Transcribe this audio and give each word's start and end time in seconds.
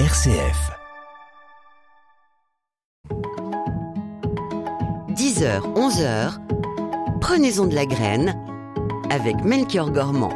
RCF. 0.00 0.72
10h, 5.10 5.60
11h, 5.76 6.40
prenez-en 7.20 7.66
de 7.66 7.76
la 7.76 7.86
graine 7.86 8.34
avec 9.10 9.44
Melchior 9.44 9.92
Gormand. 9.92 10.32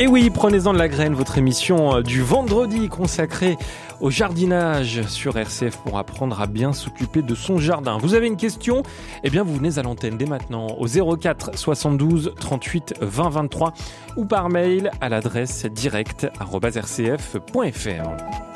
Et 0.00 0.08
oui, 0.08 0.30
prenez-en 0.30 0.72
de 0.72 0.78
la 0.78 0.88
graine, 0.88 1.14
votre 1.14 1.38
émission 1.38 1.94
euh, 1.94 2.02
du 2.02 2.20
vendredi 2.20 2.88
consacrée 2.88 3.56
au 4.00 4.10
jardinage 4.10 5.02
sur 5.02 5.38
RCF 5.38 5.76
pour 5.78 5.96
apprendre 5.96 6.40
à 6.40 6.48
bien 6.48 6.72
s'occuper 6.72 7.22
de 7.22 7.36
son 7.36 7.58
jardin. 7.58 7.98
Vous 7.98 8.14
avez 8.14 8.26
une 8.26 8.36
question? 8.36 8.82
Eh 9.22 9.30
bien, 9.30 9.44
vous 9.44 9.54
venez 9.54 9.78
à 9.78 9.82
l'antenne 9.82 10.16
dès 10.16 10.26
maintenant 10.26 10.66
au 10.78 10.88
04 10.88 11.56
72 11.56 12.34
38 12.40 12.94
20 13.00 13.28
23 13.28 13.72
ou 14.16 14.24
par 14.24 14.48
mail 14.48 14.90
à 15.00 15.08
l'adresse 15.08 15.64
direct@rcf.fr. 15.66 18.47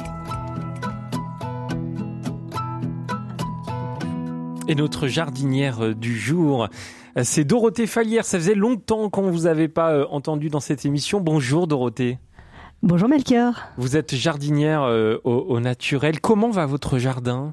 Et 4.73 4.75
notre 4.75 5.07
jardinière 5.07 5.95
du 5.95 6.19
jour, 6.19 6.67
c'est 7.23 7.45
Dorothée 7.45 7.87
Fallière. 7.87 8.25
Ça 8.25 8.39
faisait 8.39 8.55
longtemps 8.55 9.11
qu'on 9.11 9.27
ne 9.27 9.31
vous 9.31 9.45
avait 9.45 9.69
pas 9.69 9.93
euh, 9.93 10.07
entendu 10.09 10.49
dans 10.49 10.61
cette 10.61 10.87
émission. 10.87 11.21
Bonjour 11.21 11.67
Dorothée. 11.67 12.19
Bonjour 12.83 13.07
Melchior. 13.07 13.53
Vous 13.77 13.99
êtes 13.99 14.15
jardinière 14.15 14.85
euh, 14.85 15.19
au, 15.25 15.61
naturel. 15.61 16.23
Comment 16.23 16.49
va 16.49 16.65
votre 16.65 16.97
jardin? 16.97 17.53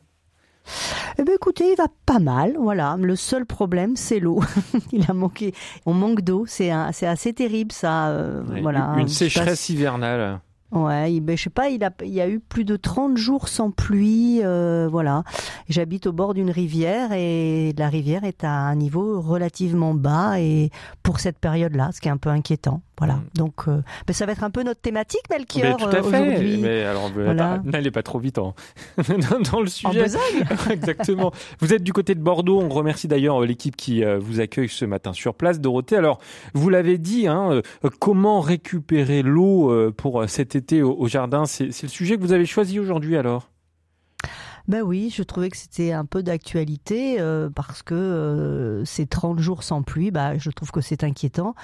Eh 1.17 1.23
bien, 1.23 1.35
écoutez, 1.35 1.71
il 1.71 1.75
va 1.75 1.87
pas 2.05 2.19
mal, 2.19 2.55
voilà. 2.57 2.95
Le 2.97 3.17
seul 3.17 3.45
problème, 3.45 3.97
c'est 3.97 4.21
l'eau. 4.21 4.39
il 4.93 5.03
a 5.09 5.13
manqué, 5.13 5.53
on 5.85 5.93
manque 5.93 6.21
d'eau. 6.21 6.45
C'est 6.47 6.71
assez 6.71 7.33
terrible, 7.33 7.73
ça. 7.73 8.11
Euh, 8.11 8.43
voilà. 8.61 8.95
Une 8.97 9.09
sécheresse 9.09 9.67
hivernale. 9.67 10.39
Ouais, 10.71 11.19
ben, 11.19 11.35
je 11.35 11.43
sais 11.43 11.49
pas, 11.49 11.69
il 11.69 11.83
a, 11.83 11.91
il 12.03 12.13
y 12.13 12.21
a 12.21 12.29
eu 12.29 12.39
plus 12.39 12.63
de 12.63 12.75
30 12.75 13.17
jours 13.17 13.47
sans 13.47 13.71
pluie, 13.71 14.41
euh, 14.43 14.87
voilà. 14.89 15.23
J'habite 15.67 16.05
au 16.05 16.13
bord 16.13 16.35
d'une 16.35 16.51
rivière 16.51 17.11
et 17.11 17.73
la 17.75 17.89
rivière 17.89 18.23
est 18.23 18.43
à 18.43 18.51
un 18.51 18.75
niveau 18.75 19.19
relativement 19.19 19.95
bas 19.95 20.39
et 20.39 20.69
pour 21.01 21.19
cette 21.19 21.39
période-là, 21.39 21.89
ce 21.91 22.01
qui 22.01 22.07
est 22.07 22.11
un 22.11 22.17
peu 22.17 22.29
inquiétant. 22.29 22.81
Voilà. 22.99 23.15
Mm. 23.15 23.23
Donc, 23.35 23.53
euh, 23.67 23.81
ben, 24.05 24.13
ça 24.13 24.25
va 24.25 24.33
être 24.33 24.43
un 24.43 24.51
peu 24.51 24.63
notre 24.63 24.81
thématique, 24.81 25.23
Melchior, 25.29 25.77
tout 25.77 25.85
à 25.85 26.03
fait. 26.03 26.57
Mais 26.57 26.83
alors, 26.83 27.09
n'allez 27.63 27.91
pas 27.91 28.03
trop 28.03 28.19
vite 28.19 28.37
hein. 28.37 28.53
dans, 29.51 29.61
le 29.61 29.67
sujet. 29.67 30.03
En 30.03 30.69
Exactement. 30.71 31.31
vous 31.59 31.73
êtes 31.73 31.83
du 31.83 31.93
côté 31.93 32.15
de 32.15 32.21
Bordeaux. 32.21 32.61
On 32.61 32.69
remercie 32.69 33.07
d'ailleurs 33.07 33.41
euh, 33.41 33.45
l'équipe 33.45 33.75
qui 33.75 34.03
vous 34.19 34.39
accueille 34.39 34.69
ce 34.69 34.85
matin 34.85 35.13
sur 35.13 35.33
place, 35.33 35.59
Dorothée. 35.59 35.95
Alors, 35.95 36.19
vous 36.53 36.69
l'avez 36.69 36.97
dit, 36.97 37.27
hein, 37.27 37.61
comment 37.99 38.41
récupérer 38.41 39.21
l'eau 39.21 39.91
pour 39.93 40.23
cet 40.27 40.55
été 40.55 40.83
au, 40.83 41.07
jardin? 41.07 41.45
C'est 41.45 41.65
le 41.81 41.87
sujet 41.87 42.17
que 42.17 42.21
vous 42.21 42.33
avez 42.33 42.45
choisi 42.45 42.79
aujourd'hui 42.79 43.17
alors? 43.17 43.49
Ben 44.69 44.83
oui, 44.83 45.11
je 45.11 45.23
trouvais 45.23 45.49
que 45.49 45.57
c'était 45.57 45.93
un 45.93 46.05
peu 46.05 46.21
d'actualité 46.21 47.19
euh, 47.19 47.49
parce 47.49 47.81
que 47.81 47.95
euh, 47.95 48.85
ces 48.85 49.07
30 49.07 49.39
jours 49.39 49.63
sans 49.63 49.81
pluie, 49.81 50.11
bah, 50.11 50.37
je 50.37 50.51
trouve 50.51 50.69
que 50.69 50.79
c'est 50.79 51.03
inquiétant. 51.03 51.55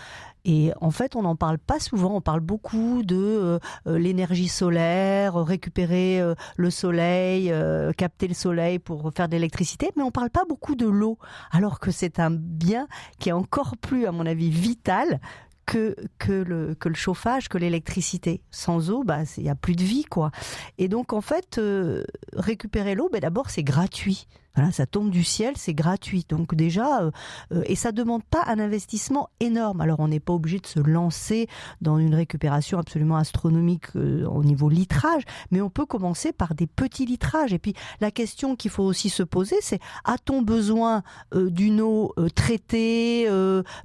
Et 0.44 0.72
en 0.81 0.89
fait, 0.89 1.16
on 1.16 1.22
n'en 1.22 1.36
parle 1.36 1.59
pas 1.59 1.80
souvent. 1.80 2.16
On 2.16 2.22
parle 2.22 2.39
beaucoup 2.39 3.03
de 3.03 3.59
euh, 3.86 4.00
l'énergie 4.00 4.48
solaire, 4.48 5.36
récupérer 5.36 6.20
le 6.58 6.70
soleil, 6.72 7.53
capter 7.95 8.28
le 8.28 8.33
soleil 8.33 8.80
pour 8.80 9.11
faire 9.16 9.28
de 9.28 9.33
l'électricité, 9.33 9.92
mais 9.95 10.02
on 10.02 10.11
parle 10.11 10.31
pas 10.31 10.44
beaucoup 10.50 10.73
de 10.73 10.88
l'eau, 10.88 11.20
alors 11.52 11.80
que 11.80 11.92
c'est 11.92 12.20
un 12.20 12.31
bien 12.31 12.88
qui 13.20 13.30
est 13.30 13.33
encore 13.33 13.78
plus, 13.78 14.08
à 14.08 14.11
mon 14.11 14.26
avis, 14.26 14.50
vital 14.50 15.20
que, 15.66 15.95
que, 16.19 16.31
le, 16.31 16.75
que 16.75 16.89
le 16.89 16.95
chauffage, 16.95 17.49
que 17.49 17.58
l'électricité. 17.58 18.41
Sans 18.52 18.89
eau, 18.89 19.03
bah, 19.03 19.23
il 19.38 19.44
n'y 19.44 19.49
a 19.49 19.55
plus 19.55 19.75
de 19.75 19.83
vie, 19.83 20.05
quoi. 20.05 20.31
Et 20.77 20.88
donc, 20.88 21.13
en 21.13 21.21
fait, 21.21 21.58
euh, 21.58 22.03
récupérer 22.33 22.95
l'eau, 22.95 23.09
ben, 23.11 23.19
d'abord, 23.19 23.49
c'est 23.49 23.63
gratuit. 23.63 24.27
Voilà, 24.56 24.72
ça 24.72 24.86
tombe 24.86 25.09
du 25.09 25.23
ciel, 25.23 25.53
c'est 25.58 25.73
gratuit. 25.73 26.25
Donc 26.30 26.56
déjà, 26.56 27.02
euh, 27.02 27.11
euh, 27.52 27.64
et 27.66 27.76
ça 27.76 27.92
demande 27.92 28.23
pas 28.23 28.43
un 28.48 28.60
investissement 28.60 29.30
énorme. 29.39 29.82
Alors 29.82 29.99
on 29.99 30.08
n'est 30.08 30.21
pas 30.21 30.33
obligé 30.33 30.60
de 30.60 30.67
se 30.67 30.80
lancer 30.80 31.48
dans 31.82 31.98
une 31.98 32.16
récupération 32.16 32.80
absolument 32.80 33.17
astronomique 33.17 33.88
euh, 33.95 34.26
au 34.26 34.43
niveau 34.43 34.70
litrage, 34.70 35.23
mais 35.52 35.61
on 35.61 35.70
peut 35.70 35.86
commencer 35.86 36.32
par 36.32 36.55
des 36.55 36.67
petits 36.67 37.05
litrages. 37.05 37.54
Et 37.54 37.60
puis 37.60 37.73
la 37.99 38.11
question 38.11 38.55
qu'il 38.55 38.71
faut 38.71 38.83
aussi 38.83 39.10
se 39.10 39.23
poser, 39.23 39.58
c'est 39.61 39.80
a-t-on 40.05 40.42
besoin 40.42 41.04
d'une 41.33 41.82
eau 41.82 42.14
traitée 42.36 43.27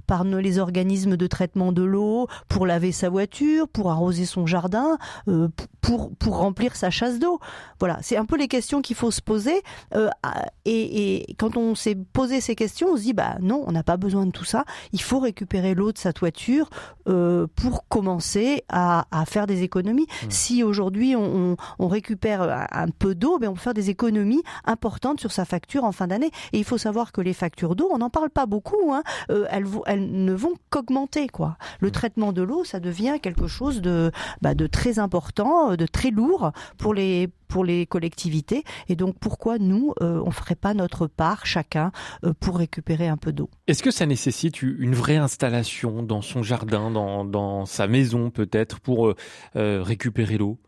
par 0.07 0.23
les 0.23 0.59
organismes 0.59 1.17
de 1.17 1.27
traitement 1.27 1.71
de 1.71 1.83
l'eau 1.83 2.27
pour 2.47 2.65
laver 2.65 2.91
sa 2.91 3.09
voiture, 3.09 3.67
pour 3.67 3.91
arroser 3.91 4.25
son 4.25 4.45
jardin, 4.45 4.97
pour 5.81 6.15
pour 6.15 6.37
remplir 6.37 6.75
sa 6.75 6.89
chasse 6.89 7.19
d'eau? 7.19 7.39
Voilà, 7.79 7.99
c'est 8.01 8.17
un 8.17 8.25
peu 8.25 8.37
les 8.37 8.47
questions 8.47 8.81
qu'il 8.81 8.95
faut 8.95 9.11
se 9.11 9.21
poser. 9.21 9.61
Et, 10.65 11.35
quand 11.37 11.57
on 11.57 11.75
s'est 11.75 11.95
posé 11.95 12.41
ces 12.41 12.55
questions, 12.55 12.89
on 12.93 12.97
se 12.97 13.01
dit 13.03 13.13
bah 13.13 13.37
non, 13.41 13.63
on 13.65 13.71
n'a 13.71 13.83
pas 13.83 13.97
besoin 13.97 14.25
de 14.25 14.31
tout 14.31 14.45
ça. 14.45 14.65
Il 14.91 15.01
faut 15.01 15.19
récupérer 15.19 15.73
l'eau 15.73 15.91
de 15.91 15.97
sa 15.97 16.13
toiture 16.13 16.69
euh, 17.07 17.47
pour 17.55 17.87
commencer 17.87 18.63
à, 18.69 19.05
faire 19.25 19.47
des 19.47 19.63
économies. 19.63 20.07
Mmh. 20.23 20.29
Si 20.29 20.63
aujourd'hui 20.63 21.15
on, 21.15 21.55
récupère 21.79 22.67
un 22.71 22.87
peu 22.87 23.15
d'eau, 23.15 23.37
ben 23.37 23.49
on 23.49 23.53
peut 23.53 23.59
faire 23.59 23.73
des 23.73 23.89
économies 23.89 24.41
importantes 24.65 25.19
sur 25.19 25.31
sa 25.31 25.45
facture 25.45 25.83
en 25.83 25.91
fin 25.91 26.07
d'année. 26.07 26.31
Et 26.53 26.59
il 26.59 26.63
faut 26.63 26.77
savoir 26.77 27.11
que 27.11 27.21
les 27.21 27.33
factures 27.33 27.75
d'eau, 27.75 27.89
on 27.91 27.97
n'en 27.97 28.09
parle 28.09 28.29
pas 28.29 28.45
beaucoup. 28.45 28.93
Hein, 28.93 29.03
euh, 29.29 29.45
elles, 29.49 29.65
elles 29.87 30.09
ne 30.11 30.33
vont 30.33 30.53
qu'augmenter 30.69 31.27
quoi. 31.27 31.57
Le 31.79 31.89
mmh. 31.89 31.91
traitement 31.91 32.33
de 32.33 32.41
l'eau, 32.41 32.63
ça 32.63 32.79
devient 32.79 33.19
quelque 33.21 33.47
chose 33.47 33.81
de, 33.81 34.11
bah, 34.41 34.53
de 34.53 34.67
très 34.67 34.99
important, 34.99 35.75
de 35.75 35.85
très 35.85 36.11
lourd 36.11 36.51
pour 36.77 36.93
les 36.93 37.29
pour 37.51 37.65
les 37.65 37.85
collectivités. 37.85 38.63
Et 38.87 38.95
donc 38.95 39.19
pourquoi 39.19 39.59
nous, 39.59 39.93
euh, 40.01 40.23
on 40.25 40.31
ferait 40.31 40.55
pas 40.55 40.73
notre 40.73 41.05
part 41.05 41.45
chacun 41.45 41.91
euh, 42.23 42.33
pour 42.39 42.57
récupérer 42.57 43.09
un 43.09 43.17
peu 43.17 43.33
d'eau? 43.33 43.49
Est-ce 43.67 43.83
que 43.83 43.91
ça 43.91 44.05
nécessite 44.05 44.61
une 44.61 44.95
vraie 44.95 45.17
installation 45.17 46.01
dans 46.01 46.21
son 46.21 46.43
jardin, 46.43 46.89
dans, 46.89 47.25
dans 47.25 47.65
sa 47.65 47.87
maison 47.87 48.29
peut-être, 48.31 48.79
pour 48.79 49.13
euh, 49.55 49.83
récupérer 49.83 50.37
l'eau? 50.37 50.59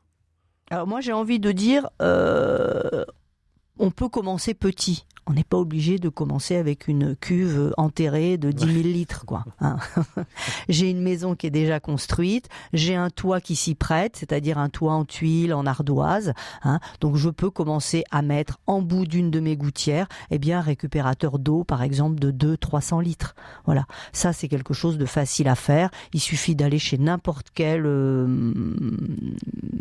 Alors 0.69 0.85
moi 0.85 0.99
j'ai 0.99 1.13
envie 1.13 1.39
de 1.39 1.53
dire, 1.53 1.89
on 2.01 3.91
peut 3.91 4.09
commencer 4.09 4.53
petit 4.53 5.05
on 5.25 5.33
n'est 5.33 5.43
pas 5.43 5.57
obligé 5.57 5.99
de 5.99 6.09
commencer 6.09 6.55
avec 6.55 6.87
une 6.87 7.15
cuve 7.15 7.73
enterrée 7.77 8.37
de 8.37 8.51
10 8.51 8.65
000 8.65 8.77
litres, 8.83 9.25
quoi. 9.25 9.45
Hein. 9.59 9.77
j'ai 10.69 10.89
une 10.89 11.01
maison 11.01 11.35
qui 11.35 11.47
est 11.47 11.51
déjà 11.51 11.79
construite, 11.79 12.49
j'ai 12.73 12.95
un 12.95 13.09
toit 13.09 13.41
qui 13.41 13.55
s'y 13.55 13.75
prête, 13.75 14.15
c'est-à-dire 14.17 14.57
un 14.57 14.69
toit 14.69 14.93
en 14.93 15.05
tuiles, 15.05 15.53
en 15.53 15.65
ardoise, 15.65 16.33
hein. 16.63 16.79
donc 16.99 17.15
je 17.15 17.29
peux 17.29 17.49
commencer 17.49 18.03
à 18.11 18.21
mettre 18.21 18.59
en 18.67 18.81
bout 18.81 19.05
d'une 19.05 19.31
de 19.31 19.39
mes 19.39 19.55
gouttières, 19.55 20.07
eh 20.31 20.39
bien, 20.39 20.59
un 20.59 20.61
récupérateur 20.61 21.39
d'eau, 21.39 21.63
par 21.63 21.83
exemple, 21.83 22.19
de 22.19 22.31
200-300 22.31 23.01
litres. 23.01 23.35
Voilà. 23.65 23.85
Ça, 24.11 24.33
c'est 24.33 24.47
quelque 24.47 24.73
chose 24.73 24.97
de 24.97 25.05
facile 25.05 25.47
à 25.47 25.55
faire. 25.55 25.89
Il 26.13 26.19
suffit 26.19 26.55
d'aller 26.55 26.79
chez 26.79 26.97
n'importe 26.97 27.47
quel 27.53 27.85
euh, 27.85 28.27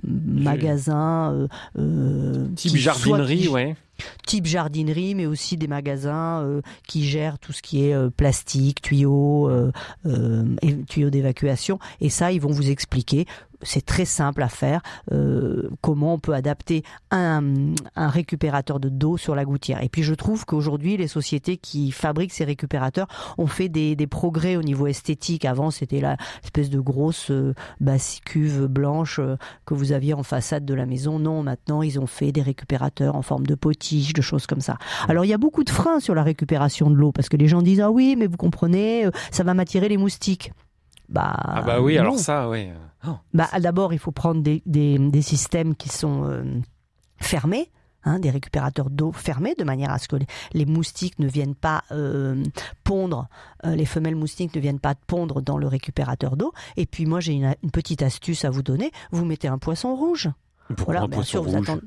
magasin, 0.04 1.32
euh, 1.32 1.48
euh, 1.78 2.48
type 2.54 2.76
jardinerie, 2.76 3.48
ouais 3.48 3.76
type 4.26 4.47
jardinerie, 4.47 5.14
mais 5.14 5.26
aussi 5.26 5.56
des 5.56 5.69
magasins 5.69 6.42
euh, 6.42 6.60
qui 6.86 7.04
gèrent 7.04 7.38
tout 7.38 7.53
ce 7.53 7.62
qui 7.62 7.86
est 7.86 7.94
euh, 7.94 8.10
plastique, 8.10 8.82
tuyaux, 8.82 9.48
euh, 9.48 9.72
tuyaux 10.88 11.10
d'évacuation. 11.10 11.78
Et 12.00 12.08
ça, 12.08 12.32
ils 12.32 12.41
vont 12.41 12.50
vous 12.50 12.70
expliquer 12.70 13.26
c'est 13.62 13.84
très 13.84 14.05
simple 14.05 14.43
à 14.43 14.49
faire. 14.49 14.83
Euh, 15.12 15.71
comment 15.81 16.15
on 16.15 16.19
peut 16.19 16.34
adapter 16.34 16.83
un, 17.11 17.43
récupérateur 17.97 18.81
de 18.81 18.89
dos 18.89 19.17
sur 19.17 19.34
la 19.34 19.45
gouttière. 19.45 19.83
Et 19.83 19.89
puis 19.89 20.03
je 20.03 20.15
trouve 20.15 20.45
qu'aujourd'hui, 20.45 20.97
les 20.97 21.09
sociétés 21.09 21.56
qui 21.56 21.91
fabriquent 21.91 22.33
ces 22.33 22.45
récupérateurs 22.45 23.06
ont 23.39 23.47
fait 23.47 23.69
des, 23.69 23.97
progrès 24.06 24.56
au 24.56 24.62
niveau 24.62 24.89
esthétique. 24.89 25.45
Avant, 25.45 25.71
c'était 25.71 26.01
la 26.01 26.17
espèce 26.43 26.71
de 26.71 26.81
grosse 26.81 27.31
euh, 27.31 27.55
cuve 28.25 28.67
blanche 28.67 29.21
euh, 29.21 29.37
que 29.65 29.75
vous 29.75 29.93
aviez 29.93 30.12
en 30.12 30.22
façade 30.22 30.65
de 30.65 30.75
la 30.75 30.86
maison. 30.86 31.19
Non, 31.19 31.42
maintenant, 31.42 31.83
ils 31.83 32.01
ont 32.01 32.07
fait 32.07 32.33
des 32.33 32.42
récupérateurs 32.42 33.15
en 33.15 33.22
forme 33.22 33.47
de 33.47 33.54
potiche, 33.54 34.13
de 34.13 34.22
choses 34.22 34.47
comme 34.47 34.60
ça. 34.60 34.77
Alors, 35.09 35.25
il 35.25 35.28
y 35.28 35.34
a 35.34 35.39
beaucoup 35.39 35.65
de 35.65 35.71
freins 35.71 36.01
sur 36.01 36.15
la 36.15 36.22
récupération 36.22 36.91
de 36.91 36.97
l'eau 36.97 37.13
parce 37.13 37.28
que 37.28 37.36
les 37.36 37.48
gens 37.48 37.63
disent 37.63 37.81
ah 37.81 37.91
oui, 37.91 38.16
mais 38.19 38.27
vous 38.27 38.36
comprenez, 38.36 39.09
ça 39.31 39.45
va 39.45 39.54
m'attirer 39.54 39.89
les 39.89 39.97
moustiques. 39.97 40.53
Bah, 41.09 41.36
ah 41.36 41.63
bah 41.63 41.81
oui, 41.81 41.98
alors 41.98 42.19
ça, 42.19 42.48
oui. 42.48 42.69
Oh. 43.07 43.16
Bah, 43.33 43.49
D'abord, 43.59 43.93
il 43.93 43.99
faut 43.99 44.13
prendre 44.13 44.43
des, 44.43 44.63
des, 44.66 44.99
des 44.99 45.22
systèmes 45.22 45.75
qui 45.75 45.89
sont 45.89 46.25
euh, 46.25 46.43
fermés. 47.19 47.71
Hein, 48.04 48.19
des 48.19 48.31
récupérateurs 48.31 48.91
d'eau 48.91 49.13
fermés 49.13 49.54
de 49.57 49.63
manière 49.63 49.93
à 49.93 49.99
ce 50.01 50.09
que 50.09 50.16
les, 50.54 50.66
moustiques 50.66 51.21
ne 51.21 51.28
viennent 51.28 51.54
pas 51.54 51.84
euh, 51.93 52.43
pondre, 52.83 53.28
euh, 53.65 53.77
les 53.77 53.84
femelles 53.84 54.16
moustiques 54.16 54.57
ne 54.57 54.60
viennent 54.60 54.81
pas 54.81 54.97
pondre 54.97 55.41
dans 55.41 55.57
le 55.57 55.69
récupérateur 55.69 56.37
d'eau. 56.37 56.53
Et 56.77 56.84
puis 56.84 57.07
moi 57.07 57.21
j'ai 57.21 57.34
une, 57.34 57.54
petite 57.72 58.03
astuce 58.03 58.45
à 58.45 58.51
vous 58.51 58.65
donner, 58.65 58.91
vous 59.13 59.25
mettez 59.25 59.47
un 59.47 59.59
poisson 59.59 59.95
rouge. 59.95 60.28
voilà, 60.78 61.07
bien 61.07 61.22
sûr, 61.22 61.45
vous 61.45 61.55
attendez 61.55 61.83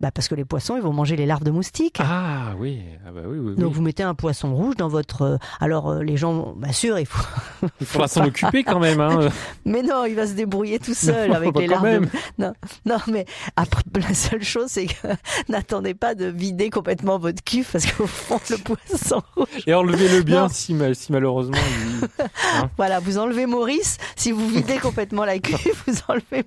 bah 0.00 0.10
parce 0.10 0.28
que 0.28 0.34
les 0.34 0.44
poissons, 0.44 0.76
ils 0.76 0.82
vont 0.82 0.92
manger 0.92 1.16
les 1.16 1.26
larves 1.26 1.44
de 1.44 1.50
moustiques. 1.50 1.98
Ah 2.00 2.52
oui, 2.58 2.80
ah 3.06 3.10
bah 3.12 3.22
oui, 3.26 3.38
oui, 3.38 3.54
Donc 3.56 3.72
vous 3.72 3.82
mettez 3.82 4.02
un 4.02 4.14
poisson 4.14 4.54
rouge 4.54 4.76
dans 4.76 4.88
votre. 4.88 5.22
euh, 5.22 5.36
Alors 5.60 5.90
euh, 5.90 6.02
les 6.02 6.16
gens, 6.16 6.54
bien 6.56 6.72
sûr, 6.72 6.98
il 6.98 7.06
faut. 7.06 7.22
Il 7.80 7.86
faudra 7.86 8.06
s'en 8.08 8.24
occuper 8.24 8.62
quand 8.64 8.78
même. 8.78 9.00
Hein. 9.00 9.28
Mais 9.64 9.82
non, 9.82 10.04
il 10.04 10.14
va 10.14 10.26
se 10.26 10.32
débrouiller 10.34 10.78
tout 10.78 10.94
seul 10.94 11.30
Non, 11.30 11.36
avec 11.36 11.52
bah, 11.54 11.60
les 11.60 11.66
larves. 11.66 12.00
de-. 12.00 12.08
Non, 12.38 12.52
non, 12.84 12.96
mais 13.08 13.24
après, 13.56 13.82
la 13.96 14.14
seule 14.14 14.42
chose, 14.44 14.66
c'est 14.68 14.86
que 14.86 15.08
n'attendez 15.48 15.94
pas 15.94 16.14
de 16.14 16.26
vider 16.26 16.70
complètement 16.70 17.18
votre 17.18 17.42
cuve 17.42 17.68
parce 17.72 17.86
qu'au 17.90 18.06
fond, 18.06 18.38
le 18.50 18.56
poisson 18.58 19.22
rouge. 19.34 19.46
Et 19.66 19.74
enlevez-le 19.74 20.22
bien 20.22 20.48
si, 20.48 20.74
ma- 20.74 20.94
si 20.94 21.10
malheureusement. 21.12 21.56
il- 21.56 22.08
Voilà, 22.76 23.00
vous 23.00 23.18
enlevez 23.18 23.46
Maurice. 23.46 23.96
Si 24.16 24.30
vous 24.32 24.46
videz 24.48 24.78
complètement 24.78 25.24
la 25.24 25.38
cuve, 25.38 25.82
vous 25.86 25.94
enlevez 26.08 26.44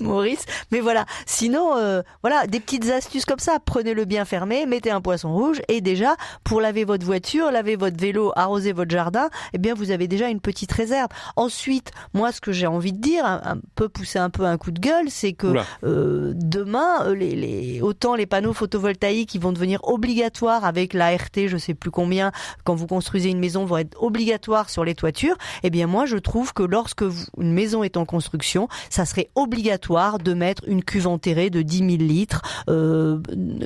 Maurice. 0.00 0.44
Mais 0.72 0.80
voilà, 0.80 1.04
sinon, 1.26 1.76
euh, 1.76 2.02
voilà, 2.22 2.46
des 2.46 2.60
petites 2.60 2.85
astuces 2.90 3.24
comme 3.24 3.38
ça. 3.38 3.58
Prenez-le 3.64 4.04
bien 4.04 4.24
fermé, 4.24 4.66
mettez 4.66 4.90
un 4.90 5.00
poisson 5.00 5.32
rouge 5.32 5.60
et 5.68 5.80
déjà, 5.80 6.16
pour 6.44 6.60
laver 6.60 6.84
votre 6.84 7.04
voiture, 7.06 7.50
laver 7.50 7.76
votre 7.76 7.98
vélo, 7.98 8.32
arroser 8.36 8.72
votre 8.72 8.90
jardin, 8.90 9.28
eh 9.52 9.58
bien, 9.58 9.74
vous 9.74 9.90
avez 9.90 10.08
déjà 10.08 10.28
une 10.28 10.40
petite 10.40 10.72
réserve. 10.72 11.08
Ensuite, 11.36 11.90
moi, 12.14 12.32
ce 12.32 12.40
que 12.40 12.52
j'ai 12.52 12.66
envie 12.66 12.92
de 12.92 13.00
dire, 13.00 13.24
un, 13.24 13.58
peu 13.74 13.88
pousser 13.88 14.18
un 14.18 14.30
peu 14.30 14.44
un 14.44 14.56
coup 14.58 14.70
de 14.70 14.80
gueule, 14.80 15.06
c'est 15.08 15.32
que 15.32 15.46
euh, 15.84 16.32
demain, 16.34 17.04
euh, 17.06 17.14
les, 17.14 17.34
les, 17.34 17.80
autant 17.80 18.14
les 18.14 18.26
panneaux 18.26 18.52
photovoltaïques 18.52 19.28
qui 19.30 19.38
vont 19.38 19.52
devenir 19.52 19.80
obligatoires 19.84 20.64
avec 20.64 20.92
la 20.94 21.14
RT, 21.14 21.48
je 21.48 21.56
sais 21.56 21.74
plus 21.74 21.90
combien, 21.90 22.32
quand 22.64 22.74
vous 22.74 22.86
construisez 22.86 23.30
une 23.30 23.38
maison, 23.40 23.64
vont 23.64 23.78
être 23.78 24.00
obligatoires 24.02 24.70
sur 24.70 24.84
les 24.84 24.94
toitures. 24.94 25.36
Eh 25.62 25.70
bien, 25.70 25.86
moi, 25.86 26.06
je 26.06 26.16
trouve 26.16 26.52
que 26.52 26.62
lorsque 26.62 27.02
vous- 27.02 27.26
une 27.40 27.52
maison 27.52 27.82
est 27.82 27.96
en 27.96 28.04
construction, 28.04 28.68
ça 28.90 29.04
serait 29.04 29.30
obligatoire 29.34 30.18
de 30.18 30.34
mettre 30.34 30.62
une 30.66 30.82
cuve 30.84 31.06
enterrée 31.06 31.50
de 31.50 31.62
10 31.62 31.78
000 31.78 31.88
litres 31.98 32.42
euh, 32.68 32.75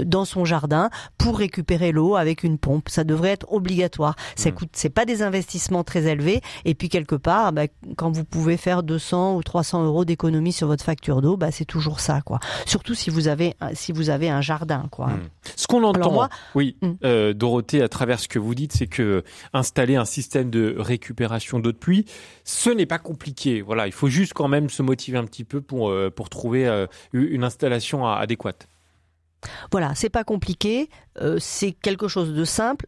dans 0.05 0.25
son 0.25 0.45
jardin 0.45 0.91
pour 1.19 1.39
récupérer 1.39 1.93
l'eau 1.93 2.17
avec 2.17 2.43
une 2.45 2.59
pompe. 2.59 2.89
Ça 2.89 3.05
devrait 3.05 3.31
être 3.31 3.47
obligatoire. 3.53 4.17
Ça 4.37 4.51
Mm. 4.51 4.55
coûte, 4.55 4.69
c'est 4.73 4.91
pas 4.91 5.05
des 5.05 5.23
investissements 5.23 5.85
très 5.85 6.05
élevés. 6.07 6.41
Et 6.65 6.75
puis 6.75 6.89
quelque 6.89 7.15
part, 7.15 7.53
bah, 7.53 7.63
quand 7.97 8.11
vous 8.11 8.25
pouvez 8.25 8.57
faire 8.57 8.83
200 8.83 9.37
ou 9.37 9.43
300 9.43 9.85
euros 9.85 10.05
d'économie 10.05 10.53
sur 10.53 10.67
votre 10.67 10.85
facture 10.85 11.23
d'eau, 11.23 11.37
bah, 11.37 11.51
c'est 11.51 11.65
toujours 11.65 12.01
ça, 12.01 12.21
quoi. 12.23 12.39
Surtout 12.67 12.95
si 12.95 13.11
vous 13.11 13.29
avez, 13.29 13.55
si 13.75 13.93
vous 13.93 14.11
avez 14.11 14.29
un 14.31 14.41
jardin, 14.41 14.87
quoi. 14.91 15.09
Hmm. 15.09 15.21
Ce 15.57 15.67
qu'on 15.67 15.83
entend, 15.85 16.01
Alors 16.01 16.13
moi- 16.13 16.29
oui, 16.55 16.77
Hmm. 16.83 16.93
euh, 17.05 17.33
Dorothée, 17.33 17.83
à 17.83 17.89
travers 17.89 18.21
ce 18.21 18.29
que 18.29 18.39
vous 18.39 18.55
dites, 18.55 18.73
c'est 18.73 18.87
que 18.87 19.23
installer 19.53 19.97
un 19.97 20.05
système 20.05 20.51
de 20.51 20.75
récupération 20.79 21.59
d'eau 21.59 21.73
de 21.73 21.77
pluie, 21.77 22.05
ce 22.45 22.71
n'est 22.71 22.87
pas 22.87 22.99
compliqué. 22.99 23.63
Voilà, 23.63 23.87
il 23.87 23.93
faut 23.93 24.09
juste 24.09 24.33
quand 24.35 24.49
même 24.49 24.69
se 24.71 24.83
motiver 24.83 25.19
un 25.19 25.25
petit 25.25 25.45
peu 25.45 25.61
pour 25.61 25.91
euh, 25.91 26.11
pour 26.11 26.29
trouver 26.29 26.67
euh, 26.67 26.87
une 27.13 27.45
installation 27.45 28.07
adéquate. 28.07 28.69
Voilà, 29.71 29.95
c'est 29.95 30.11
pas 30.11 30.25
compliqué, 30.25 30.91
euh, 31.21 31.39
c'est 31.41 31.73
quelque 31.73 32.09
chose 32.09 32.35
de 32.35 32.45
simple. 32.45 32.87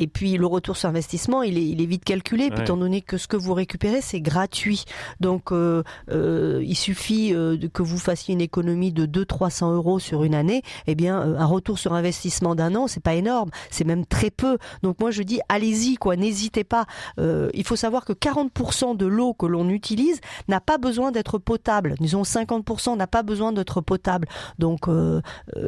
Et 0.00 0.06
puis 0.06 0.38
le 0.38 0.46
retour 0.46 0.78
sur 0.78 0.88
investissement, 0.88 1.42
il 1.42 1.58
est, 1.58 1.68
il 1.68 1.82
est 1.82 1.86
vite 1.86 2.04
calculé, 2.04 2.50
puis 2.50 2.62
étant 2.62 2.78
donné 2.78 3.02
que 3.02 3.18
ce 3.18 3.28
que 3.28 3.36
vous 3.36 3.52
récupérez, 3.52 4.00
c'est 4.00 4.22
gratuit. 4.22 4.84
Donc 5.20 5.52
euh, 5.52 5.82
euh, 6.10 6.64
il 6.66 6.74
suffit 6.74 7.34
euh, 7.34 7.58
que 7.72 7.82
vous 7.82 7.98
fassiez 7.98 8.32
une 8.32 8.40
économie 8.40 8.92
de 8.92 9.04
200-300 9.04 9.74
euros 9.74 9.98
sur 9.98 10.24
une 10.24 10.34
année. 10.34 10.62
Eh 10.86 10.94
bien, 10.94 11.20
euh, 11.20 11.38
un 11.38 11.44
retour 11.44 11.78
sur 11.78 11.92
investissement 11.92 12.54
d'un 12.54 12.74
an, 12.76 12.86
c'est 12.86 13.02
pas 13.02 13.14
énorme, 13.14 13.50
c'est 13.70 13.84
même 13.84 14.06
très 14.06 14.30
peu. 14.30 14.56
Donc 14.82 14.98
moi 15.00 15.10
je 15.10 15.22
dis, 15.22 15.40
allez-y, 15.50 15.96
quoi, 15.96 16.16
n'hésitez 16.16 16.64
pas. 16.64 16.86
Euh, 17.18 17.50
il 17.52 17.64
faut 17.64 17.76
savoir 17.76 18.06
que 18.06 18.14
40% 18.14 18.96
de 18.96 19.04
l'eau 19.04 19.34
que 19.34 19.44
l'on 19.44 19.68
utilise 19.68 20.20
n'a 20.48 20.60
pas 20.60 20.78
besoin 20.78 21.12
d'être 21.12 21.36
potable. 21.36 21.94
Disons 22.00 22.22
50% 22.22 22.96
n'a 22.96 23.06
pas 23.06 23.22
besoin 23.22 23.52
d'être 23.52 23.82
potable. 23.82 24.28
Donc 24.58 24.88
euh, 24.88 25.20
euh, 25.56 25.66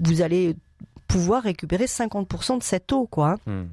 vous 0.00 0.22
allez 0.22 0.56
pouvoir 1.10 1.42
récupérer 1.42 1.86
50% 1.86 2.58
de 2.58 2.62
cette 2.62 2.92
eau, 2.92 3.06
quoi. 3.06 3.36
Hmm. 3.46 3.66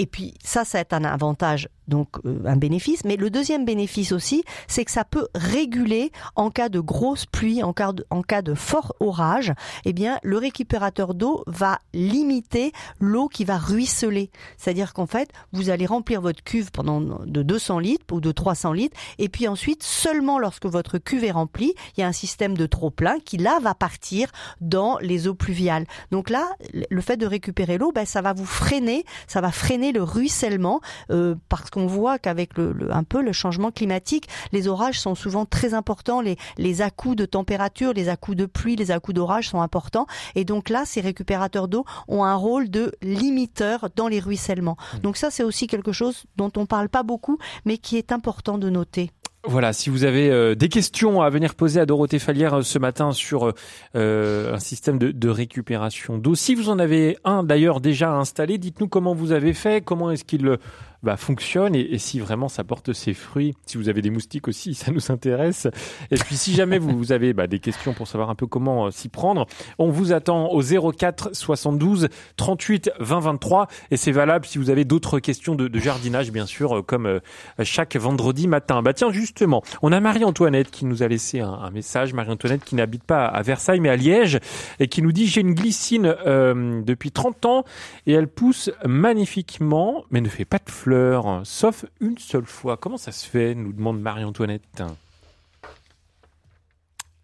Et 0.00 0.06
puis 0.06 0.32
ça, 0.42 0.64
ça 0.64 0.80
est 0.80 0.94
un 0.94 1.04
avantage, 1.04 1.68
donc 1.86 2.08
euh, 2.24 2.40
un 2.46 2.56
bénéfice. 2.56 3.04
Mais 3.04 3.16
le 3.16 3.28
deuxième 3.28 3.66
bénéfice 3.66 4.12
aussi, 4.12 4.42
c'est 4.66 4.86
que 4.86 4.90
ça 4.90 5.04
peut 5.04 5.28
réguler 5.34 6.10
en 6.36 6.48
cas 6.50 6.70
de 6.70 6.80
grosse 6.80 7.26
pluie, 7.26 7.62
en 7.62 7.74
cas 7.74 7.92
de, 7.92 8.06
en 8.08 8.22
cas 8.22 8.40
de 8.40 8.54
fort 8.54 8.94
orage. 9.00 9.52
Eh 9.84 9.92
bien, 9.92 10.18
le 10.22 10.38
récupérateur 10.38 11.12
d'eau 11.12 11.44
va 11.46 11.80
limiter 11.92 12.72
l'eau 12.98 13.28
qui 13.28 13.44
va 13.44 13.58
ruisseler. 13.58 14.30
C'est-à-dire 14.56 14.94
qu'en 14.94 15.06
fait, 15.06 15.30
vous 15.52 15.68
allez 15.68 15.84
remplir 15.84 16.22
votre 16.22 16.42
cuve 16.42 16.70
pendant 16.70 17.02
de 17.02 17.42
200 17.42 17.78
litres 17.80 18.06
ou 18.10 18.22
de 18.22 18.32
300 18.32 18.72
litres, 18.72 18.96
et 19.18 19.28
puis 19.28 19.48
ensuite, 19.48 19.82
seulement 19.82 20.38
lorsque 20.38 20.64
votre 20.64 20.96
cuve 20.96 21.24
est 21.24 21.30
remplie, 21.30 21.74
il 21.98 22.00
y 22.00 22.04
a 22.04 22.06
un 22.06 22.12
système 22.12 22.56
de 22.56 22.64
trop 22.64 22.90
plein 22.90 23.18
qui 23.20 23.36
là 23.36 23.58
va 23.60 23.74
partir 23.74 24.30
dans 24.62 24.96
les 25.00 25.28
eaux 25.28 25.34
pluviales. 25.34 25.84
Donc 26.10 26.30
là, 26.30 26.48
le 26.72 27.00
fait 27.02 27.18
de 27.18 27.26
récupérer 27.26 27.76
l'eau, 27.76 27.92
ben, 27.92 28.06
ça 28.06 28.22
va 28.22 28.32
vous 28.32 28.46
freiner, 28.46 29.04
ça 29.26 29.42
va 29.42 29.52
freiner 29.52 29.89
le 29.92 30.02
ruissellement, 30.02 30.80
euh, 31.10 31.34
parce 31.48 31.70
qu'on 31.70 31.86
voit 31.86 32.18
qu'avec 32.18 32.56
le, 32.56 32.72
le- 32.72 32.92
un 32.94 33.04
peu 33.04 33.22
le 33.22 33.32
changement 33.32 33.70
climatique, 33.70 34.28
les 34.52 34.68
orages 34.68 35.00
sont 35.00 35.14
souvent 35.14 35.44
très 35.46 35.74
importants, 35.74 36.20
les, 36.20 36.36
les 36.58 36.82
à-coups 36.82 37.16
de 37.16 37.26
température, 37.26 37.92
les 37.92 38.08
à-coups 38.08 38.36
de 38.36 38.46
pluie, 38.46 38.76
les 38.76 38.90
à-coups 38.90 39.14
d'orage 39.14 39.48
sont 39.48 39.60
importants, 39.60 40.06
et 40.34 40.44
donc 40.44 40.68
là, 40.68 40.84
ces 40.84 41.00
récupérateurs 41.00 41.68
d'eau 41.68 41.84
ont 42.08 42.24
un 42.24 42.34
rôle 42.34 42.70
de 42.70 42.92
limiteur 43.02 43.88
dans 43.96 44.08
les 44.08 44.20
ruissellements. 44.20 44.76
Donc 45.02 45.16
ça, 45.16 45.30
c'est 45.30 45.42
aussi 45.44 45.66
quelque 45.66 45.92
chose 45.92 46.24
dont 46.36 46.50
on 46.56 46.66
parle 46.66 46.88
pas 46.88 47.02
beaucoup, 47.02 47.38
mais 47.64 47.78
qui 47.78 47.96
est 47.96 48.12
important 48.12 48.58
de 48.58 48.68
noter. 48.70 49.10
Voilà, 49.44 49.72
si 49.72 49.88
vous 49.88 50.04
avez 50.04 50.30
euh, 50.30 50.54
des 50.54 50.68
questions 50.68 51.22
à 51.22 51.30
venir 51.30 51.54
poser 51.54 51.80
à 51.80 51.86
Dorothée 51.86 52.18
Falière 52.18 52.58
euh, 52.58 52.62
ce 52.62 52.78
matin 52.78 53.12
sur 53.12 53.54
euh, 53.94 54.54
un 54.54 54.58
système 54.58 54.98
de, 54.98 55.12
de 55.12 55.28
récupération 55.30 56.18
d'eau, 56.18 56.34
si 56.34 56.54
vous 56.54 56.68
en 56.68 56.78
avez 56.78 57.16
un 57.24 57.42
d'ailleurs 57.42 57.80
déjà 57.80 58.12
installé, 58.12 58.58
dites-nous 58.58 58.88
comment 58.88 59.14
vous 59.14 59.32
avez 59.32 59.54
fait, 59.54 59.82
comment 59.82 60.10
est-ce 60.10 60.24
qu'il 60.24 60.58
bah, 61.02 61.16
fonctionne 61.16 61.74
et, 61.74 61.80
et 61.80 61.98
si 61.98 62.20
vraiment 62.20 62.48
ça 62.48 62.64
porte 62.64 62.92
ses 62.92 63.14
fruits. 63.14 63.54
Si 63.66 63.78
vous 63.78 63.88
avez 63.88 64.02
des 64.02 64.10
moustiques 64.10 64.48
aussi, 64.48 64.74
ça 64.80 64.90
nous 64.92 65.10
intéresse. 65.10 65.68
Et 66.10 66.16
puis 66.16 66.36
si 66.36 66.54
jamais 66.54 66.78
vous, 66.78 66.96
vous 66.96 67.12
avez 67.12 67.32
bah, 67.32 67.46
des 67.46 67.58
questions 67.58 67.94
pour 67.94 68.08
savoir 68.08 68.30
un 68.30 68.34
peu 68.34 68.46
comment 68.46 68.86
euh, 68.86 68.90
s'y 68.90 69.08
prendre, 69.08 69.46
on 69.78 69.90
vous 69.90 70.12
attend 70.12 70.48
au 70.48 70.62
04 70.62 71.30
72 71.34 72.08
38 72.36 72.90
20 73.00 73.20
23 73.20 73.68
et 73.90 73.96
c'est 73.96 74.12
valable 74.12 74.46
si 74.46 74.58
vous 74.58 74.70
avez 74.70 74.84
d'autres 74.84 75.20
questions 75.20 75.54
de, 75.54 75.68
de 75.68 75.78
jardinage, 75.78 76.30
bien 76.30 76.46
sûr, 76.46 76.78
euh, 76.78 76.82
comme 76.82 77.06
euh, 77.06 77.20
chaque 77.62 77.96
vendredi 77.96 78.48
matin. 78.48 78.82
Bah 78.82 78.92
tiens, 78.92 79.10
justement, 79.10 79.62
on 79.82 79.92
a 79.92 80.00
Marie-Antoinette 80.00 80.70
qui 80.70 80.84
nous 80.84 81.02
a 81.02 81.08
laissé 81.08 81.40
un, 81.40 81.52
un 81.52 81.70
message. 81.70 82.14
Marie-Antoinette 82.14 82.64
qui 82.64 82.74
n'habite 82.74 83.04
pas 83.04 83.26
à 83.26 83.42
Versailles 83.42 83.80
mais 83.80 83.88
à 83.88 83.96
Liège 83.96 84.38
et 84.78 84.88
qui 84.88 85.02
nous 85.02 85.12
dit 85.12 85.26
j'ai 85.26 85.40
une 85.40 85.54
glycine 85.54 86.14
depuis 86.84 87.10
30 87.10 87.46
ans 87.46 87.64
et 88.06 88.12
elle 88.12 88.28
pousse 88.28 88.70
magnifiquement 88.84 90.04
mais 90.10 90.20
ne 90.20 90.28
fait 90.28 90.44
pas 90.44 90.58
de 90.58 90.70
fleurs, 90.70 90.89
sauf 91.44 91.84
une 92.00 92.18
seule 92.18 92.46
fois. 92.46 92.76
Comment 92.76 92.96
ça 92.98 93.12
se 93.12 93.26
fait 93.26 93.54
nous 93.54 93.72
demande 93.72 94.00
Marie-Antoinette? 94.00 94.82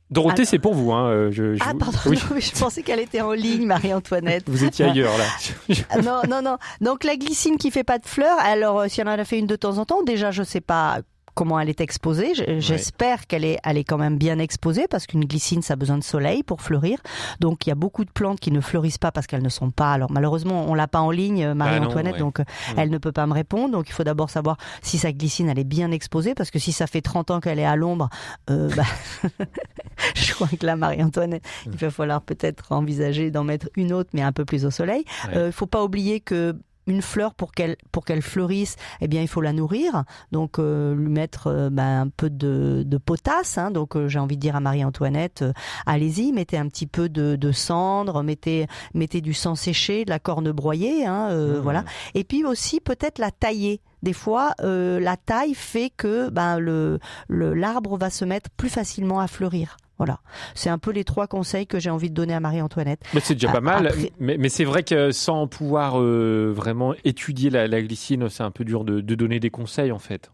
Dorothée, 0.08 0.44
c'est 0.44 0.60
pour 0.60 0.74
vous. 0.74 0.92
Hein. 0.92 1.08
euh, 1.08 1.32
Je, 1.32 1.55
je 1.56 1.62
Ah 1.67 1.72
vous- 1.72 1.79
pardon, 1.79 1.98
oui. 2.06 2.17
non, 2.31 2.36
mais 2.36 2.41
je 2.41 2.52
pensais 2.52 2.82
qu'elle 2.82 3.00
était 3.00 3.20
en 3.20 3.32
ligne, 3.32 3.67
Marie-Antoinette. 3.67 4.48
Vous 4.48 4.62
étiez 4.64 4.84
ailleurs 4.84 5.17
là. 5.19 5.24
Ah, 5.91 5.98
non, 6.00 6.22
non, 6.29 6.43
non. 6.43 6.58
Donc 6.81 7.02
la 7.02 7.17
glycine 7.17 7.56
qui 7.58 7.70
fait 7.72 7.82
pas 7.84 7.98
de 7.98 8.06
fleurs, 8.06 8.38
alors 8.38 8.81
euh, 8.81 8.88
si 8.88 9.00
elle 9.00 9.08
en 9.08 9.12
a 9.12 9.24
fait 9.24 9.38
une 9.38 9.48
de 9.48 9.56
temps 9.56 9.79
en 9.79 9.84
temps, 9.84 10.02
déjà 10.05 10.31
je 10.31 10.44
sais 10.44 10.60
pas 10.60 11.00
comment 11.36 11.60
elle 11.60 11.69
est 11.69 11.81
exposée. 11.81 12.32
J'espère 12.58 13.26
qu'elle 13.28 13.44
est, 13.44 13.58
elle 13.62 13.76
est 13.76 13.84
quand 13.84 13.98
même 13.98 14.16
bien 14.19 14.38
exposée 14.40 14.86
parce 14.88 15.06
qu'une 15.06 15.24
glycine, 15.24 15.62
ça 15.62 15.74
a 15.74 15.76
besoin 15.76 15.98
de 15.98 16.02
soleil 16.02 16.43
pour 16.43 16.62
fleurir. 16.62 16.98
Donc 17.40 17.66
il 17.66 17.69
y 17.69 17.72
a 17.72 17.76
beaucoup 17.76 18.05
de 18.05 18.10
plantes 18.10 18.40
qui 18.40 18.50
ne 18.50 18.60
fleurissent 18.60 18.98
pas 18.98 19.12
parce 19.12 19.26
qu'elles 19.28 19.43
ne 19.43 19.48
sont 19.50 19.70
pas. 19.70 19.93
Alors 19.93 20.10
malheureusement, 20.10 20.64
on 20.66 20.74
l'a 20.74 20.88
pas 20.88 21.00
en 21.00 21.10
ligne, 21.10 21.44
euh, 21.44 21.55
Marie-Antoinette, 21.55 22.14
ouais. 22.14 22.19
donc 22.19 22.40
euh, 22.40 22.44
elle 22.76 22.90
ne 22.90 22.98
peut 22.98 23.12
pas 23.12 23.26
me 23.26 23.34
répondre. 23.34 23.70
Donc 23.72 23.88
il 23.88 23.93
faut 23.93 24.02
d'abord 24.05 24.31
savoir 24.31 24.56
si 24.82 24.98
sa 24.98 25.12
glycine, 25.12 25.48
elle 25.50 25.58
est 25.58 25.64
bien 25.64 25.90
exposée 25.90 26.34
parce 26.34 26.50
que 26.50 26.58
si 26.58 26.72
ça 26.72 26.86
fait 26.86 27.02
30 27.02 27.31
ans 27.31 27.40
qu'elle 27.40 27.58
est 27.58 27.64
à 27.66 27.76
l'ombre, 27.76 28.08
euh, 28.50 28.70
bah, 28.74 28.84
je 30.14 30.32
crois 30.34 30.48
que 30.48 30.64
là, 30.64 30.74
Marie-Antoinette, 30.76 31.43
il 31.66 31.76
va 31.76 31.90
falloir 31.90 32.22
peut-être 32.22 32.72
envisager 32.72 33.31
d'en 33.31 33.44
mettre 33.44 33.69
une 33.76 33.93
autre, 33.93 34.10
mais 34.14 34.22
un 34.22 34.32
peu 34.32 34.44
plus 34.44 34.64
au 34.64 34.70
soleil. 34.70 35.05
Il 35.24 35.31
Ouais. 35.31 35.36
euh, 35.36 35.52
faut 35.52 35.66
pas 35.66 35.84
oublier 35.84 36.20
que 36.20 36.56
une 36.86 37.02
fleur 37.02 37.34
pour 37.34 37.52
qu'elle 37.52 37.76
pour 37.93 38.05
qu'elle 38.05 38.22
fleurisse, 38.22 38.76
eh 39.00 39.08
bien 39.08 39.22
il 39.22 39.28
faut 39.28 39.40
la 39.40 39.52
nourrir, 39.52 40.05
donc 40.32 40.58
euh, 40.58 40.94
lui 40.94 41.08
mettre 41.10 41.48
euh, 41.48 41.70
ben, 41.70 42.02
un 42.02 42.08
peu 42.08 42.31
de, 42.31 42.82
de 42.86 42.98
potasse. 42.98 43.58
Hein, 43.58 43.70
donc 43.70 43.96
euh, 43.96 44.08
j'ai 44.08 44.19
envie 44.19 44.36
de 44.36 44.40
dire 44.40 44.56
à 44.56 44.60
Marie-Antoinette, 44.60 45.43
euh, 45.43 45.52
allez-y, 45.86 46.32
mettez 46.32 46.58
un 46.58 46.69
petit 46.69 46.86
peu 46.86 47.08
de, 47.08 47.36
de 47.36 47.52
cendre, 47.52 48.22
mettez 48.22 48.66
mettez 48.94 49.20
du 49.20 49.34
sang 49.34 49.55
séché, 49.55 50.05
de 50.05 50.10
la 50.10 50.19
corne 50.19 50.52
broyée, 50.52 51.06
hein, 51.06 51.28
euh, 51.31 51.58
Mmh. 51.58 51.60
voilà. 51.60 51.84
Et 52.14 52.24
puis 52.24 52.44
aussi 52.44 52.81
peut-être 52.81 53.19
la 53.19 53.31
tailler. 53.31 53.81
Des 54.02 54.12
fois, 54.12 54.52
euh, 54.62 55.00
la 55.00 55.16
taille 55.16 55.55
fait 55.55 55.90
que 55.96 56.28
ben, 56.31 56.58
le 56.58 56.98
le- 57.28 57.55
l'arbre 57.55 57.96
va 57.98 58.10
se 58.10 58.24
mettre 58.24 58.50
plus 58.50 58.69
facilement 58.69 59.20
à 59.20 59.26
fleurir. 59.26 59.76
Voilà, 59.98 60.20
c'est 60.55 60.69
un 60.69 60.79
peu 60.79 60.91
les 60.91 61.05
trois 61.05 61.26
conseils 61.26 61.67
que 61.67 61.79
j'ai 61.79 61.91
envie 61.91 62.10
de 62.10 62.15
donner 62.15 62.34
à 62.34 62.41
Marie-Antoinette. 62.41 63.00
Mais 63.15 63.20
c'est 63.20 63.34
déjà 63.34 63.50
pas 63.50 63.60
mal. 63.62 63.86
Après- 63.86 64.12
Mais, 64.20 64.36
mais 64.38 64.48
c'est 64.50 64.65
vrai 64.65 64.82
que 64.82 65.10
sans 65.10 65.46
pouvoir 65.46 66.00
euh, 66.00 66.53
vraiment 66.55 66.94
étudier 67.05 67.48
la, 67.48 67.67
la 67.67 67.81
glycine, 67.81 68.29
c'est 68.29 68.43
un 68.43 68.50
peu 68.50 68.65
dur 68.65 68.84
de, 68.84 69.00
de 69.00 69.15
donner 69.15 69.41
des 69.41 69.50
conseils 69.50 69.93
en 69.93 69.98
fait. 69.98 70.31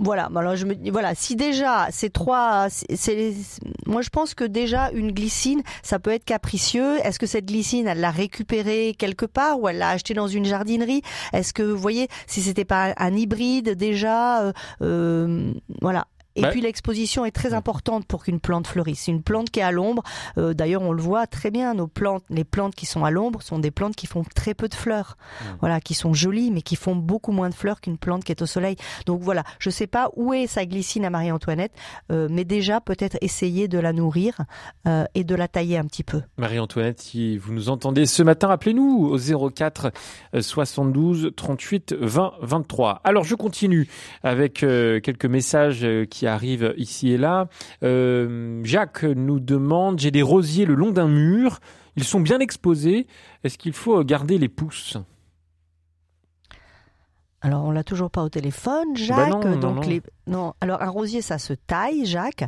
Voilà, 0.00 0.30
alors 0.36 0.54
je 0.54 0.64
me 0.64 0.74
voilà, 0.92 1.16
si 1.16 1.34
déjà 1.34 1.88
ces 1.90 2.08
trois, 2.08 2.68
c'est, 2.70 3.34
moi 3.84 4.00
je 4.00 4.10
pense 4.10 4.34
que 4.34 4.44
déjà 4.44 4.92
une 4.92 5.10
glycine, 5.10 5.62
ça 5.82 5.98
peut 5.98 6.12
être 6.12 6.24
capricieux. 6.24 6.98
Est-ce 7.04 7.18
que 7.18 7.26
cette 7.26 7.46
glycine, 7.46 7.88
elle 7.88 7.98
l'a 7.98 8.12
récupérée 8.12 8.94
quelque 8.96 9.26
part 9.26 9.60
ou 9.60 9.68
elle 9.68 9.78
l'a 9.78 9.88
achetée 9.88 10.14
dans 10.14 10.28
une 10.28 10.44
jardinerie? 10.44 11.02
Est-ce 11.32 11.52
que 11.52 11.64
vous 11.64 11.76
voyez, 11.76 12.06
si 12.28 12.42
c'était 12.42 12.64
pas 12.64 12.94
un 12.96 13.16
hybride 13.16 13.74
déjà, 13.74 14.44
euh, 14.44 14.52
euh 14.82 15.52
voilà, 15.82 16.06
et 16.38 16.50
puis 16.50 16.60
l'exposition 16.60 17.24
est 17.24 17.30
très 17.30 17.54
importante 17.54 18.06
pour 18.06 18.24
qu'une 18.24 18.40
plante 18.40 18.66
fleurisse. 18.66 19.08
Une 19.08 19.22
plante 19.22 19.50
qui 19.50 19.60
est 19.60 19.64
à 19.64 19.72
l'ombre, 19.72 20.02
euh, 20.36 20.54
d'ailleurs 20.54 20.82
on 20.82 20.92
le 20.92 21.02
voit 21.02 21.26
très 21.26 21.50
bien, 21.50 21.74
nos 21.74 21.86
plantes, 21.86 22.24
les 22.30 22.44
plantes 22.44 22.74
qui 22.74 22.86
sont 22.86 23.04
à 23.04 23.10
l'ombre 23.10 23.42
sont 23.42 23.58
des 23.58 23.70
plantes 23.70 23.96
qui 23.96 24.06
font 24.06 24.24
très 24.34 24.54
peu 24.54 24.68
de 24.68 24.74
fleurs, 24.74 25.16
mmh. 25.18 25.44
voilà, 25.60 25.80
qui 25.80 25.94
sont 25.94 26.14
jolies 26.14 26.50
mais 26.50 26.62
qui 26.62 26.76
font 26.76 26.94
beaucoup 26.96 27.32
moins 27.32 27.48
de 27.48 27.54
fleurs 27.54 27.80
qu'une 27.80 27.98
plante 27.98 28.24
qui 28.24 28.32
est 28.32 28.42
au 28.42 28.46
soleil. 28.46 28.76
Donc 29.06 29.22
voilà, 29.22 29.42
je 29.58 29.70
sais 29.70 29.86
pas 29.86 30.10
où 30.16 30.32
est 30.32 30.46
sa 30.46 30.64
glycine 30.64 31.04
à 31.04 31.10
Marie-Antoinette, 31.10 31.72
euh, 32.12 32.28
mais 32.30 32.44
déjà 32.44 32.80
peut-être 32.80 33.18
essayer 33.20 33.68
de 33.68 33.78
la 33.78 33.92
nourrir 33.92 34.38
euh, 34.86 35.04
et 35.14 35.24
de 35.24 35.34
la 35.34 35.48
tailler 35.48 35.78
un 35.78 35.84
petit 35.84 36.04
peu. 36.04 36.22
Marie-Antoinette, 36.36 37.00
si 37.00 37.36
vous 37.36 37.52
nous 37.52 37.68
entendez 37.68 38.06
ce 38.06 38.22
matin, 38.22 38.50
appelez-nous 38.50 39.08
au 39.12 39.50
04 39.50 39.92
72 40.40 41.32
38 41.36 41.94
20 41.94 42.32
23. 42.42 43.00
Alors 43.04 43.24
je 43.24 43.34
continue 43.34 43.88
avec 44.22 44.54
quelques 44.54 45.26
messages 45.26 45.86
qui 46.10 46.27
arrive 46.28 46.74
ici 46.76 47.10
et 47.12 47.18
là. 47.18 47.48
Euh, 47.82 48.60
Jacques 48.64 49.04
nous 49.04 49.40
demande, 49.40 49.98
j'ai 49.98 50.10
des 50.10 50.22
rosiers 50.22 50.64
le 50.66 50.74
long 50.74 50.90
d'un 50.90 51.08
mur, 51.08 51.60
ils 51.96 52.04
sont 52.04 52.20
bien 52.20 52.38
exposés, 52.38 53.06
est-ce 53.44 53.58
qu'il 53.58 53.72
faut 53.72 54.02
garder 54.04 54.38
les 54.38 54.48
pousses? 54.48 54.96
Alors, 57.40 57.64
on 57.64 57.70
l'a 57.70 57.84
toujours 57.84 58.10
pas 58.10 58.24
au 58.24 58.28
téléphone, 58.28 58.94
bah 58.94 59.00
Jacques. 59.00 59.44
non, 59.44 59.56
donc 59.56 59.86
Les... 59.86 60.02
non, 60.26 60.54
Alors, 60.60 60.82
un 60.82 60.88
rosier, 60.88 61.22
ça 61.22 61.38
se 61.38 61.52
taille, 61.52 62.04
Jacques. 62.04 62.44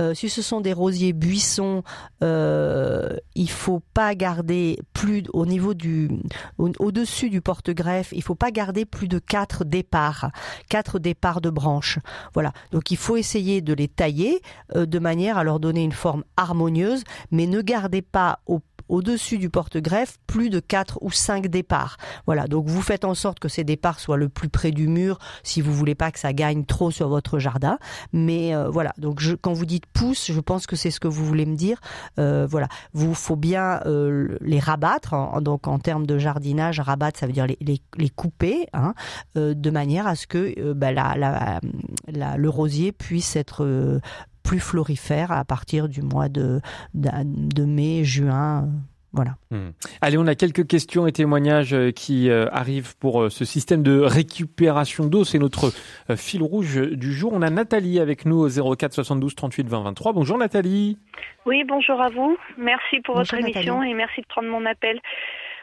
Euh, 0.00 0.12
si 0.12 0.28
ce 0.28 0.42
sont 0.42 0.60
des 0.60 0.74
rosiers 0.74 1.14
buissons, 1.14 1.82
euh, 2.22 3.16
il 3.34 3.48
faut 3.48 3.80
pas 3.94 4.14
garder 4.14 4.78
plus 4.92 5.22
au 5.32 5.46
niveau 5.46 5.72
du, 5.72 6.10
au-dessus 6.58 7.30
du 7.30 7.40
porte-greffe, 7.40 8.12
il 8.12 8.22
faut 8.22 8.34
pas 8.34 8.50
garder 8.50 8.84
plus 8.84 9.08
de 9.08 9.18
quatre 9.18 9.64
départs, 9.64 10.30
quatre 10.68 10.98
départs 10.98 11.40
de 11.40 11.48
branches. 11.48 11.98
Voilà. 12.34 12.52
Donc, 12.70 12.90
il 12.90 12.98
faut 12.98 13.16
essayer 13.16 13.62
de 13.62 13.72
les 13.72 13.88
tailler 13.88 14.42
euh, 14.76 14.84
de 14.84 14.98
manière 14.98 15.38
à 15.38 15.44
leur 15.44 15.58
donner 15.58 15.82
une 15.82 15.92
forme 15.92 16.22
harmonieuse, 16.36 17.04
mais 17.30 17.46
ne 17.46 17.62
gardez 17.62 18.02
pas 18.02 18.40
au 18.46 18.60
au-dessus 18.88 19.38
du 19.38 19.50
porte-greffe 19.50 20.16
plus 20.26 20.50
de 20.50 20.60
4 20.60 20.98
ou 21.02 21.10
5 21.10 21.46
départs. 21.48 21.96
Voilà, 22.26 22.46
donc 22.46 22.66
vous 22.66 22.82
faites 22.82 23.04
en 23.04 23.14
sorte 23.14 23.38
que 23.38 23.48
ces 23.48 23.64
départs 23.64 24.00
soient 24.00 24.16
le 24.16 24.28
plus 24.28 24.48
près 24.48 24.70
du 24.70 24.88
mur 24.88 25.18
si 25.42 25.60
vous 25.60 25.72
voulez 25.72 25.94
pas 25.94 26.10
que 26.10 26.18
ça 26.18 26.32
gagne 26.32 26.64
trop 26.64 26.90
sur 26.90 27.08
votre 27.08 27.38
jardin. 27.38 27.78
Mais 28.12 28.54
euh, 28.54 28.68
voilà, 28.68 28.92
donc 28.98 29.22
quand 29.40 29.52
vous 29.52 29.66
dites 29.66 29.86
pousse, 29.86 30.30
je 30.30 30.40
pense 30.40 30.66
que 30.66 30.76
c'est 30.76 30.90
ce 30.90 31.00
que 31.00 31.08
vous 31.08 31.24
voulez 31.24 31.46
me 31.46 31.56
dire. 31.56 31.80
Euh, 32.18 32.46
voilà, 32.48 32.68
vous 32.92 33.14
faut 33.14 33.36
bien 33.36 33.80
euh, 33.86 34.36
les 34.40 34.58
rabattre. 34.58 35.14
donc 35.40 35.66
en 35.66 35.78
termes 35.78 36.06
de 36.06 36.18
jardinage, 36.18 36.80
rabattre, 36.80 37.18
ça 37.20 37.26
veut 37.26 37.32
dire 37.32 37.46
les, 37.46 37.58
les, 37.60 38.08
couper, 38.10 38.66
hein, 38.72 38.94
de 39.34 39.70
manière 39.70 40.06
à 40.06 40.14
ce 40.14 40.26
que 40.26 40.72
bah, 40.72 40.92
la, 40.92 41.60
la, 42.08 42.36
le 42.36 42.48
rosier 42.48 42.92
puisse 42.92 43.36
être 43.36 44.00
plus 44.44 44.60
florifère 44.60 45.32
à 45.32 45.44
partir 45.44 45.88
du 45.88 46.02
mois 46.02 46.28
de, 46.28 46.60
de, 46.94 47.64
mai, 47.64 48.04
juin. 48.04 48.68
Voilà. 49.12 49.32
Hmm. 49.50 49.70
Allez, 50.00 50.18
on 50.18 50.26
a 50.26 50.34
quelques 50.34 50.66
questions 50.66 51.06
et 51.06 51.12
témoignages 51.12 51.72
euh, 51.72 51.92
qui 51.92 52.28
euh, 52.28 52.48
arrivent 52.50 52.96
pour 52.98 53.22
euh, 53.22 53.30
ce 53.30 53.44
système 53.44 53.84
de 53.84 54.00
récupération 54.00 55.06
d'eau. 55.06 55.22
C'est 55.22 55.38
notre 55.38 55.72
fil 56.16 56.42
rouge 56.42 56.80
du 56.80 57.12
jour. 57.12 57.32
On 57.32 57.42
a 57.42 57.50
Nathalie 57.50 58.00
avec 58.00 58.26
nous 58.26 58.38
au 58.38 58.76
04 58.76 58.92
72 58.92 59.34
38 59.36 59.68
20 59.68 59.82
23. 59.82 60.12
Bonjour 60.12 60.36
Nathalie. 60.36 60.98
Oui, 61.46 61.62
bonjour 61.64 62.00
à 62.00 62.08
vous. 62.10 62.36
Merci 62.58 63.00
pour 63.04 63.14
votre 63.14 63.34
émission 63.34 63.82
et 63.84 63.94
merci 63.94 64.20
de 64.20 64.26
prendre 64.26 64.48
mon 64.48 64.66
appel. 64.66 65.00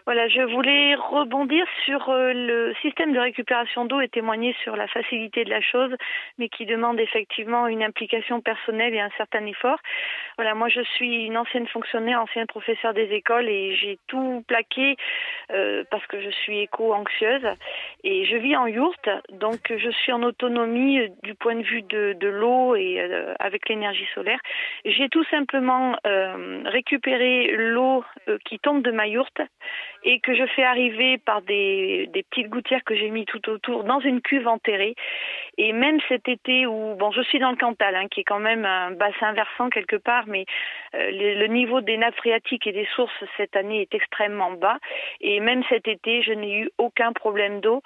Voilà, 0.05 0.27
je 0.27 0.41
voulais 0.41 0.95
rebondir 0.95 1.63
sur 1.85 2.09
euh, 2.09 2.33
le 2.33 2.73
système 2.81 3.13
de 3.13 3.19
récupération 3.19 3.85
d'eau 3.85 4.01
et 4.01 4.09
témoigner 4.09 4.55
sur 4.63 4.75
la 4.75 4.87
facilité 4.87 5.43
de 5.43 5.51
la 5.51 5.61
chose, 5.61 5.93
mais 6.39 6.49
qui 6.49 6.65
demande 6.65 6.99
effectivement 6.99 7.67
une 7.67 7.83
implication 7.83 8.41
personnelle 8.41 8.95
et 8.95 8.99
un 8.99 9.11
certain 9.17 9.45
effort. 9.45 9.77
Voilà, 10.37 10.55
moi 10.55 10.69
je 10.69 10.81
suis 10.95 11.25
une 11.25 11.37
ancienne 11.37 11.67
fonctionnaire, 11.67 12.19
ancienne 12.19 12.47
professeure 12.47 12.95
des 12.95 13.13
écoles 13.13 13.47
et 13.47 13.75
j'ai 13.75 13.99
tout 14.07 14.43
plaqué 14.47 14.95
euh, 15.51 15.83
parce 15.91 16.05
que 16.07 16.19
je 16.19 16.31
suis 16.31 16.61
éco-anxieuse 16.61 17.47
et 18.03 18.25
je 18.25 18.37
vis 18.37 18.55
en 18.55 18.65
yourte, 18.65 19.09
donc 19.29 19.59
je 19.69 19.89
suis 19.91 20.11
en 20.11 20.23
autonomie 20.23 20.99
euh, 20.99 21.09
du 21.21 21.35
point 21.35 21.55
de 21.55 21.63
vue 21.63 21.83
de, 21.83 22.13
de 22.19 22.27
l'eau 22.27 22.75
et 22.75 22.99
avec 23.39 23.69
l'énergie 23.69 24.07
solaire. 24.15 24.39
J'ai 24.83 25.09
tout 25.09 25.23
simplement 25.25 25.95
récupéré 26.65 27.53
l'eau 27.55 28.03
qui 28.45 28.57
tombe 28.59 28.81
de 28.81 28.91
ma 28.91 29.07
yourte 29.07 29.41
et 30.03 30.19
que 30.19 30.35
je 30.35 30.45
fais 30.55 30.63
arriver 30.63 31.17
par 31.17 31.41
des, 31.41 32.09
petites 32.29 32.49
gouttières 32.49 32.83
que 32.83 32.95
j'ai 32.95 33.09
mis 33.09 33.25
tout 33.25 33.49
autour 33.49 33.83
dans 33.83 33.99
une 33.99 34.21
cuve 34.21 34.47
enterrée. 34.47 34.95
Et 35.57 35.73
même 35.73 35.99
cet 36.07 36.27
été 36.27 36.65
où, 36.65 36.95
bon, 36.95 37.11
je 37.11 37.21
suis 37.21 37.39
dans 37.39 37.51
le 37.51 37.57
Cantal, 37.57 37.95
hein, 37.95 38.07
qui 38.09 38.21
est 38.21 38.23
quand 38.23 38.39
même 38.39 38.65
un 38.65 38.91
bassin 38.91 39.33
versant 39.33 39.69
quelque 39.69 39.97
part, 39.97 40.25
mais 40.27 40.45
euh, 40.95 41.11
le, 41.11 41.47
niveau 41.47 41.81
des 41.81 41.97
nappes 41.97 42.15
phréatiques 42.15 42.65
et 42.67 42.71
des 42.71 42.87
sources 42.95 43.23
cette 43.37 43.55
année 43.55 43.81
est 43.81 43.93
extrêmement 43.93 44.51
bas. 44.51 44.77
Et 45.19 45.39
même 45.39 45.63
cet 45.69 45.87
été, 45.87 46.23
je 46.23 46.33
n'ai 46.33 46.59
eu 46.59 46.69
aucun 46.77 47.13
problème 47.13 47.59
d'eau. 47.59 47.81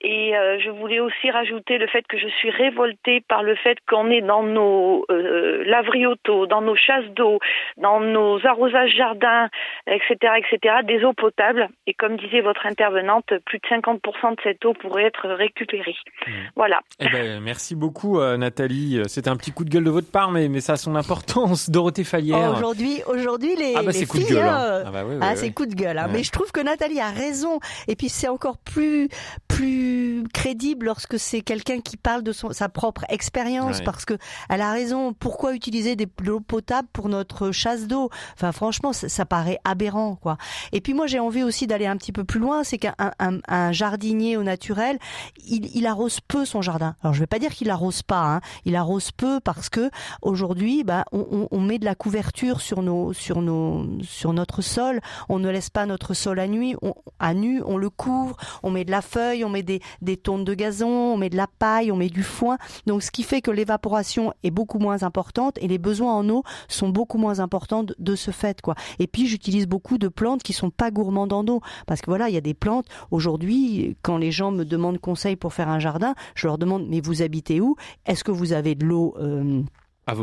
Et 0.00 0.36
euh, 0.36 0.58
je 0.60 0.70
voulais 0.70 1.00
aussi 1.00 1.30
rajouter 1.30 1.78
le 1.78 1.86
fait 1.86 2.06
que 2.06 2.18
je 2.18 2.28
suis 2.28 2.50
révoltée 2.50 3.22
par 3.26 3.42
le 3.42 3.54
fait 3.54 3.78
qu'on 3.88 4.10
est 4.10 4.20
dans 4.20 4.42
nos 4.42 5.04
euh, 5.10 5.64
laveries 5.64 6.06
auto, 6.06 6.46
dans 6.46 6.60
nos 6.60 6.76
chasses 6.76 7.08
d'eau, 7.16 7.38
dans 7.76 8.00
nos 8.00 8.44
arrosages 8.46 8.94
jardins, 8.96 9.48
etc., 9.86 10.34
etc., 10.38 10.76
des 10.84 11.04
eaux 11.04 11.12
potables. 11.12 11.68
Et 11.86 11.94
comme 11.94 12.16
disait 12.16 12.40
votre 12.40 12.66
intervenante, 12.66 13.32
plus 13.46 13.58
de 13.58 13.66
50% 13.66 14.36
de 14.36 14.40
cette 14.42 14.64
eau 14.64 14.74
pourrait 14.74 15.04
être 15.04 15.28
récupérée. 15.28 15.96
Mmh. 16.26 16.30
Voilà. 16.56 16.80
Eh 17.00 17.08
ben, 17.08 17.40
merci 17.40 17.74
beaucoup, 17.74 18.18
euh, 18.18 18.36
Nathalie. 18.36 19.00
C'était 19.06 19.30
un 19.30 19.36
petit 19.36 19.52
coup 19.52 19.64
de 19.64 19.70
gueule 19.70 19.84
de 19.84 19.90
votre 19.90 20.10
part, 20.10 20.30
mais, 20.32 20.48
mais 20.48 20.60
ça 20.60 20.74
a 20.74 20.76
son 20.76 20.96
importance. 20.96 21.70
Dorothée 21.74 22.04
Fallière. 22.04 22.50
Oh, 22.52 22.56
aujourd'hui, 22.56 23.00
aujourd'hui, 23.06 23.54
les, 23.56 23.74
ah 23.76 23.82
bah, 23.82 23.92
c'est 23.92 24.06
coup 24.06 24.18
de 24.18 24.24
gueule. 24.24 24.46
Hein. 24.46 24.82
Ah, 24.86 24.90
bah, 24.90 25.04
oui, 25.06 25.14
ah 25.22 25.36
c'est 25.36 25.52
coup 25.52 25.66
de 25.66 25.74
gueule. 25.74 25.98
Hein. 25.98 26.08
Mais 26.12 26.22
je 26.22 26.30
trouve 26.30 26.50
que 26.52 26.60
Nathalie 26.60 27.00
a 27.00 27.10
raison. 27.10 27.58
Et 27.88 27.96
puis 27.96 28.08
c'est 28.08 28.28
encore 28.28 28.58
plus, 28.58 29.08
plus 29.48 29.83
crédible 30.32 30.86
lorsque 30.86 31.18
c'est 31.18 31.40
quelqu'un 31.40 31.80
qui 31.80 31.96
parle 31.96 32.22
de 32.22 32.32
son, 32.32 32.52
sa 32.52 32.68
propre 32.68 33.04
expérience 33.08 33.80
parce 33.82 34.04
que 34.04 34.14
elle 34.48 34.60
a 34.60 34.72
raison. 34.72 35.12
Pourquoi 35.12 35.54
utiliser 35.54 35.96
des 35.96 36.08
l'eau 36.22 36.40
potable 36.40 36.88
pour 36.92 37.08
notre 37.08 37.50
chasse 37.50 37.86
d'eau? 37.86 38.10
Enfin, 38.34 38.52
franchement, 38.52 38.92
ça, 38.92 39.24
paraît 39.24 39.58
aberrant, 39.64 40.16
quoi. 40.16 40.36
Et 40.72 40.80
puis 40.80 40.94
moi, 40.94 41.06
j'ai 41.06 41.18
envie 41.18 41.42
aussi 41.42 41.66
d'aller 41.66 41.86
un 41.86 41.96
petit 41.96 42.12
peu 42.12 42.24
plus 42.24 42.40
loin. 42.40 42.64
C'est 42.64 42.78
qu'un 42.78 42.94
un, 42.98 43.72
jardinier 43.72 44.36
au 44.36 44.42
naturel, 44.42 44.98
il, 45.46 45.74
il, 45.74 45.86
arrose 45.86 46.20
peu 46.20 46.44
son 46.44 46.62
jardin. 46.62 46.94
Alors, 47.02 47.14
je 47.14 47.20
vais 47.20 47.26
pas 47.26 47.38
dire 47.38 47.52
qu'il 47.52 47.70
arrose 47.70 48.02
pas. 48.02 48.36
Hein. 48.36 48.40
Il 48.64 48.76
arrose 48.76 49.10
peu 49.10 49.40
parce 49.40 49.68
que 49.68 49.90
aujourd'hui, 50.22 50.84
bah, 50.84 51.04
on, 51.12 51.48
on, 51.50 51.60
met 51.60 51.78
de 51.78 51.84
la 51.84 51.94
couverture 51.94 52.60
sur 52.60 52.82
nos, 52.82 53.12
sur 53.12 53.42
nos, 53.42 53.86
sur 54.02 54.32
notre 54.32 54.62
sol. 54.62 55.00
On 55.28 55.38
ne 55.38 55.50
laisse 55.50 55.70
pas 55.70 55.86
notre 55.86 56.14
sol 56.14 56.38
à 56.38 56.46
nuit, 56.46 56.76
on, 56.82 56.94
à 57.18 57.34
nu. 57.34 57.62
On 57.66 57.76
le 57.76 57.90
couvre. 57.90 58.36
On 58.62 58.70
met 58.70 58.84
de 58.84 58.90
la 58.90 59.02
feuille. 59.02 59.44
On 59.44 59.50
met 59.50 59.62
des, 59.62 59.73
des 60.02 60.16
tonnes 60.16 60.44
de 60.44 60.54
gazon, 60.54 60.88
on 60.88 61.16
met 61.16 61.30
de 61.30 61.36
la 61.36 61.46
paille, 61.46 61.90
on 61.92 61.96
met 61.96 62.08
du 62.08 62.22
foin. 62.22 62.58
Donc 62.86 63.02
ce 63.02 63.10
qui 63.10 63.22
fait 63.22 63.40
que 63.40 63.50
l'évaporation 63.50 64.32
est 64.42 64.50
beaucoup 64.50 64.78
moins 64.78 65.02
importante 65.02 65.58
et 65.60 65.68
les 65.68 65.78
besoins 65.78 66.14
en 66.14 66.28
eau 66.28 66.42
sont 66.68 66.88
beaucoup 66.88 67.18
moins 67.18 67.40
importants 67.40 67.84
de 67.98 68.16
ce 68.16 68.30
fait 68.30 68.60
quoi. 68.60 68.74
Et 68.98 69.06
puis 69.06 69.26
j'utilise 69.26 69.66
beaucoup 69.66 69.98
de 69.98 70.08
plantes 70.08 70.42
qui 70.42 70.52
sont 70.52 70.70
pas 70.70 70.90
gourmandes 70.90 71.32
en 71.32 71.46
eau 71.46 71.60
parce 71.86 72.00
que 72.00 72.10
voilà, 72.10 72.28
il 72.28 72.34
y 72.34 72.38
a 72.38 72.42
des 72.42 72.54
plantes 72.54 72.86
aujourd'hui 73.10 73.96
quand 74.02 74.16
les 74.16 74.32
gens 74.32 74.50
me 74.50 74.64
demandent 74.64 74.98
conseil 74.98 75.36
pour 75.36 75.52
faire 75.52 75.68
un 75.68 75.78
jardin, 75.78 76.14
je 76.34 76.46
leur 76.46 76.58
demande 76.58 76.86
mais 76.88 77.00
vous 77.00 77.22
habitez 77.22 77.60
où? 77.60 77.76
Est-ce 78.06 78.24
que 78.24 78.30
vous 78.30 78.52
avez 78.52 78.74
de 78.74 78.84
l'eau 78.84 79.14
euh, 79.18 79.62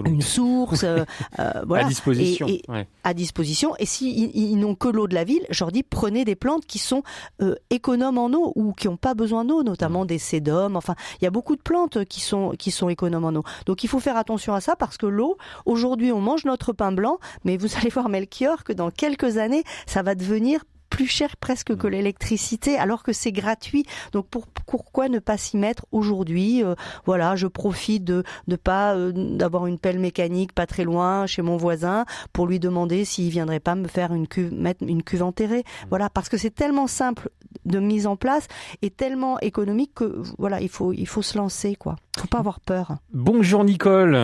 une 0.05 0.21
source, 0.21 0.83
euh, 0.83 1.05
euh, 1.39 1.51
voilà, 1.65 1.85
à 1.85 1.89
disposition. 1.89 2.47
Et, 2.47 2.61
À 3.03 3.13
disposition. 3.13 3.75
Et 3.79 3.85
s'ils 3.85 4.35
ils, 4.35 4.57
n'ont 4.57 4.75
que 4.75 4.87
l'eau 4.87 5.07
de 5.07 5.15
la 5.15 5.23
ville, 5.23 5.45
je 5.49 5.63
leur 5.63 5.71
dis 5.71 5.83
prenez 5.83 6.25
des 6.25 6.35
plantes 6.35 6.65
qui 6.65 6.79
sont 6.79 7.03
euh, 7.41 7.55
économes 7.69 8.17
en 8.17 8.27
eau 8.33 8.53
ou 8.55 8.73
qui 8.73 8.87
n'ont 8.87 8.97
pas 8.97 9.13
besoin 9.13 9.45
d'eau, 9.45 9.63
notamment 9.63 10.05
des 10.05 10.19
sédums. 10.19 10.75
Enfin, 10.75 10.95
il 11.19 11.23
y 11.25 11.27
a 11.27 11.31
beaucoup 11.31 11.55
de 11.55 11.61
plantes 11.61 12.05
qui 12.05 12.21
sont 12.21 12.51
qui 12.57 12.71
sont 12.71 12.89
économes 12.89 13.25
en 13.25 13.35
eau. 13.35 13.43
Donc 13.65 13.83
il 13.83 13.87
faut 13.87 13.99
faire 13.99 14.17
attention 14.17 14.53
à 14.53 14.61
ça 14.61 14.75
parce 14.75 14.97
que 14.97 15.05
l'eau, 15.05 15.37
aujourd'hui, 15.65 16.11
on 16.11 16.21
mange 16.21 16.45
notre 16.45 16.73
pain 16.73 16.91
blanc, 16.91 17.19
mais 17.43 17.57
vous 17.57 17.67
allez 17.79 17.89
voir 17.89 18.09
Melchior 18.09 18.63
que 18.63 18.73
dans 18.73 18.91
quelques 18.91 19.37
années, 19.37 19.63
ça 19.85 20.03
va 20.03 20.15
devenir 20.15 20.63
plus 20.91 21.07
cher 21.07 21.37
presque 21.37 21.75
que 21.75 21.87
mm. 21.87 21.91
l'électricité 21.91 22.77
alors 22.77 23.01
que 23.01 23.13
c'est 23.13 23.31
gratuit. 23.31 23.85
Donc 24.11 24.27
pourquoi 24.67 25.09
ne 25.09 25.17
pas 25.17 25.37
s'y 25.37 25.57
mettre 25.57 25.87
aujourd'hui 25.91 26.63
euh, 26.63 26.75
Voilà, 27.05 27.35
je 27.35 27.47
profite 27.47 28.03
de 28.03 28.23
ne 28.47 28.55
pas 28.55 28.95
euh, 28.95 29.11
d'avoir 29.11 29.65
une 29.65 29.79
pelle 29.79 29.97
mécanique 29.97 30.53
pas 30.53 30.67
très 30.67 30.83
loin 30.83 31.25
chez 31.25 31.41
mon 31.41 31.57
voisin 31.57 32.05
pour 32.33 32.45
lui 32.45 32.59
demander 32.59 33.05
s'il 33.05 33.31
viendrait 33.31 33.59
pas 33.59 33.73
me 33.73 33.87
faire 33.87 34.13
une 34.13 34.27
cuve 34.27 34.53
mettre 34.53 34.83
une 34.83 35.01
cuve 35.01 35.23
enterrée. 35.23 35.63
Mm. 35.63 35.85
Voilà, 35.89 36.09
parce 36.09 36.29
que 36.29 36.37
c'est 36.37 36.53
tellement 36.53 36.87
simple 36.87 37.29
de 37.65 37.79
mise 37.79 38.05
en 38.05 38.15
place 38.15 38.47
est 38.81 38.95
tellement 38.95 39.39
économique 39.39 39.93
que 39.95 40.21
voilà, 40.37 40.61
il 40.61 40.69
faut, 40.69 40.93
il 40.93 41.07
faut 41.07 41.21
se 41.21 41.37
lancer, 41.37 41.75
quoi. 41.75 41.95
Faut 42.17 42.27
pas 42.27 42.39
avoir 42.39 42.59
peur. 42.59 42.97
Bonjour 43.13 43.63
Nicole. 43.63 44.17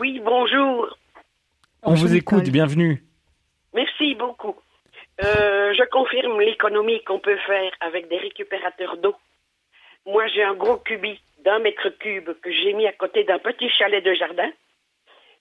Oui, 0.00 0.20
bonjour. 0.24 0.86
On 1.84 1.94
vous 1.94 2.14
écoute, 2.14 2.48
bienvenue. 2.50 3.04
Merci 3.74 4.14
beaucoup. 4.14 4.54
Euh, 5.20 5.74
je 5.74 5.84
confirme 5.90 6.40
l'économie 6.40 7.02
qu'on 7.04 7.18
peut 7.18 7.36
faire 7.38 7.72
avec 7.80 8.08
des 8.08 8.18
récupérateurs 8.18 8.96
d'eau. 8.96 9.14
Moi, 10.06 10.26
j'ai 10.28 10.42
un 10.42 10.54
gros 10.54 10.78
cubi 10.78 11.20
d'un 11.44 11.58
mètre 11.58 11.90
cube 11.90 12.30
que 12.40 12.50
j'ai 12.50 12.72
mis 12.72 12.86
à 12.86 12.92
côté 12.92 13.24
d'un 13.24 13.38
petit 13.38 13.68
chalet 13.68 14.02
de 14.02 14.14
jardin. 14.14 14.50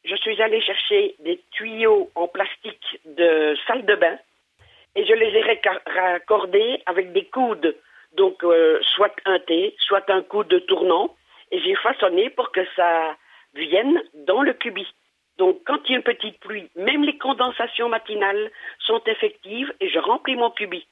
Je 0.04 0.16
suis 0.16 0.42
allée 0.42 0.62
chercher 0.62 1.16
des 1.20 1.40
tuyaux 1.52 2.10
en 2.16 2.28
plastique 2.28 3.00
de 3.06 3.56
salle 3.68 3.86
de 3.86 3.96
bain 3.96 4.18
et 4.96 5.06
je 5.06 5.14
les 5.14 5.28
ai 5.28 5.62
raccordés 5.86 6.82
avec 6.86 7.14
des 7.14 7.26
coudes, 7.26 7.76
donc 8.14 8.44
euh, 8.44 8.80
soit 8.96 9.16
un 9.26 9.40
T, 9.40 9.76
soit 9.80 10.10
un 10.10 10.22
coude 10.22 10.66
tournant, 10.66 11.16
et 11.52 11.60
j'ai 11.62 11.76
façonné 11.76 12.30
pour 12.30 12.52
que 12.52 12.66
ça 12.76 13.16
vienne 13.54 14.02
dans 14.14 14.42
le 14.42 14.54
cubi. 14.54 14.86
Donc 15.42 15.58
quand 15.66 15.80
il 15.86 15.94
y 15.94 15.96
a 15.96 15.98
une 15.98 16.04
petite 16.04 16.40
pluie, 16.40 16.70
même 16.76 17.04
les 17.04 17.18
condensations 17.18 17.90
matinales 17.90 18.52
sont 18.78 19.02
effectives 19.08 19.74
et 19.80 19.90
je 19.90 19.98
remplis 19.98 20.36
mon 20.36 20.52
cubi. 20.52 20.86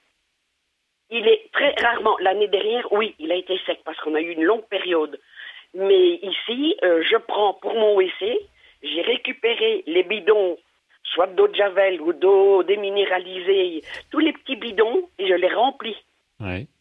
Il 1.11 1.27
est 1.27 1.51
très 1.53 1.75
rarement, 1.79 2.17
l'année 2.19 2.47
dernière, 2.47 2.91
oui, 2.91 3.13
il 3.19 3.31
a 3.31 3.35
été 3.35 3.59
sec 3.67 3.79
parce 3.85 3.99
qu'on 3.99 4.15
a 4.15 4.21
eu 4.21 4.31
une 4.31 4.41
longue 4.41 4.65
période. 4.67 5.19
Mais 5.75 6.15
ici, 6.23 6.75
euh, 6.83 7.03
je 7.03 7.17
prends 7.17 7.53
pour 7.61 7.75
mon 7.75 7.95
WC, 7.95 8.39
j'ai 8.81 9.01
récupéré 9.03 9.83
les 9.85 10.01
bidons 10.01 10.57
soit 11.03 11.27
d'eau 11.27 11.47
de 11.47 11.53
javel 11.53 12.01
ou 12.01 12.11
d'eau 12.13 12.63
déminéralisée, 12.63 13.83
tous 14.09 14.19
les 14.19 14.33
petits 14.33 14.55
bidons, 14.55 15.09
et 15.19 15.27
je 15.27 15.35
les 15.35 15.53
remplis. 15.53 15.97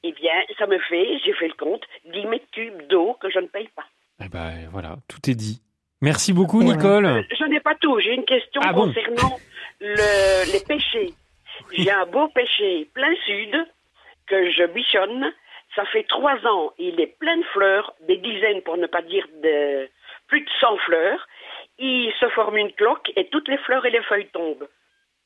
Eh 0.05 0.13
bien, 0.13 0.33
ça 0.59 0.67
me 0.67 0.79
fait, 0.79 1.19
j'ai 1.23 1.35
fait 1.35 1.49
le 1.49 1.55
compte, 1.55 1.83
10 2.07 2.27
mètres 2.29 2.51
cubes 2.51 2.87
d'eau 2.89 3.13
que 3.21 3.29
je 3.29 3.41
ne 3.41 3.47
paye 3.47 3.69
pas. 3.77 3.85
Eh 4.25 4.29
ben 4.31 4.69
voilà, 4.71 4.97
tout 5.07 5.31
est 5.31 5.35
dit. 5.35 5.61
Merci 6.01 6.33
beaucoup, 6.33 6.63
Nicole. 6.63 7.07
Euh, 7.07 7.23
je 7.39 7.45
n'ai 7.45 7.61
pas 7.61 7.75
tout. 7.75 7.99
J'ai 8.01 8.15
une 8.15 8.25
question 8.25 8.61
ah 8.65 8.73
concernant 8.73 9.39
les 9.81 10.61
pêchers. 10.67 11.13
J'ai 11.73 11.91
un 11.91 12.07
beau 12.07 12.29
pêcher 12.29 12.89
plein 12.95 13.15
sud 13.27 13.55
que 14.27 14.51
je 14.51 14.65
bichonne. 14.67 15.33
Ça 15.75 15.85
fait 15.87 16.05
trois 16.05 16.37
ans. 16.47 16.73
Il 16.79 17.01
est 17.01 17.19
plein 17.19 17.37
de 17.37 17.45
fleurs, 17.53 17.95
des 18.07 18.17
dizaines 18.17 18.63
pour 18.63 18.77
ne 18.77 18.87
pas 18.87 19.03
dire 19.03 19.27
de 19.43 19.89
plus 20.29 20.41
de 20.41 20.51
100 20.61 20.77
fleurs 20.87 21.27
il 21.79 22.13
se 22.21 22.29
forme 22.31 22.57
une 22.57 22.73
cloque 22.73 23.11
et 23.17 23.29
toutes 23.31 23.49
les 23.49 23.59
fleurs 23.59 23.85
et 23.87 23.91
les 23.91 24.03
feuilles 24.03 24.29
tombent. 24.33 24.69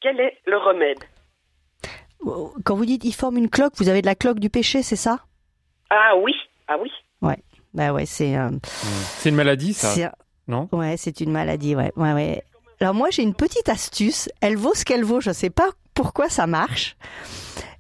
Quel 0.01 0.21
est 0.21 0.39
le 0.47 0.59
remède? 0.59 0.99
Quand 2.65 2.77
vous 2.77 2.85
dites 2.85 3.05
il 3.05 3.15
forme 3.15 3.37
une 3.37 3.51
cloque, 3.51 3.75
vous 3.77 3.89
avez 3.89 4.01
de 4.01 4.07
la 4.07 4.15
cloque 4.15 4.39
du 4.39 4.51
péché, 4.51 4.83
c'est 4.83 4.97
ça? 4.97 5.21
Ah 5.91 6.17
oui, 6.17 6.35
ah 6.69 6.77
oui. 6.81 6.91
Ouais, 7.21 7.39
bah 7.75 7.93
ouais, 7.93 8.07
c'est. 8.07 8.37
Euh, 8.37 8.51
c'est 8.63 9.31
une 9.31 9.35
maladie, 9.35 9.73
ça 9.73 10.13
Non? 10.49 10.69
Ouais, 10.73 10.97
c'est 10.97 11.21
une 11.21 11.31
maladie, 11.31 11.77
ouais, 11.77 11.93
ouais, 11.97 12.13
ouais. 12.13 12.43
Alors 12.81 12.95
moi, 12.95 13.09
j'ai 13.11 13.23
une 13.23 13.35
petite 13.35 13.69
astuce. 13.69 14.29
Elle 14.41 14.57
vaut 14.57 14.75
ce 14.75 14.85
qu'elle 14.85 15.05
vaut. 15.05 15.21
Je 15.21 15.31
ne 15.31 15.35
sais 15.35 15.51
pas 15.51 15.71
pourquoi 15.95 16.29
ça 16.29 16.47
marche, 16.47 16.97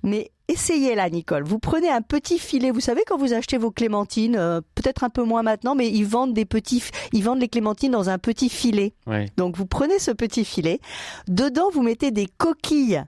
mais 0.02 0.31
essayez-la, 0.49 1.09
Nicole. 1.11 1.45
Vous 1.45 1.59
prenez 1.59 1.88
un 1.88 2.02
petit 2.02 2.38
filet. 2.38 2.71
Vous 2.71 2.81
savez 2.81 3.02
quand 3.07 3.16
vous 3.16 3.33
achetez 3.33 3.59
vos 3.59 3.71
clémentines, 3.71 4.37
euh, 4.37 4.61
peut-être 4.75 5.02
un 5.02 5.11
peu 5.11 5.25
moins 5.25 5.42
maintenant, 5.42 5.75
mais 5.75 5.88
ils 5.90 6.07
vendent 6.07 6.35
des 6.35 6.45
petits, 6.45 6.83
ils 7.12 7.25
vendent 7.25 7.40
les 7.40 7.49
clémentines 7.49 7.92
dans 7.92 8.11
un 8.11 8.19
petit 8.19 8.49
filet. 8.49 8.95
Donc 9.37 9.57
vous 9.57 9.66
prenez 9.66 9.99
ce 9.99 10.11
petit 10.11 10.45
filet. 10.45 10.81
Dedans, 11.26 11.71
vous 11.73 11.83
mettez 11.83 12.11
des 12.11 12.26
coquilles 12.26 13.02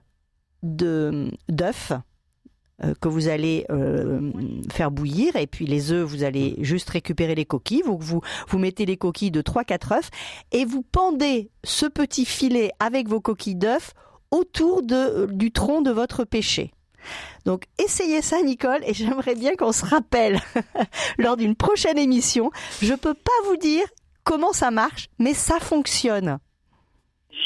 de 0.63 1.29
d'œufs. 1.47 1.93
Euh, 2.83 2.93
que 2.99 3.07
vous 3.07 3.29
allez 3.29 3.65
euh, 3.69 4.31
faire 4.69 4.91
bouillir 4.91 5.37
et 5.37 5.47
puis 5.47 5.65
les 5.65 5.93
œufs 5.93 6.03
vous 6.03 6.25
allez 6.25 6.55
juste 6.59 6.89
récupérer 6.89 7.33
les 7.33 7.45
coquilles 7.45 7.83
vous 7.85 7.97
vous, 7.97 8.19
vous 8.49 8.59
mettez 8.59 8.85
les 8.85 8.97
coquilles 8.97 9.31
de 9.31 9.39
3 9.39 9.63
4 9.63 9.91
œufs 9.93 10.09
et 10.51 10.65
vous 10.65 10.81
pendez 10.81 11.51
ce 11.63 11.85
petit 11.85 12.25
filet 12.25 12.71
avec 12.81 13.07
vos 13.07 13.21
coquilles 13.21 13.55
d'œufs 13.55 13.93
autour 14.29 14.81
de, 14.81 15.27
du 15.31 15.53
tronc 15.53 15.83
de 15.83 15.91
votre 15.91 16.25
péché. 16.25 16.71
Donc 17.45 17.63
essayez 17.81 18.21
ça 18.21 18.41
Nicole 18.41 18.83
et 18.85 18.93
j'aimerais 18.93 19.35
bien 19.35 19.55
qu'on 19.55 19.71
se 19.71 19.85
rappelle 19.85 20.39
lors 21.17 21.37
d'une 21.37 21.55
prochaine 21.55 21.97
émission. 21.97 22.51
Je 22.81 22.91
ne 22.91 22.97
peux 22.97 23.13
pas 23.13 23.31
vous 23.45 23.55
dire 23.55 23.85
comment 24.25 24.51
ça 24.51 24.69
marche, 24.69 25.07
mais 25.17 25.33
ça 25.33 25.61
fonctionne. 25.61 26.39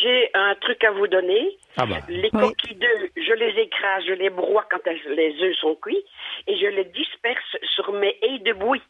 J'ai 0.01 0.31
un 0.33 0.55
truc 0.61 0.83
à 0.83 0.91
vous 0.91 1.05
donner. 1.05 1.58
Ah 1.77 1.85
bah. 1.85 1.97
Les 2.07 2.29
coquilles 2.29 2.75
d'œufs, 2.75 3.09
je 3.15 3.33
les 3.33 3.61
écrase, 3.61 4.03
je 4.07 4.13
les 4.13 4.29
broie 4.29 4.65
quand 4.69 4.85
les 4.87 5.41
œufs 5.41 5.55
sont 5.57 5.75
cuits 5.75 6.03
et 6.47 6.57
je 6.57 6.67
les 6.67 6.85
disperse 6.85 7.57
sur 7.75 7.91
mes 7.93 8.17
haies 8.21 8.39
de 8.39 8.53
bouillie. 8.53 8.81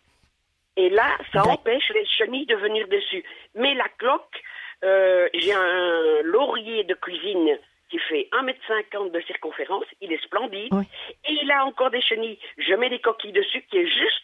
Et 0.77 0.89
là, 0.89 1.17
ça 1.33 1.43
empêche 1.45 1.89
les 1.93 2.05
chenilles 2.05 2.45
de 2.45 2.55
venir 2.55 2.87
dessus. 2.87 3.23
Mais 3.55 3.73
la 3.73 3.89
cloque, 3.97 4.41
euh, 4.83 5.27
j'ai 5.33 5.53
un 5.53 6.21
laurier 6.23 6.85
de 6.85 6.93
cuisine 6.93 7.59
qui 7.89 7.99
fait 7.99 8.29
1m50 8.31 9.11
de 9.11 9.19
circonférence. 9.21 9.85
Il 9.99 10.13
est 10.13 10.23
splendide. 10.23 10.71
Et 11.27 11.33
il 11.41 11.51
a 11.51 11.65
encore 11.65 11.89
des 11.89 12.01
chenilles. 12.01 12.39
Je 12.57 12.73
mets 12.75 12.89
des 12.89 12.99
coquilles 12.99 13.33
dessus 13.33 13.63
qui 13.69 13.77
est 13.77 13.87
juste 13.87 14.23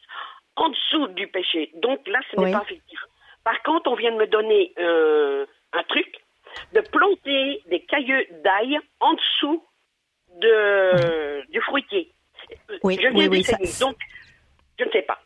en 0.55 0.69
dessous 0.69 1.07
du 1.07 1.27
péché. 1.27 1.71
Donc 1.75 2.07
là, 2.07 2.19
ce 2.31 2.39
n'est 2.39 2.51
pas 2.51 2.61
effectif. 2.63 2.99
Par 3.43 3.61
contre, 3.63 3.91
on 3.91 3.95
vient 3.95 4.11
de 4.11 4.17
me 4.17 4.27
donner 4.27 4.73
euh, 4.79 5.45
un 5.73 5.83
truc 5.83 6.21
de 6.73 6.81
planter 6.81 7.61
des 7.69 7.81
cailleux 7.85 8.25
d'ail 8.43 8.77
en 8.99 9.13
dessous 9.13 9.63
de, 10.41 11.49
du 11.51 11.61
fruitier. 11.61 12.13
Oui, 12.83 12.97
je 13.01 13.07
viens 13.07 13.27
oui, 13.27 13.29
d'essayer. 13.29 13.79
Donc, 13.79 13.97
je 14.79 14.85
ne 14.85 14.91
sais 14.91 15.01
pas. 15.03 15.19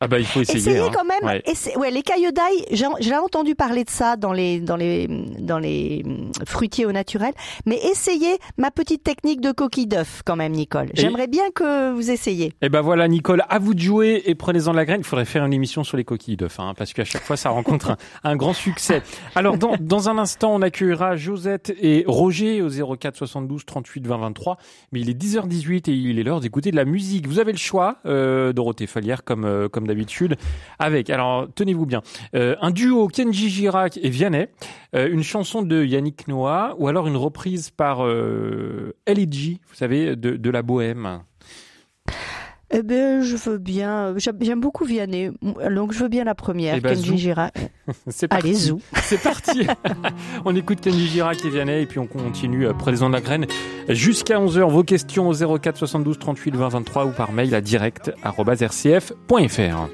Ah 0.00 0.06
bah 0.06 0.20
il 0.20 0.26
faut 0.26 0.40
essayer. 0.40 0.60
Essayez 0.60 0.78
hein. 0.78 0.90
quand 0.94 1.04
même. 1.04 1.24
Ouais. 1.24 1.90
les 1.90 2.02
cailloux 2.02 2.30
d'ail, 2.30 2.64
j'ai 2.70 3.16
entendu 3.16 3.56
parler 3.56 3.82
de 3.82 3.90
ça 3.90 4.16
dans 4.16 4.32
les 4.32 4.60
dans 4.60 4.76
les 4.76 5.08
dans 5.08 5.58
les 5.58 6.04
fruitiers 6.46 6.86
au 6.86 6.92
naturel. 6.92 7.32
Mais 7.66 7.80
essayez 7.90 8.38
ma 8.58 8.70
petite 8.70 9.02
technique 9.02 9.40
de 9.40 9.50
coquille 9.50 9.88
d'œuf 9.88 10.22
quand 10.24 10.36
même, 10.36 10.52
Nicole. 10.52 10.90
J'aimerais 10.94 11.26
bien 11.26 11.50
que 11.52 11.92
vous 11.92 12.12
essayiez. 12.12 12.46
Et 12.46 12.54
eh 12.62 12.68
ben 12.68 12.80
voilà, 12.80 13.08
Nicole, 13.08 13.42
à 13.48 13.58
vous 13.58 13.74
de 13.74 13.80
jouer 13.80 14.22
et 14.26 14.36
prenez-en 14.36 14.70
de 14.70 14.76
la 14.76 14.84
graine. 14.84 15.00
Il 15.00 15.06
faudrait 15.06 15.24
faire 15.24 15.44
une 15.44 15.52
émission 15.52 15.82
sur 15.82 15.96
les 15.96 16.04
coquilles 16.04 16.36
d'œuf, 16.36 16.60
hein, 16.60 16.74
parce 16.78 16.92
qu'à 16.92 17.04
chaque 17.04 17.24
fois 17.24 17.36
ça 17.36 17.50
rencontre 17.50 17.96
un, 18.22 18.36
grand 18.36 18.52
succès. 18.52 19.02
Alors 19.34 19.58
dans 19.58 19.74
dans 19.80 20.08
un 20.08 20.18
instant, 20.18 20.54
on 20.54 20.62
accueillera 20.62 21.16
Josette 21.16 21.74
et 21.80 22.04
Roger 22.06 22.62
au 22.62 22.68
04 22.68 23.16
72 23.16 23.66
38 23.66 24.06
20 24.06 24.16
23. 24.18 24.58
Mais 24.92 25.00
il 25.00 25.10
est 25.10 25.20
10h18 25.20 25.90
et 25.90 25.92
il 25.92 26.20
est 26.20 26.22
l'heure 26.22 26.38
d'écouter 26.38 26.70
de 26.70 26.76
la 26.76 26.84
musique. 26.84 27.26
Vous 27.26 27.40
avez 27.40 27.50
le 27.50 27.58
choix, 27.58 27.96
euh, 28.06 28.52
Dorothée 28.52 28.86
Falière, 28.86 29.24
comme 29.24 29.44
euh, 29.44 29.68
comme 29.68 29.87
d'habitude, 29.88 30.36
avec, 30.78 31.10
alors 31.10 31.48
tenez-vous 31.54 31.86
bien, 31.86 32.02
euh, 32.34 32.54
un 32.60 32.70
duo 32.70 33.08
Kenji 33.08 33.50
Girac 33.50 33.98
et 34.00 34.08
Vianney, 34.08 34.48
euh, 34.94 35.08
une 35.10 35.22
chanson 35.22 35.62
de 35.62 35.84
Yannick 35.84 36.28
Noah, 36.28 36.76
ou 36.78 36.88
alors 36.88 37.08
une 37.08 37.16
reprise 37.16 37.70
par 37.70 38.06
euh, 38.06 38.94
vous 39.08 39.74
savez, 39.74 40.14
de, 40.14 40.36
de 40.36 40.50
la 40.50 40.62
Bohème. 40.62 41.22
Eh 42.70 42.82
ben, 42.82 43.22
je 43.22 43.36
veux 43.36 43.56
bien. 43.56 44.14
J'aime 44.18 44.60
beaucoup 44.60 44.84
Vianney, 44.84 45.30
donc 45.42 45.92
je 45.92 46.00
veux 46.00 46.08
bien 46.08 46.24
la 46.24 46.34
première, 46.34 46.74
eh 46.74 46.80
ben, 46.80 46.94
Kenji 46.94 47.16
Girac. 47.16 47.54
C'est 48.08 48.28
parti. 48.28 48.46
Allez, 48.46 48.54
zou. 48.54 48.80
C'est 49.02 49.22
parti. 49.22 49.66
on 50.44 50.54
écoute 50.54 50.82
Kenji 50.82 51.06
Girac 51.06 51.42
et 51.44 51.48
Vianney, 51.48 51.80
et 51.82 51.86
puis 51.86 51.98
on 51.98 52.06
continue 52.06 52.66
euh, 52.66 52.74
Prenez-en 52.74 53.08
de 53.08 53.14
la 53.14 53.22
graine 53.22 53.46
jusqu'à 53.88 54.38
11h. 54.38 54.70
Vos 54.70 54.84
questions 54.84 55.28
au 55.28 55.58
04 55.58 55.78
72 55.78 56.18
38 56.18 56.56
20 56.56 56.68
23 56.68 57.06
ou 57.06 57.12
par 57.12 57.32
mail 57.32 57.54
à 57.54 57.62
direct.rcf.fr. 57.62 59.88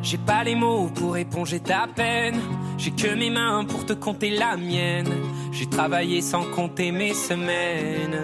J'ai 0.00 0.18
pas 0.18 0.44
les 0.44 0.54
mots 0.54 0.88
pour 0.94 1.16
éponger 1.16 1.58
ta 1.58 1.88
peine. 1.94 2.38
J'ai 2.78 2.92
que 2.92 3.12
mes 3.16 3.30
mains 3.30 3.64
pour 3.64 3.84
te 3.84 3.94
compter 3.94 4.30
la 4.30 4.56
mienne. 4.56 5.08
J'ai 5.50 5.66
travaillé 5.66 6.20
sans 6.20 6.44
compter 6.44 6.92
mes 6.92 7.14
semaines. 7.14 8.20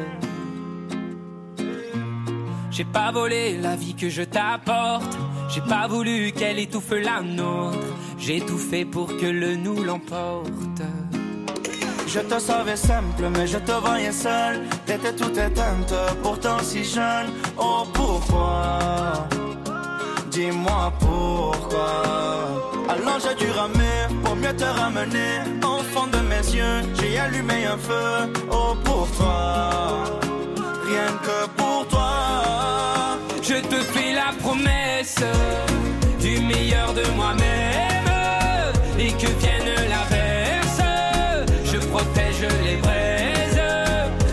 J'ai 2.77 2.85
pas 2.85 3.13
volé 3.13 3.57
la 3.57 3.77
vie 3.77 3.95
que 3.95 4.09
je 4.09 4.23
t'apporte. 4.23 5.17
J'ai 5.49 5.61
pas 5.61 5.87
voulu 5.87 6.33
qu'elle 6.33 6.59
étouffe 6.59 6.91
la 6.91 7.23
nôtre. 7.23 7.79
J'ai 8.19 8.41
tout 8.41 8.59
fait 8.59 8.85
pour 8.85 9.07
que 9.17 9.27
le 9.27 9.55
nous 9.55 9.85
l'emporte. 9.85 10.83
Je 12.09 12.19
te 12.19 12.37
savais 12.41 12.75
simple, 12.75 13.29
mais 13.33 13.47
je 13.47 13.59
te 13.59 13.71
voyais 13.71 14.11
seul. 14.11 14.61
T'étais 14.87 15.15
tout 15.15 15.31
éteinte, 15.39 15.95
pourtant 16.25 16.59
si 16.63 16.83
jeune. 16.83 17.29
Oh 17.57 17.85
pourquoi? 17.93 19.29
Dis-moi 20.33 20.93
pourquoi. 20.99 22.03
Alors 22.89 23.21
j'ai 23.21 23.37
dû 23.37 23.53
ramer 23.53 23.99
pour 24.25 24.35
mieux 24.35 24.57
te 24.57 24.65
ramener. 24.65 25.39
Enfant 25.63 26.09
de 26.09 26.19
mes 26.29 26.45
yeux, 26.53 26.83
j'ai 27.01 27.19
allumé 27.21 27.67
un 27.67 27.79
feu. 27.79 28.33
Oh 28.51 28.75
pour 28.83 29.09
toi, 29.17 29.71
que 31.23 31.47
pour 31.57 31.87
toi. 31.89 33.19
Je 33.43 33.55
te 33.55 33.77
fais 33.93 34.13
la 34.13 34.33
promesse 34.43 35.23
du 36.21 36.41
meilleur 36.41 36.95
de 36.95 37.05
moi-même 37.17 38.09
et 38.99 39.13
que 39.13 39.27
vienne 39.41 39.73
l'averse, 39.93 40.83
je 41.65 41.79
protège 41.79 42.47
les 42.65 42.77
braises. 42.77 43.63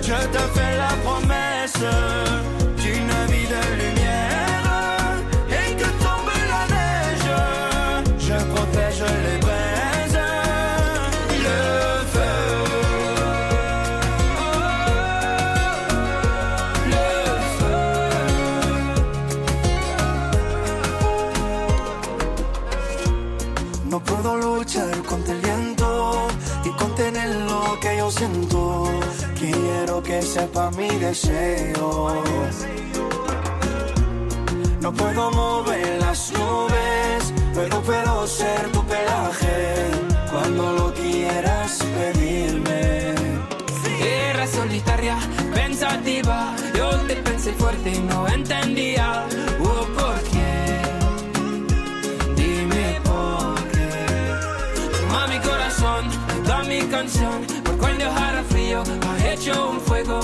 Je 0.01 0.27
te 0.35 0.41
fais 0.55 0.77
la 0.77 0.93
promesse 1.05 1.83
que 27.81 27.97
yo 27.97 28.09
siento. 28.11 28.85
Quiero 29.37 30.01
que 30.03 30.21
sepa 30.21 30.71
mi 30.71 30.87
deseo. 30.87 32.23
No 34.79 34.93
puedo 34.93 35.31
mover 35.31 35.99
las 35.99 36.31
nubes, 36.31 37.33
pero 37.53 37.81
puedo 37.81 38.27
ser 38.27 38.71
tu 38.71 38.83
pelaje 38.85 39.87
cuando 40.31 40.71
lo 40.73 40.93
quieras 40.93 41.79
pedirme. 41.97 43.13
Era 43.99 44.47
solitaria, 44.47 45.17
pensativa, 45.53 46.55
yo 46.75 46.89
te 47.07 47.15
pensé 47.15 47.53
fuerte 47.53 47.91
y 47.91 47.99
no 47.99 48.27
entendía 48.27 49.25
oh, 49.59 49.85
por 49.97 50.19
qué. 50.23 50.30
Frío, 58.71 58.83
ha 59.01 59.33
hecho 59.33 59.71
un 59.71 59.81
fuego 59.81 60.19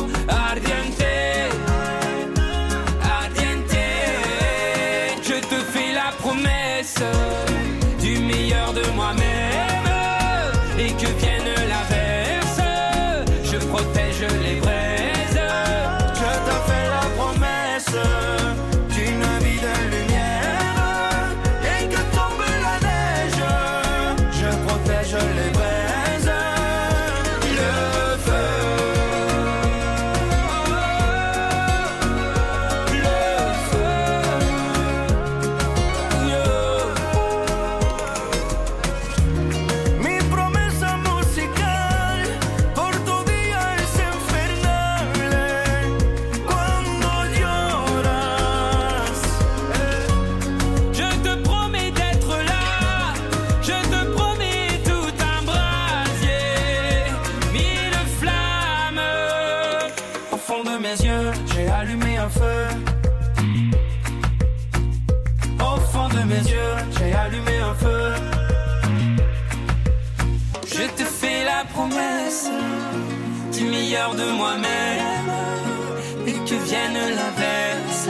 que 76.50 76.56
vienne 76.56 77.00
l'averse. 77.20 78.08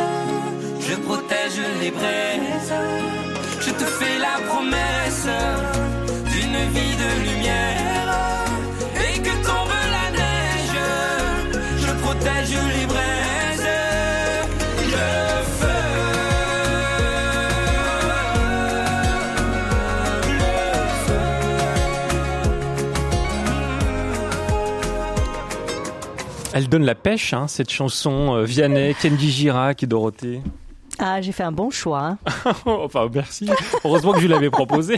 Je 0.80 0.96
protège 0.96 1.60
les 1.82 1.92
braises. 1.92 2.74
Je 3.62 3.72
te 3.72 3.86
fais 3.98 4.18
la 4.20 4.36
promesse 4.50 5.28
d'une 6.32 6.60
vie 6.76 6.96
de 7.04 7.10
lumière 7.28 8.10
et 9.06 9.20
que 9.26 9.34
tombe 9.48 9.78
la 9.98 10.08
neige. 10.20 10.80
Je 11.84 11.92
protège 12.04 12.56
les 12.76 12.77
Elle 26.58 26.70
donne 26.70 26.86
la 26.86 26.96
pêche, 26.96 27.34
hein, 27.34 27.48
cette 27.48 27.70
chanson. 27.70 28.34
euh, 28.34 28.44
Vianney, 28.44 28.96
Kenji 28.96 29.30
Girac 29.30 29.84
et 29.84 29.86
Dorothée. 29.86 30.42
Ah, 30.98 31.22
j'ai 31.22 31.32
fait 31.32 31.44
un 31.44 31.52
bon 31.52 31.70
choix. 31.70 32.18
hein. 32.46 32.54
enfin, 32.66 33.08
merci. 33.14 33.48
Heureusement 33.84 34.14
que 34.14 34.22
je 34.22 34.28
l'avais 34.28 34.50
proposé. 34.50 34.96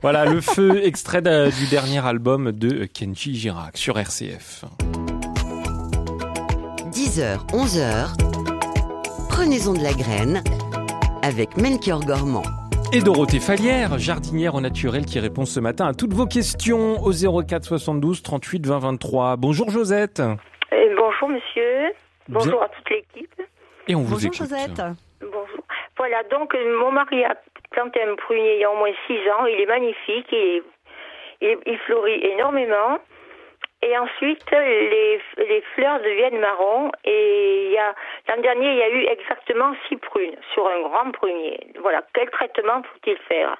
Voilà, 0.00 0.24
le 0.24 0.40
feu, 0.40 0.80
extrait 0.82 1.20
du 1.20 1.66
dernier 1.66 1.98
album 1.98 2.52
de 2.52 2.86
Kenji 2.86 3.34
Girac 3.36 3.76
sur 3.76 3.98
RCF. 3.98 4.64
10h, 6.90 7.46
11h. 7.48 8.16
Prenez-en 9.28 9.74
de 9.74 9.82
la 9.82 9.92
graine 9.92 10.42
avec 11.20 11.58
Melchior 11.58 12.00
Gormand. 12.02 12.42
Et 12.94 13.02
Dorothée 13.02 13.38
Falière, 13.38 13.98
jardinière 13.98 14.54
au 14.54 14.62
naturel, 14.62 15.04
qui 15.04 15.18
répond 15.20 15.44
ce 15.44 15.60
matin 15.60 15.88
à 15.88 15.92
toutes 15.92 16.14
vos 16.14 16.26
questions 16.26 17.02
au 17.04 17.12
04 17.12 17.66
72 17.66 18.22
38 18.22 18.66
20 18.66 18.78
23. 18.78 19.36
Bonjour 19.36 19.70
Josette. 19.70 20.22
Bonjour 21.20 21.36
monsieur, 21.36 21.92
bonjour 22.28 22.62
à 22.62 22.68
toute 22.70 22.88
l'équipe. 22.88 23.42
Et 23.88 23.94
on 23.94 23.98
vous 24.00 24.12
Bonjour 24.14 24.26
écoute. 24.32 24.38
Josette. 24.38 24.80
Bonjour. 25.20 25.64
Voilà, 25.98 26.22
donc 26.24 26.54
mon 26.54 26.90
mari 26.92 27.22
a 27.24 27.34
planté 27.72 28.00
un 28.02 28.14
prunier 28.16 28.54
il 28.54 28.60
y 28.60 28.64
a 28.64 28.70
au 28.70 28.76
moins 28.76 28.92
six 29.06 29.18
ans, 29.30 29.44
il 29.44 29.60
est 29.60 29.66
magnifique, 29.66 30.26
il, 30.32 30.38
est- 30.38 30.62
il, 31.42 31.58
il 31.66 31.78
fleurit 31.80 32.24
énormément. 32.24 32.98
Et 33.82 33.96
ensuite, 33.98 34.44
les, 34.50 35.20
les 35.38 35.60
fleurs 35.74 35.98
deviennent 36.00 36.38
marron. 36.38 36.90
Et 37.04 37.66
il 37.66 37.72
y 37.72 37.78
a 37.78 37.94
l'an 38.28 38.40
dernier, 38.42 38.70
il 38.72 38.76
y 38.78 38.82
a 38.82 38.88
eu 38.90 39.04
exactement 39.06 39.74
six 39.88 39.96
prunes 39.98 40.36
sur 40.54 40.66
un 40.68 40.80
grand 40.82 41.10
prunier. 41.12 41.58
Voilà, 41.80 42.02
quel 42.14 42.30
traitement 42.30 42.82
faut-il 42.82 43.16
faire, 43.28 43.56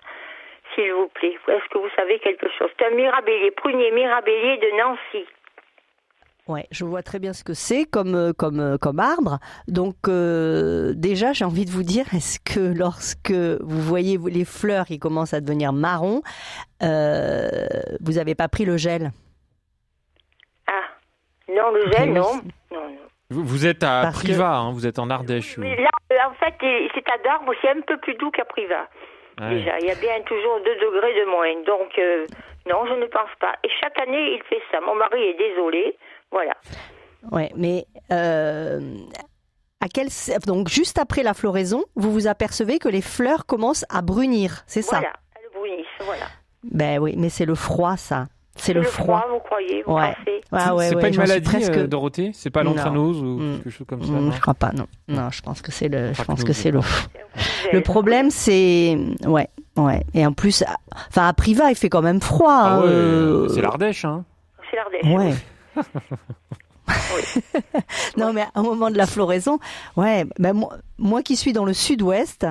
s'il 0.74 0.92
vous 0.94 1.08
plaît? 1.08 1.36
Est-ce 1.48 1.68
que 1.70 1.78
vous 1.78 1.90
savez 1.96 2.18
quelque 2.20 2.48
chose? 2.58 2.70
C'est 2.78 2.86
un 2.86 2.90
mirabellier, 2.94 3.50
prunier 3.50 3.90
mirabellier 3.90 4.56
de 4.58 4.76
Nancy. 4.78 5.26
Ouais, 6.50 6.66
je 6.72 6.84
vois 6.84 7.02
très 7.02 7.18
bien 7.20 7.32
ce 7.32 7.44
que 7.44 7.54
c'est 7.54 7.84
comme 7.84 8.14
euh, 8.16 8.32
comme 8.32 8.58
euh, 8.58 8.76
comme 8.76 8.98
arbre. 8.98 9.38
Donc 9.68 9.94
euh, 10.08 10.92
déjà, 10.96 11.32
j'ai 11.32 11.44
envie 11.44 11.64
de 11.64 11.70
vous 11.70 11.82
dire, 11.84 12.06
est-ce 12.14 12.40
que 12.40 12.58
lorsque 12.76 13.30
vous 13.30 13.80
voyez 13.80 14.18
les 14.26 14.44
fleurs 14.44 14.86
qui 14.86 14.98
commencent 14.98 15.32
à 15.34 15.40
devenir 15.40 15.72
marron, 15.72 16.22
euh, 16.82 17.48
vous 18.00 18.18
avez 18.18 18.34
pas 18.34 18.48
pris 18.48 18.64
le 18.64 18.76
gel? 18.76 19.12
Ah, 20.66 20.72
non, 21.48 21.70
le 21.72 21.82
gel, 21.92 22.08
Oui. 22.08 22.14
non. 22.14 22.32
Non, 22.72 22.88
non. 22.88 22.96
Vous, 23.30 23.44
vous 23.44 23.66
êtes 23.66 23.84
à 23.84 24.00
Parce 24.02 24.18
que- 24.22 24.26
Privas, 24.28 24.56
hein, 24.56 24.72
vous 24.72 24.86
êtes 24.86 24.98
en 24.98 25.08
Ardèche. 25.08 25.56
Mais 25.58 25.76
là, 25.76 25.90
en 26.28 26.34
fait, 26.34 26.54
c'est 26.60 27.08
à 27.10 27.18
Darbre, 27.22 27.52
c'est 27.62 27.70
un 27.70 27.80
peu 27.86 27.96
plus 27.98 28.14
doux 28.14 28.30
qu'à 28.32 28.44
Privas. 28.44 28.88
Ouais. 29.40 29.50
Déjà, 29.50 29.78
il 29.78 29.86
y 29.86 29.90
a 29.90 29.94
bien 29.94 30.20
toujours 30.26 30.58
2 30.64 30.74
degrés 30.74 31.14
de 31.14 31.30
moins. 31.30 31.54
Donc, 31.64 31.96
euh, 31.98 32.26
non, 32.68 32.84
je 32.86 32.94
ne 32.94 33.06
pense 33.06 33.30
pas. 33.40 33.54
Et 33.64 33.68
chaque 33.80 33.98
année, 34.00 34.34
il 34.34 34.42
fait 34.48 34.60
ça. 34.72 34.80
Mon 34.80 34.94
mari 34.96 35.22
est 35.22 35.38
désolé. 35.38 35.96
Voilà. 36.32 36.54
Ouais, 37.32 37.50
mais 37.56 37.86
euh, 38.12 38.96
à 39.80 39.88
quel 39.88 40.08
donc 40.46 40.68
juste 40.68 40.98
après 40.98 41.22
la 41.22 41.34
floraison, 41.34 41.84
vous 41.96 42.12
vous 42.12 42.26
apercevez 42.26 42.78
que 42.78 42.88
les 42.88 43.02
fleurs 43.02 43.46
commencent 43.46 43.84
à 43.88 44.00
brunir, 44.02 44.62
c'est 44.66 44.82
ça? 44.82 44.98
Voilà. 44.98 45.12
Elles 45.36 45.58
brunissent. 45.60 45.86
Voilà. 46.04 46.26
Ben 46.64 46.98
oui, 46.98 47.14
mais 47.18 47.28
c'est 47.28 47.44
le 47.46 47.54
froid, 47.54 47.96
ça. 47.96 48.26
C'est 48.56 48.72
le, 48.74 48.82
froid. 48.82 49.24
vous 49.30 49.38
croyez 49.38 49.82
Vous 49.86 49.94
Ouais. 49.94 50.14
Ah 50.52 50.74
ouais, 50.74 50.88
c'est 50.88 50.94
ouais, 50.96 51.00
pas 51.00 51.08
une 51.08 51.16
maladie, 51.16 51.48
presque. 51.48 51.76
euh, 51.76 51.86
Dorothée? 51.86 52.32
C'est 52.34 52.50
pas 52.50 52.62
Non. 52.62 52.70
l'antranose 52.74 53.22
ou 53.22 53.38
Mm. 53.38 53.56
quelque 53.62 53.70
chose 53.70 53.86
comme 53.86 54.02
ça 54.02 54.10
Hmm, 54.12 54.26
non 54.26 54.32
je 54.32 54.40
crois 54.40 54.54
pas, 54.54 54.72
non. 54.72 54.86
Non, 55.08 55.30
je 55.30 55.40
pense 55.40 55.62
que 55.62 55.72
c'est 55.72 55.88
le. 55.88 56.12
Je 56.12 56.22
pense 56.24 56.44
que 56.44 56.52
c'est 56.52 56.70
le. 56.70 56.80
Le 57.72 57.80
problème, 57.80 58.30
c'est 58.30 58.98
ouais, 59.26 59.48
ouais. 59.76 60.02
Et 60.12 60.26
en 60.26 60.32
plus, 60.32 60.62
à- 60.62 60.76
enfin 61.08 61.28
à 61.28 61.32
Privas, 61.32 61.70
il 61.70 61.76
fait 61.76 61.88
quand 61.88 62.02
même 62.02 62.20
froid. 62.20 62.52
Ah 62.52 62.74
hein, 62.74 62.80
ouais, 62.80 62.86
euh, 62.88 63.48
c'est 63.48 63.62
l'Ardèche, 63.62 64.04
hein 64.04 64.24
C'est 64.70 64.76
l'Ardèche. 64.76 65.04
Ouais. 65.04 65.34
Non, 68.16 68.33
mais 68.33 68.44
au 68.54 68.62
moment 68.62 68.90
de 68.90 68.96
la 68.96 69.06
floraison, 69.06 69.59
ouais, 69.96 70.24
ben 70.38 70.52
moi, 70.52 70.74
moi 70.98 71.22
qui 71.22 71.37
suis 71.37 71.52
dans 71.52 71.64
le 71.64 71.72
sud-ouest, 71.72 72.46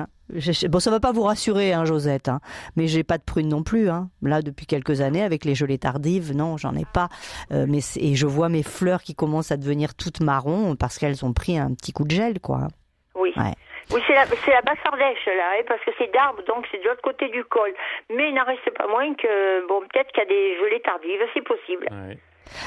bon, 0.68 0.80
ça 0.80 0.90
va 0.90 1.00
pas 1.00 1.12
vous 1.12 1.22
rassurer, 1.22 1.72
hein, 1.72 1.84
Josette, 1.84 2.28
hein, 2.28 2.40
mais 2.76 2.86
j'ai 2.86 3.04
pas 3.04 3.18
de 3.18 3.22
prunes 3.22 3.48
non 3.48 3.62
plus. 3.62 3.88
Hein. 3.88 4.08
Là, 4.22 4.42
depuis 4.42 4.66
quelques 4.66 5.00
années, 5.00 5.22
avec 5.22 5.44
les 5.44 5.54
gelées 5.54 5.78
tardives, 5.78 6.34
non, 6.34 6.56
j'en 6.56 6.74
ai 6.74 6.86
pas. 6.92 7.08
Euh, 7.52 7.66
mais 7.68 7.80
et 7.96 8.14
je 8.14 8.26
vois 8.26 8.48
mes 8.48 8.62
fleurs 8.62 9.02
qui 9.02 9.14
commencent 9.14 9.52
à 9.52 9.56
devenir 9.56 9.94
toutes 9.94 10.20
marron 10.20 10.76
parce 10.76 10.98
qu'elles 10.98 11.24
ont 11.24 11.32
pris 11.32 11.58
un 11.58 11.74
petit 11.74 11.92
coup 11.92 12.04
de 12.04 12.12
gel, 12.12 12.40
quoi. 12.40 12.68
Oui. 13.14 13.32
Ouais. 13.36 13.54
Oui, 13.92 14.00
c'est 14.06 14.14
la, 14.14 14.24
c'est 14.24 14.52
la 14.52 14.62
basse 14.62 14.78
Ardèche, 14.84 15.26
là, 15.26 15.50
hein, 15.58 15.62
parce 15.66 15.84
que 15.84 15.90
c'est 15.98 16.12
d'Arbre, 16.12 16.42
donc 16.46 16.64
c'est 16.70 16.78
de 16.78 16.84
l'autre 16.84 17.02
côté 17.02 17.28
du 17.28 17.42
col. 17.44 17.74
Mais 18.08 18.28
il 18.28 18.34
n'en 18.34 18.44
reste 18.44 18.70
pas 18.78 18.86
moins 18.86 19.12
que, 19.14 19.66
bon, 19.66 19.80
peut-être 19.80 20.12
qu'il 20.12 20.22
y 20.22 20.26
a 20.26 20.28
des 20.28 20.56
gelées 20.60 20.80
tardives, 20.80 21.20
c'est 21.34 21.42
possible. 21.42 21.88
Ouais. 21.90 22.16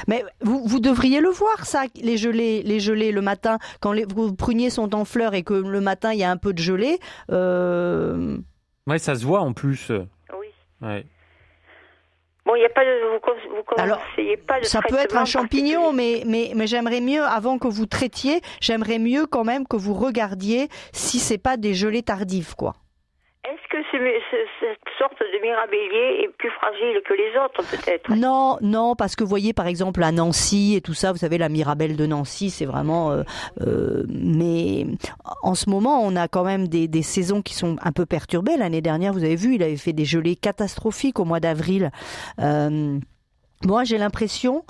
Mais 0.08 0.24
vous, 0.40 0.62
vous 0.66 0.80
devriez 0.80 1.20
le 1.20 1.30
voir, 1.30 1.64
ça, 1.64 1.84
les 2.00 2.16
gelées, 2.16 2.62
les 2.62 2.80
gelées 2.80 3.12
le 3.12 3.22
matin, 3.22 3.58
quand 3.80 3.92
les 3.92 4.04
vos 4.04 4.32
pruniers 4.32 4.70
sont 4.70 4.94
en 4.94 5.04
fleurs 5.04 5.34
et 5.34 5.42
que 5.42 5.54
le 5.54 5.80
matin 5.80 6.12
il 6.12 6.18
y 6.18 6.24
a 6.24 6.30
un 6.30 6.36
peu 6.36 6.52
de 6.52 6.58
gelée. 6.58 6.98
Euh, 7.30 8.38
Ouais, 8.86 8.98
ça 8.98 9.14
se 9.14 9.24
voit 9.24 9.40
en 9.40 9.52
plus. 9.52 9.90
Oui. 9.90 10.48
Ouais. 10.82 11.06
Bon, 12.44 12.54
il 12.54 12.58
n'y 12.58 12.66
a 12.66 12.68
pas 12.68 12.84
de, 12.84 12.90
vous, 13.08 13.56
vous 13.56 13.62
conseillez 13.62 14.36
pas 14.36 14.60
de 14.60 14.66
Ça 14.66 14.82
peut 14.82 14.98
être 14.98 15.16
un 15.16 15.24
champignon, 15.24 15.92
mais, 15.92 16.22
mais, 16.26 16.52
mais 16.54 16.66
j'aimerais 16.66 17.00
mieux, 17.00 17.22
avant 17.22 17.58
que 17.58 17.68
vous 17.68 17.86
traitiez, 17.86 18.42
j'aimerais 18.60 18.98
mieux 18.98 19.24
quand 19.26 19.44
même 19.44 19.66
que 19.66 19.76
vous 19.76 19.94
regardiez 19.94 20.68
si 20.92 21.18
c'est 21.18 21.38
pas 21.38 21.56
des 21.56 21.72
gelées 21.72 22.02
tardives, 22.02 22.54
quoi. 22.54 22.74
Est-ce 23.44 23.68
que 23.70 23.78
cette 24.60 24.83
sorte 25.04 25.20
de 25.20 25.42
mirabellier 25.42 26.24
est 26.24 26.28
plus 26.38 26.50
fragile 26.50 27.00
que 27.06 27.14
les 27.14 27.38
autres, 27.38 27.62
peut-être 27.70 28.14
Non, 28.14 28.56
non, 28.60 28.94
parce 28.96 29.16
que 29.16 29.22
vous 29.22 29.28
voyez, 29.28 29.52
par 29.52 29.66
exemple, 29.66 30.02
à 30.02 30.12
Nancy 30.12 30.74
et 30.76 30.80
tout 30.80 30.94
ça, 30.94 31.12
vous 31.12 31.18
savez, 31.18 31.38
la 31.38 31.48
mirabelle 31.48 31.96
de 31.96 32.06
Nancy, 32.06 32.50
c'est 32.50 32.64
vraiment... 32.64 33.12
Euh, 33.12 33.22
euh, 33.60 34.04
mais 34.08 34.86
en 35.42 35.54
ce 35.54 35.68
moment, 35.68 36.00
on 36.02 36.16
a 36.16 36.28
quand 36.28 36.44
même 36.44 36.68
des, 36.68 37.02
saisons 37.02 37.42
qui 37.42 37.54
sont 37.54 37.76
un 37.82 37.92
peu 37.92 38.06
perturbées. 38.06 38.56
L'année 38.56 38.80
dernière, 38.80 39.12
vous 39.12 39.24
avez 39.24 39.36
vu, 39.36 39.56
il 39.56 39.62
avait 39.62 39.76
fait 39.76 39.92
des 39.92 40.04
gelées 40.04 40.36
catastrophiques 40.36 41.20
au 41.20 41.24
mois 41.24 41.40
d'avril. 41.40 41.90
Euh, 42.40 42.98
moi, 43.64 43.84
j'ai 43.84 43.98
l'impression 43.98 44.64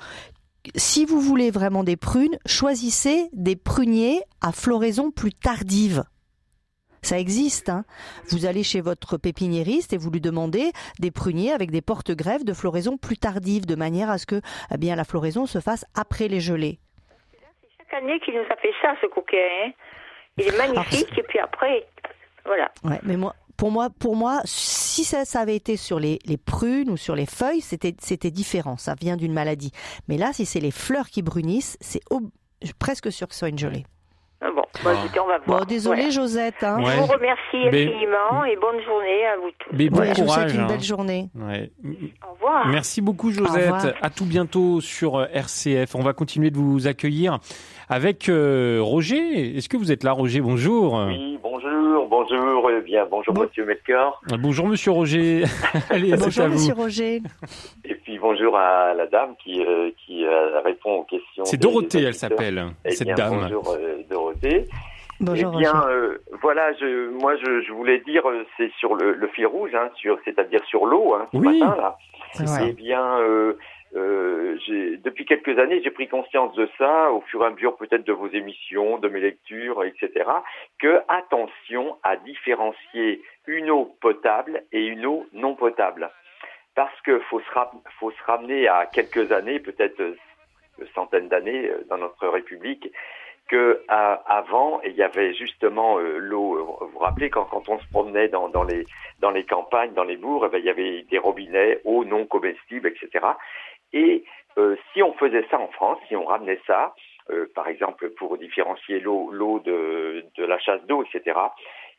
si 0.75 1.05
vous 1.05 1.21
voulez 1.21 1.51
vraiment 1.51 1.85
des 1.85 1.97
prunes, 1.97 2.39
choisissez 2.47 3.29
des 3.35 3.55
pruniers 3.55 4.23
à 4.41 4.51
floraison 4.51 5.11
plus 5.11 5.33
tardive. 5.33 6.05
Ça 7.05 7.19
existe. 7.19 7.69
Hein. 7.69 7.85
Vous 8.31 8.47
allez 8.47 8.63
chez 8.63 8.81
votre 8.81 9.19
pépiniériste 9.19 9.93
et 9.93 9.99
vous 9.99 10.11
lui 10.11 10.21
demandez 10.21 10.73
des 10.99 11.11
pruniers 11.11 11.53
avec 11.53 11.71
des 11.71 11.83
porte-greffes 11.83 12.45
de 12.45 12.55
floraison 12.55 12.97
plus 12.97 13.19
tardive, 13.19 13.67
de 13.67 13.75
manière 13.75 14.11
à 14.11 14.19
ce 14.19 14.27
que 14.27 14.41
eh 14.73 14.79
bien, 14.79 14.97
la 14.97 15.05
floraison 15.05 15.47
se 15.47 15.61
fasse 15.61 15.85
après 15.95 16.29
les 16.29 16.41
gelées. 16.41 16.79
C'est 17.31 17.69
chaque 17.79 18.03
année 18.03 18.19
qu'il 18.21 18.35
nous 18.35 18.47
a 18.51 18.57
fait 18.57 18.73
ça, 18.81 18.95
ce 19.03 19.07
coquet. 19.07 19.37
Hein. 19.67 19.73
Il 20.39 20.47
est 20.47 20.57
magnifique 20.57 21.17
et 21.19 21.23
puis 21.23 21.39
après, 21.39 21.87
voilà. 22.45 22.71
Ouais, 22.83 22.99
mais 23.03 23.17
moi, 23.17 23.35
pour 23.57 23.71
moi, 23.71 23.89
pour 23.91 24.17
moi, 24.17 24.41
si 24.45 25.05
ça, 25.05 25.23
avait 25.39 25.57
été 25.57 25.77
sur 25.77 26.01
les, 26.01 26.19
prunes 26.45 26.91
ou 26.91 26.97
sur 26.97 27.15
les 27.15 27.27
feuilles, 27.27 27.61
c'était, 27.61 27.95
c'était 28.01 28.31
différent. 28.31 28.77
Ça 28.77 28.95
vient 29.01 29.17
d'une 29.17 29.33
maladie. 29.33 29.71
Mais 30.09 30.17
là, 30.17 30.33
si 30.33 30.47
c'est 30.47 30.61
les 30.61 30.71
fleurs 30.71 31.09
qui 31.09 31.23
brunissent, 31.23 31.77
c'est 31.81 32.01
presque 32.79 33.13
sûr 33.13 33.29
que 33.29 33.35
ce 33.35 33.41
soit 33.41 33.49
une 33.49 33.59
gelée. 33.59 33.85
Bon, 34.55 34.63
bah, 34.85 34.91
on 34.95 35.27
va 35.27 35.39
voir. 35.39 35.61
Bon, 35.61 35.65
désolé 35.65 36.11
Josette. 36.11 36.63
Hein. 36.63 36.79
Je 36.85 36.97
vous 36.99 37.07
remercie 37.07 37.67
infiniment 37.67 38.45
et 38.45 38.57
bonne 38.57 38.83
journée 38.85 39.27
à 39.27 39.37
vous 39.37 39.51
tous. 39.59 39.71
Mais 39.73 39.89
bon 39.89 39.97
courage, 39.97 40.17
je 40.17 40.23
vous 40.23 40.29
souhaite 40.29 40.55
une 40.55 40.61
hein. 40.61 40.67
belle 40.67 40.83
journée. 40.83 41.31
Au 41.35 42.33
revoir. 42.35 42.69
Merci 42.69 43.01
beaucoup 43.01 43.31
Josette. 43.31 43.95
À 44.03 44.11
tout 44.11 44.27
bientôt 44.27 44.81
sur 44.81 45.17
euh, 45.17 45.27
RCF. 45.33 45.95
On 45.95 46.03
va 46.03 46.13
continuer 46.13 46.51
de 46.51 46.57
vous 46.57 46.87
accueillir 46.87 47.39
avec 47.89 48.29
euh, 48.29 48.79
Roger. 48.81 49.57
Est-ce 49.57 49.69
que 49.69 49.77
vous 49.77 49.93
êtes 49.93 50.05
là 50.05 50.13
Roger? 50.13 50.41
Bonjour. 50.41 51.05
Oui, 51.07 51.39
bonjour, 51.43 52.07
bonjour, 52.09 52.71
eh 52.71 52.81
bien 52.83 53.07
bonjour 53.11 53.35
Monsieur 53.35 53.65
Melchior. 53.65 54.21
Ah, 54.31 54.37
bonjour 54.39 54.67
Monsieur 54.67 54.93
Roger. 54.93 55.45
Allez, 55.91 56.17
bonjour 56.17 56.49
Monsieur 56.49 56.75
Roger. 56.75 57.23
Et 57.85 57.95
puis 57.95 58.19
bonjour 58.19 58.57
à 58.57 58.95
la 58.95 59.07
dame 59.07 59.35
qui, 59.43 59.65
euh, 59.65 59.91
qui 60.05 60.25
répond 60.65 60.97
aux 60.97 61.05
questions. 61.05 61.45
C'est 61.45 61.61
Dorothée, 61.61 62.03
elle 62.03 62.15
s'appelle, 62.15 62.67
eh 62.85 62.91
cette 62.91 63.09
dame. 63.09 63.41
Bonjour 63.41 63.77
Bonjour. 65.21 65.53
Eh 65.55 65.59
bien, 65.59 65.85
euh, 65.89 66.19
voilà, 66.43 66.73
je, 66.75 67.11
moi, 67.21 67.37
je, 67.37 67.63
je 67.63 67.73
voulais 67.73 68.01
dire, 68.01 68.29
euh, 68.29 68.45
c'est 68.57 68.71
sur 68.79 68.95
le, 68.95 69.15
le, 69.15 69.29
fil 69.29 69.47
rouge, 69.47 69.71
hein, 69.75 69.89
sur, 69.97 70.19
c'est-à-dire 70.25 70.61
sur 70.67 70.87
l'eau, 70.87 71.15
hein, 71.15 71.27
ce 71.33 71.39
matin 71.39 71.77
là. 71.77 71.97
Eh 72.67 72.73
bien, 72.73 73.19
euh, 73.21 73.57
euh, 73.95 74.59
depuis 75.05 75.25
quelques 75.25 75.59
années, 75.59 75.81
j'ai 75.83 75.91
pris 75.91 76.09
conscience 76.09 76.55
de 76.55 76.69
ça, 76.79 77.13
au 77.13 77.21
fur 77.23 77.43
et 77.43 77.47
à 77.47 77.51
mesure 77.51 77.77
peut-être 77.77 78.05
de 78.05 78.13
vos 78.13 78.29
émissions, 78.29 78.99
de 78.99 79.09
mes 79.09 79.21
lectures, 79.21 79.85
etc. 79.85 80.11
Que 80.79 81.01
attention 81.09 81.97
à 82.03 82.17
différencier 82.17 83.23
une 83.47 83.71
eau 83.71 83.97
potable 84.01 84.65
et 84.73 84.85
une 84.85 85.07
eau 85.07 85.27
non 85.33 85.55
potable, 85.55 86.11
parce 86.75 87.01
que 87.03 87.21
faut 87.21 87.41
se, 87.41 88.25
ramener 88.27 88.67
à 88.67 88.87
quelques 88.87 89.31
années, 89.31 89.61
peut-être 89.61 90.03
centaines 90.95 91.29
d'années 91.29 91.71
dans 91.89 91.99
notre 91.99 92.27
République 92.27 92.91
que 93.49 93.83
avant 93.89 94.81
il 94.83 94.93
y 94.93 95.03
avait 95.03 95.35
justement 95.35 95.99
euh, 95.99 96.19
l'eau. 96.19 96.79
Vous 96.81 96.89
vous 96.89 96.99
rappelez 96.99 97.31
quand, 97.31 97.49
on 97.69 97.79
se 97.79 97.87
promenait 97.89 98.29
dans, 98.29 98.49
dans, 98.49 98.65
les 98.65 98.87
dans 99.21 99.31
les 99.31 99.45
campagnes, 99.45 99.93
dans 99.93 100.05
les 100.05 100.17
bourgs, 100.17 100.47
eh 100.47 100.51
ben, 100.51 100.59
il 100.59 100.65
y 100.65 100.71
avait 100.71 101.03
des 101.11 101.19
robinets, 101.19 101.81
eau 101.85 102.05
non 102.05 102.27
comestible, 102.27 102.89
etc. 102.89 103.25
Et 103.95 104.25
euh, 104.59 104.77
si 104.93 105.03
on 105.03 105.15
faisait 105.15 105.47
ça 105.51 105.59
en 105.59 105.69
France, 105.69 105.99
si 106.09 106.17
on 106.17 106.27
ramenait 106.27 106.61
ça, 106.67 106.95
euh, 107.31 107.51
par 107.55 107.69
exemple 107.69 108.11
pour 108.11 108.37
différencier 108.37 109.01
l'eau 109.01 109.61
de 109.65 110.23
la 110.37 110.59
chasse 110.59 110.85
d'eau, 110.85 111.03
etc. 111.03 111.39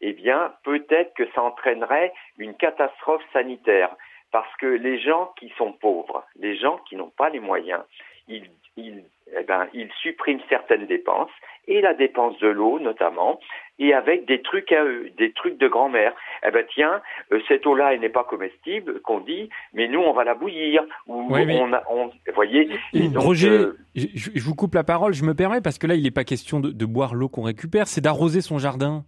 Eh 0.01 0.13
bien, 0.13 0.53
peut-être 0.63 1.15
que 1.15 1.27
ça 1.31 1.41
entraînerait 1.41 2.13
une 2.37 2.53
catastrophe 2.53 3.23
sanitaire 3.33 3.95
parce 4.31 4.53
que 4.57 4.67
les 4.67 4.99
gens 4.99 5.33
qui 5.39 5.51
sont 5.57 5.71
pauvres, 5.71 6.23
les 6.35 6.57
gens 6.57 6.77
qui 6.89 6.95
n'ont 6.95 7.09
pas 7.09 7.29
les 7.29 7.39
moyens, 7.39 7.81
ils, 8.27 8.49
ils 8.75 9.03
eh 9.33 9.43
ben, 9.43 9.67
il 9.73 9.89
supprime 10.01 10.39
certaines 10.49 10.85
dépenses 10.85 11.31
et 11.67 11.81
la 11.81 11.93
dépense 11.93 12.37
de 12.39 12.47
l'eau 12.47 12.79
notamment, 12.79 13.39
et 13.79 13.93
avec 13.93 14.25
des 14.25 14.41
trucs 14.41 14.71
à 14.71 14.83
eux, 14.83 15.09
des 15.17 15.31
trucs 15.33 15.57
de 15.57 15.67
grand-mère. 15.67 16.13
Eh 16.47 16.51
ben 16.51 16.65
tiens, 16.73 17.01
euh, 17.31 17.39
cette 17.47 17.65
eau-là, 17.65 17.93
elle 17.93 18.01
n'est 18.01 18.09
pas 18.09 18.23
comestible, 18.23 19.01
qu'on 19.01 19.19
dit, 19.19 19.49
mais 19.73 19.87
nous 19.87 19.99
on 19.99 20.13
va 20.13 20.23
la 20.23 20.35
bouillir. 20.35 20.83
Ou 21.07 21.27
on, 21.29 21.71
on, 21.89 22.11
voyez. 22.33 22.69
Roger, 23.15 23.49
euh, 23.49 23.77
je, 23.95 24.43
vous 24.43 24.55
coupe 24.55 24.75
la 24.75 24.83
parole, 24.83 25.13
je 25.13 25.23
me 25.23 25.33
permets 25.33 25.61
parce 25.61 25.79
que 25.79 25.87
là 25.87 25.95
il 25.95 26.03
n'est 26.03 26.11
pas 26.11 26.23
question 26.23 26.59
de, 26.59 26.71
de 26.71 26.85
boire 26.85 27.15
l'eau 27.15 27.29
qu'on 27.29 27.43
récupère, 27.43 27.87
c'est 27.87 28.01
d'arroser 28.01 28.41
son 28.41 28.59
jardin. 28.59 29.03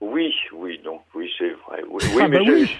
Oui, 0.00 0.32
oui, 0.52 0.78
donc 0.84 1.02
oui, 1.14 1.32
c'est 1.38 1.50
vrai. 1.50 1.82
Oui, 1.88 2.02
ah 2.20 2.28
bah 2.28 2.38
oui. 2.44 2.76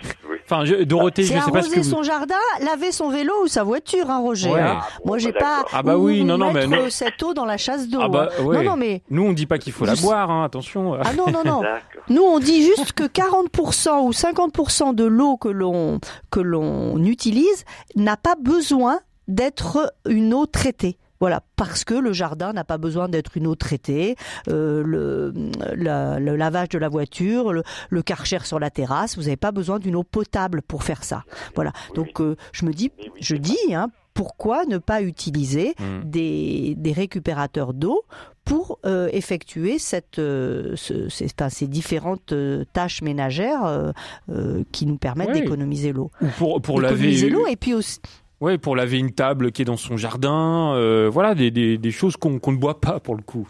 Enfin, 0.50 0.64
je, 0.64 0.76
Dorothée, 0.84 1.24
je 1.24 1.34
sais 1.34 1.50
pas 1.50 1.62
ce 1.62 1.68
que 1.68 1.82
son 1.82 2.02
jardin, 2.02 2.34
laver 2.64 2.90
son 2.90 3.10
vélo 3.10 3.34
ou 3.44 3.48
sa 3.48 3.64
voiture, 3.64 4.08
hein, 4.08 4.18
Roger. 4.18 4.58
Hein. 4.58 4.80
Moi, 5.04 5.18
j'ai 5.18 5.32
pas. 5.32 5.64
Ah 5.72 5.82
bah 5.82 5.98
oui, 5.98 6.24
non, 6.24 6.38
non, 6.38 6.52
mais 6.52 6.66
cette 6.88 7.22
eau 7.22 7.34
dans 7.34 7.44
la 7.44 7.58
chasse 7.58 7.88
d'eau. 7.88 8.00
Ah 8.00 8.08
bah, 8.08 8.28
hein. 8.38 8.42
Non, 8.42 8.62
non, 8.62 8.76
mais 8.76 9.02
nous 9.10 9.24
on 9.24 9.32
dit 9.32 9.44
pas 9.44 9.58
qu'il 9.58 9.74
faut 9.74 9.84
la 9.84 9.94
boire, 9.94 10.30
hein, 10.30 10.44
attention. 10.44 10.94
Ah 10.94 11.12
non, 11.12 11.30
non, 11.30 11.42
non. 11.44 11.62
nous 12.08 12.22
on 12.22 12.38
dit 12.38 12.62
juste 12.62 12.92
que 12.92 13.04
40% 13.04 14.04
ou 14.04 14.10
50% 14.10 14.94
de 14.94 15.04
l'eau 15.04 15.36
que 15.36 15.48
l'on 15.48 16.00
que 16.30 16.40
l'on 16.40 17.02
utilise 17.04 17.64
n'a 17.94 18.16
pas 18.16 18.34
besoin 18.40 19.00
d'être 19.26 19.92
une 20.08 20.32
eau 20.32 20.46
traitée. 20.46 20.96
Voilà, 21.20 21.42
parce 21.56 21.84
que 21.84 21.94
le 21.94 22.12
jardin 22.12 22.52
n'a 22.52 22.64
pas 22.64 22.78
besoin 22.78 23.08
d'être 23.08 23.36
une 23.36 23.46
eau 23.46 23.54
traitée, 23.54 24.16
euh, 24.48 24.82
le, 24.84 25.32
le, 25.74 26.36
lavage 26.36 26.68
de 26.70 26.78
la 26.78 26.88
voiture, 26.88 27.52
le, 27.52 27.62
le 27.90 28.02
karcher 28.02 28.44
sur 28.44 28.58
la 28.58 28.70
terrasse, 28.70 29.16
vous 29.16 29.24
n'avez 29.24 29.36
pas 29.36 29.52
besoin 29.52 29.78
d'une 29.78 29.96
eau 29.96 30.04
potable 30.04 30.62
pour 30.62 30.84
faire 30.84 31.04
ça. 31.04 31.24
Voilà, 31.54 31.72
donc 31.94 32.20
euh, 32.20 32.36
je 32.52 32.64
me 32.64 32.72
dis, 32.72 32.92
je 33.20 33.36
dis, 33.36 33.74
hein, 33.74 33.88
pourquoi 34.14 34.64
ne 34.64 34.78
pas 34.78 35.02
utiliser 35.02 35.74
mmh. 35.78 36.10
des, 36.10 36.74
des 36.76 36.92
récupérateurs 36.92 37.72
d'eau 37.72 38.02
pour 38.44 38.78
euh, 38.86 39.08
effectuer 39.12 39.78
cette, 39.78 40.18
euh, 40.18 40.72
ce, 40.74 41.08
ces, 41.08 41.28
ces, 41.50 41.66
différentes 41.68 42.32
euh, 42.32 42.64
tâches 42.72 43.02
ménagères 43.02 43.92
euh, 44.30 44.64
qui 44.72 44.86
nous 44.86 44.96
permettent 44.96 45.32
d'économiser 45.32 45.92
l'eau. 45.92 46.10
Ou 46.22 46.26
pour, 46.38 46.60
pour 46.62 46.80
laver 46.80 47.28
l'eau 47.28 47.46
et 47.46 47.56
puis 47.56 47.74
aussi 47.74 48.00
Ouais, 48.40 48.56
pour 48.56 48.76
laver 48.76 48.98
une 48.98 49.12
table 49.12 49.50
qui 49.50 49.62
est 49.62 49.64
dans 49.64 49.76
son 49.76 49.96
jardin, 49.96 50.72
euh, 50.74 51.10
voilà, 51.12 51.34
des, 51.34 51.50
des, 51.50 51.76
des 51.76 51.90
choses 51.90 52.16
qu'on 52.16 52.34
ne 52.34 52.56
boit 52.56 52.80
pas 52.80 53.00
pour 53.00 53.16
le 53.16 53.22
coup. 53.22 53.48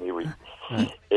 Oui, 0.00 0.24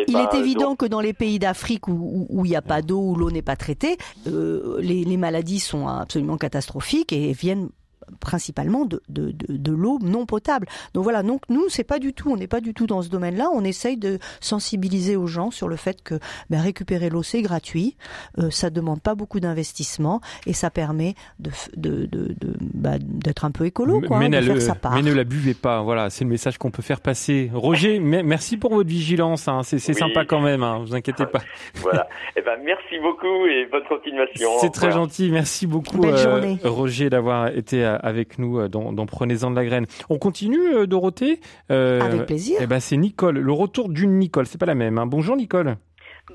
il 0.08 0.16
est 0.16 0.32
ben, 0.32 0.40
évident 0.40 0.76
que 0.76 0.86
dans 0.86 1.02
les 1.02 1.14
pays 1.14 1.40
d'Afrique 1.40 1.88
où 1.88 2.44
il 2.46 2.50
n'y 2.50 2.56
a 2.56 2.62
pas 2.62 2.82
d'eau, 2.82 3.00
où 3.00 3.16
l'eau 3.16 3.32
n'est 3.32 3.42
pas 3.42 3.56
traitée, 3.56 3.98
euh, 4.28 4.80
les, 4.82 5.04
les, 5.04 5.18
maladies 5.18 5.60
sont 5.60 5.88
absolument 5.88 6.38
catastrophiques 6.38 7.14
et 7.14 7.34
viennent 7.34 7.70
principalement 8.20 8.86
de, 8.86 9.02
de, 9.10 9.34
de, 9.34 9.72
l'eau 9.72 10.00
non 10.02 10.26
potable. 10.26 10.68
Donc 10.94 11.04
voilà, 11.04 11.24
donc 11.24 11.44
nous, 11.50 11.70
c'est 11.70 11.84
pas 11.84 12.00
du 12.00 12.14
tout, 12.14 12.32
on 12.32 12.38
n'est 12.38 12.48
pas 12.48 12.62
du 12.62 12.74
tout 12.74 12.88
dans 12.88 13.02
ce 13.02 13.10
domaine-là. 13.10 13.50
On 13.54 13.64
essaye 13.64 13.98
de 13.98 14.20
sensibiliser 14.42 15.16
aux 15.16 15.28
gens 15.28 15.52
sur 15.52 15.68
le 15.68 15.76
fait 15.76 16.02
que 16.04 16.20
ben, 16.50 16.62
récupérer 16.62 17.10
l'eau, 17.10 17.24
c'est 17.24 17.42
gratuit, 17.42 17.96
euh, 18.38 18.50
ça 18.50 18.70
demande 18.70 19.02
pas 19.02 19.16
beaucoup 19.16 19.40
d'investissement 19.40 20.22
et 20.46 20.54
ça 20.54 20.70
permet 20.70 21.16
de, 21.40 21.52
de, 21.76 22.06
de, 22.06 22.36
bah, 22.74 22.98
d'être 23.00 23.46
un 23.46 23.52
peu 23.52 23.66
écolo, 23.66 24.02
quoi, 24.02 24.20
mais, 24.20 24.30
de 24.30 24.42
faire 24.42 24.62
sa 24.62 24.76
part. 24.76 24.94
mais 24.94 25.02
ne 25.02 25.14
la 25.14 25.24
buvez 25.24 25.54
pas, 25.54 25.82
voilà, 25.82 26.10
c'est 26.10 26.24
le 26.24 26.30
message 26.30 26.58
qu'on 26.58 26.72
peut 26.72 26.82
faire 26.82 27.02
passer. 27.02 27.50
Roger, 27.54 28.00
merci 28.02 28.58
pour 28.58 28.74
votre 28.74 28.90
vigilance, 28.90 29.48
hein. 29.48 29.62
c'est, 29.64 29.80
sympa 29.80 30.26
quand 30.26 30.42
même, 30.42 30.64
hein, 30.64 30.80
vous 30.86 30.96
inquiétez 30.96 31.26
pas. 31.26 31.42
voilà, 31.76 32.08
eh 32.36 32.42
ben, 32.42 32.58
merci 32.64 33.00
beaucoup 33.00 33.46
et 33.46 33.68
bonne 33.72 33.84
continuation. 33.88 34.50
C'est 34.60 34.72
très 34.72 34.92
gentil, 34.92 35.30
merci 35.32 35.68
beaucoup 35.68 36.04
euh, 36.04 36.56
Roger 36.64 37.10
d'avoir 37.10 37.48
été 37.48 37.84
avec 38.02 38.40
nous 38.40 38.60
euh, 38.60 38.68
dans, 38.68 38.92
dans 38.92 39.06
Prenez-en 39.06 39.52
de 39.52 39.56
la 39.56 39.66
graine. 39.66 39.86
On 40.10 40.18
continue, 40.18 40.74
euh, 40.74 40.86
Dorothée 40.86 41.40
euh, 41.72 42.00
Avec 42.02 42.26
plaisir. 42.28 42.60
Eh 42.62 42.68
ben, 42.68 42.80
c'est 42.80 42.98
Nicole, 42.98 43.40
le 43.40 43.52
retour 43.52 43.90
d'une 43.90 44.20
Nicole, 44.20 44.46
c'est 44.46 44.60
pas 44.60 44.66
la 44.66 44.76
même. 44.76 44.98
Hein. 44.98 45.06
Bonjour 45.06 45.36
Nicole. 45.36 45.76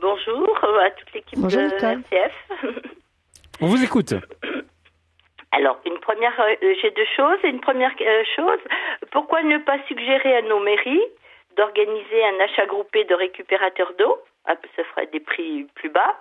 Bonjour 0.01 0.59
à 0.83 0.91
toute 0.91 1.13
l'équipe 1.13 1.41
de 1.41 1.47
RCF. 1.47 2.33
On 3.61 3.67
vous 3.67 3.83
écoute. 3.83 4.15
Alors, 5.53 5.79
une 5.87 5.99
première, 5.99 6.35
j'ai 6.61 6.91
deux 6.91 7.07
choses. 7.17 7.39
Une 7.45 7.61
première 7.61 7.93
chose, 8.35 8.59
pourquoi 9.13 9.45
ne 9.45 9.59
pas 9.59 9.79
suggérer 9.87 10.37
à 10.37 10.43
nos 10.43 10.59
mairies 10.59 11.03
d'organiser 11.57 12.25
un 12.25 12.45
achat 12.45 12.67
groupé 12.67 13.05
de 13.05 13.15
récupérateurs 13.15 13.93
d'eau? 13.97 14.19
Ah, 14.47 14.57
ça 14.77 14.83
ferait 14.85 15.07
des 15.07 15.21
prix 15.21 15.67
plus 15.77 15.89
bas, 15.89 16.19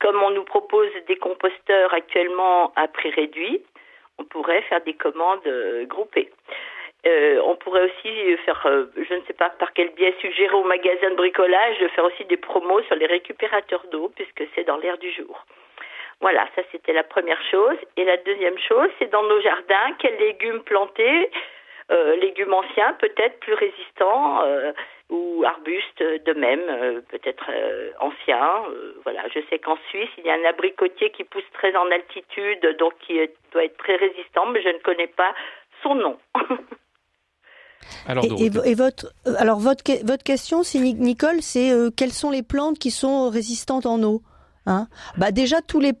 comme 0.00 0.22
on 0.22 0.30
nous 0.30 0.44
propose 0.44 0.90
des 1.08 1.16
composteurs 1.16 1.92
actuellement 1.94 2.72
à 2.76 2.86
prix 2.86 3.10
réduit 3.10 3.64
on 4.18 4.24
pourrait 4.24 4.62
faire 4.62 4.82
des 4.82 4.94
commandes 4.94 5.48
groupées. 5.88 6.30
Euh, 7.06 7.38
on 7.44 7.54
pourrait 7.56 7.84
aussi 7.84 8.36
faire, 8.46 8.64
euh, 8.64 8.86
je 8.96 9.14
ne 9.14 9.20
sais 9.26 9.34
pas 9.34 9.50
par 9.50 9.74
quel 9.74 9.90
biais, 9.90 10.14
suggérer 10.20 10.54
aux 10.54 10.64
magasins 10.64 11.10
de 11.10 11.16
bricolage 11.16 11.78
de 11.78 11.88
faire 11.88 12.04
aussi 12.04 12.24
des 12.24 12.38
promos 12.38 12.80
sur 12.84 12.96
les 12.96 13.06
récupérateurs 13.06 13.84
d'eau, 13.92 14.10
puisque 14.14 14.44
c'est 14.54 14.64
dans 14.64 14.78
l'air 14.78 14.96
du 14.96 15.10
jour. 15.12 15.44
Voilà, 16.22 16.46
ça 16.56 16.62
c'était 16.72 16.94
la 16.94 17.02
première 17.02 17.42
chose. 17.50 17.76
Et 17.98 18.04
la 18.04 18.16
deuxième 18.16 18.58
chose, 18.58 18.88
c'est 18.98 19.10
dans 19.10 19.22
nos 19.24 19.40
jardins, 19.42 19.92
quels 19.98 20.16
légumes 20.16 20.62
planter, 20.62 21.30
euh, 21.90 22.16
légumes 22.16 22.54
anciens, 22.54 22.94
peut-être 22.94 23.38
plus 23.40 23.54
résistants, 23.54 24.42
ou 25.10 25.44
arbustes 25.44 26.02
de 26.02 26.32
même, 26.32 27.02
peut-être 27.10 27.50
anciens. 28.00 28.62
voilà, 29.04 29.28
je 29.28 29.40
sais 29.50 29.58
qu'en 29.58 29.76
Suisse, 29.90 30.08
il 30.18 30.24
y 30.24 30.30
a 30.30 30.34
un 30.34 30.44
abricotier 30.48 31.10
qui 31.10 31.24
pousse 31.24 31.44
très 31.52 31.76
en 31.76 31.90
altitude, 31.90 32.76
donc 32.78 32.94
qui 33.06 33.20
doit 33.52 33.64
être 33.64 33.76
très 33.76 33.96
résistant, 33.96 34.46
mais 34.46 34.62
je 34.62 34.70
ne 34.70 34.78
connais 34.78 35.08
pas 35.08 35.34
son 35.82 35.94
nom. 35.94 36.18
Alors, 38.06 38.24
et, 38.24 38.74
votre, 38.74 39.12
euh, 39.26 39.34
alors 39.38 39.58
votre, 39.58 39.82
votre 40.04 40.24
question, 40.24 40.62
c'est 40.62 40.78
Nicole, 40.78 41.40
c'est 41.42 41.70
euh, 41.70 41.90
quelles 41.94 42.12
sont 42.12 42.30
les 42.30 42.42
plantes 42.42 42.78
qui 42.78 42.90
sont 42.90 43.30
résistantes 43.30 43.86
en 43.86 44.02
eau 44.02 44.22
hein? 44.66 44.86
Bah 45.16 45.32
déjà 45.32 45.60
tous 45.60 45.80
les 45.80 45.92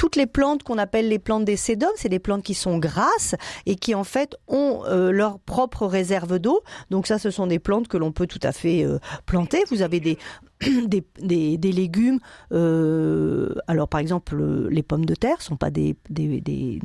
toutes 0.00 0.16
les 0.16 0.26
plantes 0.26 0.62
qu'on 0.62 0.78
appelle 0.78 1.08
les 1.08 1.18
plantes 1.18 1.44
des 1.44 1.56
sédums, 1.56 1.90
c'est 1.94 2.08
des 2.08 2.18
plantes 2.18 2.42
qui 2.42 2.54
sont 2.54 2.78
grasses 2.78 3.34
et 3.66 3.76
qui 3.76 3.94
en 3.94 4.02
fait 4.02 4.34
ont 4.48 4.82
euh, 4.86 5.10
leur 5.10 5.38
propre 5.38 5.86
réserve 5.86 6.38
d'eau. 6.38 6.62
Donc 6.88 7.06
ça, 7.06 7.18
ce 7.18 7.30
sont 7.30 7.46
des 7.46 7.58
plantes 7.58 7.86
que 7.86 7.98
l'on 7.98 8.10
peut 8.10 8.26
tout 8.26 8.40
à 8.42 8.52
fait 8.52 8.86
planter. 9.26 9.62
Vous 9.68 9.82
avez 9.82 10.00
des 10.00 10.16
des, 10.86 11.04
des, 11.18 11.72
légumes. 11.72 12.18
alors 12.50 13.88
par 13.88 14.00
exemple, 14.00 14.42
les 14.70 14.82
pommes 14.82 15.04
de 15.04 15.14
terre 15.14 15.42
sont 15.42 15.56
pas 15.56 15.70
des, 15.70 15.96
des 16.08 16.80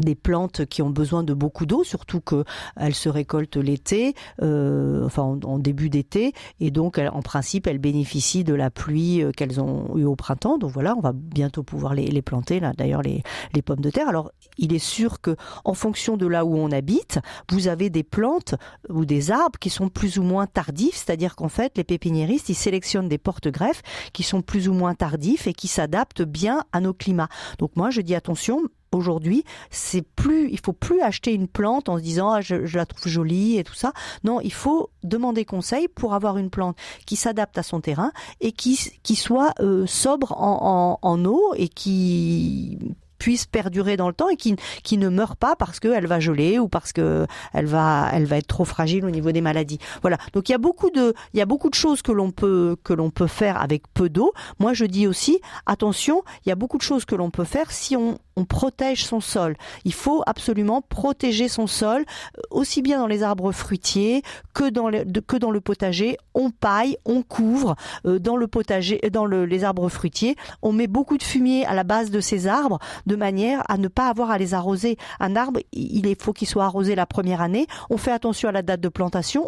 des 0.00 0.14
plantes 0.14 0.66
qui 0.66 0.82
ont 0.82 0.90
besoin 0.90 1.22
de 1.22 1.34
beaucoup 1.34 1.66
d'eau, 1.66 1.84
surtout 1.84 2.20
qu'elles 2.20 2.94
se 2.94 3.08
récoltent 3.08 3.56
l'été, 3.56 4.14
euh, 4.42 5.04
enfin 5.04 5.38
en, 5.44 5.58
début 5.58 5.90
d'été, 5.90 6.32
et 6.60 6.70
donc 6.70 6.98
en 6.98 7.22
principe 7.22 7.66
elles 7.66 7.78
bénéficient 7.78 8.44
de 8.44 8.54
la 8.54 8.70
pluie 8.70 9.22
euh, 9.22 9.32
qu'elles 9.32 9.60
ont 9.60 9.96
eue 9.96 10.04
au 10.04 10.16
printemps. 10.16 10.58
Donc 10.58 10.70
voilà, 10.70 10.94
on 10.96 11.00
va 11.00 11.12
bientôt 11.14 11.62
pouvoir 11.62 11.94
les, 11.94 12.22
planter 12.22 12.60
là. 12.60 12.72
D'ailleurs 12.76 13.02
les, 13.02 13.22
pommes 13.64 13.80
de 13.80 13.90
terre. 13.90 14.08
Alors 14.08 14.30
il 14.56 14.72
est 14.72 14.78
sûr 14.78 15.20
que 15.20 15.36
en 15.64 15.74
fonction 15.74 16.16
de 16.16 16.26
là 16.26 16.44
où 16.44 16.56
on 16.56 16.70
habite, 16.70 17.18
vous 17.50 17.68
avez 17.68 17.90
des 17.90 18.04
plantes 18.04 18.54
ou 18.88 19.04
des 19.04 19.30
arbres 19.30 19.58
qui 19.58 19.68
sont 19.68 19.88
plus 19.88 20.18
ou 20.18 20.22
moins 20.22 20.46
tardifs, 20.46 20.94
c'est-à-dire 20.94 21.36
qu'en 21.36 21.48
fait 21.48 21.76
les 21.76 21.84
pépiniéristes 21.84 22.48
ils 22.48 22.54
sélectionnent 22.54 23.08
des 23.08 23.18
porte-greffes 23.18 23.82
qui 24.12 24.22
sont 24.22 24.42
plus 24.42 24.68
ou 24.68 24.72
moins 24.72 24.94
tardifs 24.94 25.46
et 25.46 25.52
qui 25.52 25.68
s'adaptent 25.68 26.22
bien 26.22 26.62
à 26.72 26.80
nos 26.80 26.94
climats. 26.94 27.28
Donc 27.58 27.76
moi 27.76 27.90
je 27.90 28.00
dis 28.00 28.14
attention, 28.14 28.62
aujourd'hui, 28.92 29.44
c'est 29.70 30.02
plus, 30.02 30.50
il 30.50 30.60
faut 30.60 30.72
plus 30.72 31.00
acheter 31.00 31.32
une 31.32 31.48
plante 31.48 31.88
en 31.88 31.98
se 31.98 32.02
disant 32.02 32.30
ah, 32.30 32.40
je, 32.40 32.76
la 32.76 32.86
trouve 32.86 33.10
jolie 33.10 33.58
et 33.58 33.64
tout 33.64 33.74
ça. 33.74 33.92
Non, 34.24 34.40
il 34.40 34.52
faut 34.52 34.90
demander 35.02 35.44
conseil 35.44 35.88
pour 35.88 36.14
avoir 36.14 36.38
une 36.38 36.50
plante 36.50 36.76
qui 37.06 37.16
s'adapte 37.16 37.58
à 37.58 37.62
son 37.62 37.80
terrain 37.80 38.12
et 38.40 38.52
qui 38.52 38.78
qui 39.02 39.16
soit 39.16 39.52
euh, 39.60 39.86
sobre 39.86 40.32
en, 40.32 40.98
en, 41.02 41.08
en 41.08 41.24
eau 41.24 41.54
et 41.56 41.68
qui 41.68 42.78
puisse 43.18 43.46
perdurer 43.46 43.96
dans 43.96 44.08
le 44.08 44.14
temps 44.14 44.28
et 44.28 44.36
qui, 44.36 44.56
qui 44.82 44.98
ne 44.98 45.08
meurt 45.08 45.38
pas 45.38 45.56
parce 45.56 45.80
qu'elle 45.80 46.06
va 46.06 46.20
geler 46.20 46.58
ou 46.58 46.68
parce 46.68 46.92
que 46.92 47.26
elle 47.52 47.66
va, 47.66 48.08
elle 48.12 48.24
va 48.24 48.38
être 48.38 48.46
trop 48.46 48.64
fragile 48.64 49.04
au 49.04 49.10
niveau 49.10 49.32
des 49.32 49.40
maladies. 49.40 49.78
Voilà. 50.02 50.18
Donc 50.32 50.48
il 50.48 50.52
y 50.52 50.54
a 50.54 50.58
beaucoup 50.58 50.90
de, 50.90 51.14
il 51.34 51.38
y 51.38 51.42
a 51.42 51.46
beaucoup 51.46 51.68
de 51.68 51.74
choses 51.74 52.02
que 52.02 52.12
l'on 52.12 52.30
peut, 52.30 52.76
que 52.84 52.92
l'on 52.92 53.10
peut 53.10 53.26
faire 53.26 53.60
avec 53.60 53.82
peu 53.92 54.08
d'eau. 54.08 54.32
Moi, 54.58 54.72
je 54.72 54.84
dis 54.84 55.06
aussi, 55.06 55.40
attention, 55.66 56.22
il 56.44 56.48
y 56.48 56.52
a 56.52 56.54
beaucoup 56.54 56.78
de 56.78 56.82
choses 56.82 57.04
que 57.04 57.14
l'on 57.14 57.30
peut 57.30 57.44
faire 57.44 57.70
si 57.70 57.96
on, 57.96 58.18
on 58.36 58.44
protège 58.44 59.04
son 59.04 59.20
sol. 59.20 59.56
Il 59.84 59.92
faut 59.92 60.22
absolument 60.26 60.80
protéger 60.80 61.48
son 61.48 61.66
sol, 61.66 62.02
euh, 62.02 62.42
aussi 62.50 62.82
bien 62.82 62.98
dans 62.98 63.06
les 63.06 63.22
arbres 63.22 63.52
fruitiers 63.52 64.22
que 64.54 64.68
dans 64.70 64.88
le, 64.88 65.04
que 65.26 65.36
dans 65.36 65.50
le 65.50 65.60
potager. 65.60 66.16
On 66.34 66.50
paille, 66.50 66.96
on 67.04 67.22
couvre 67.22 67.74
euh, 68.06 68.18
dans 68.18 68.36
le 68.36 68.46
potager, 68.46 69.00
dans 69.12 69.26
le, 69.26 69.44
les 69.44 69.64
arbres 69.64 69.88
fruitiers. 69.88 70.36
On 70.62 70.72
met 70.72 70.86
beaucoup 70.86 71.18
de 71.18 71.22
fumier 71.22 71.66
à 71.66 71.74
la 71.74 71.84
base 71.84 72.10
de 72.10 72.20
ces 72.20 72.46
arbres 72.46 72.78
de 73.08 73.16
manière 73.16 73.62
à 73.68 73.78
ne 73.78 73.88
pas 73.88 74.08
avoir 74.08 74.30
à 74.30 74.38
les 74.38 74.54
arroser. 74.54 74.96
Un 75.18 75.34
arbre, 75.34 75.60
il 75.72 76.14
faut 76.20 76.32
qu'il 76.32 76.46
soit 76.46 76.64
arrosé 76.64 76.94
la 76.94 77.06
première 77.06 77.40
année. 77.40 77.66
On 77.90 77.96
fait 77.96 78.12
attention 78.12 78.48
à 78.48 78.52
la 78.52 78.62
date 78.62 78.80
de 78.80 78.88
plantation. 78.88 79.46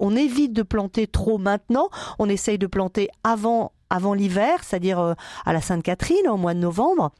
On, 0.00 0.16
évite 0.16 0.54
de 0.54 0.62
planter 0.62 1.06
trop 1.06 1.36
maintenant. 1.36 1.90
On 2.18 2.28
essaye 2.28 2.56
de 2.56 2.66
planter 2.66 3.08
avant, 3.24 3.72
avant 3.90 4.14
l'hiver, 4.14 4.64
c'est-à-dire 4.64 5.00
euh, 5.00 5.14
à 5.44 5.52
la 5.52 5.60
Sainte-Catherine, 5.60 6.28
au 6.28 6.38
mois 6.38 6.54
de 6.54 6.60
novembre 6.60 7.10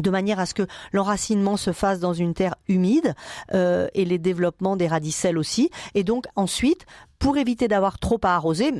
de 0.00 0.10
manière 0.10 0.40
à 0.40 0.46
ce 0.46 0.54
que 0.54 0.66
l'enracinement 0.92 1.56
se 1.56 1.72
fasse 1.72 2.00
dans 2.00 2.12
une 2.12 2.34
terre 2.34 2.56
humide 2.66 3.14
euh, 3.52 3.86
et 3.94 4.04
les 4.04 4.18
développements 4.18 4.74
des 4.74 4.88
radicelles 4.88 5.38
aussi. 5.38 5.70
Et 5.94 6.02
donc 6.02 6.24
ensuite, 6.34 6.84
pour 7.20 7.36
éviter 7.38 7.68
d'avoir 7.68 8.00
trop 8.00 8.18
à 8.24 8.34
arroser, 8.34 8.72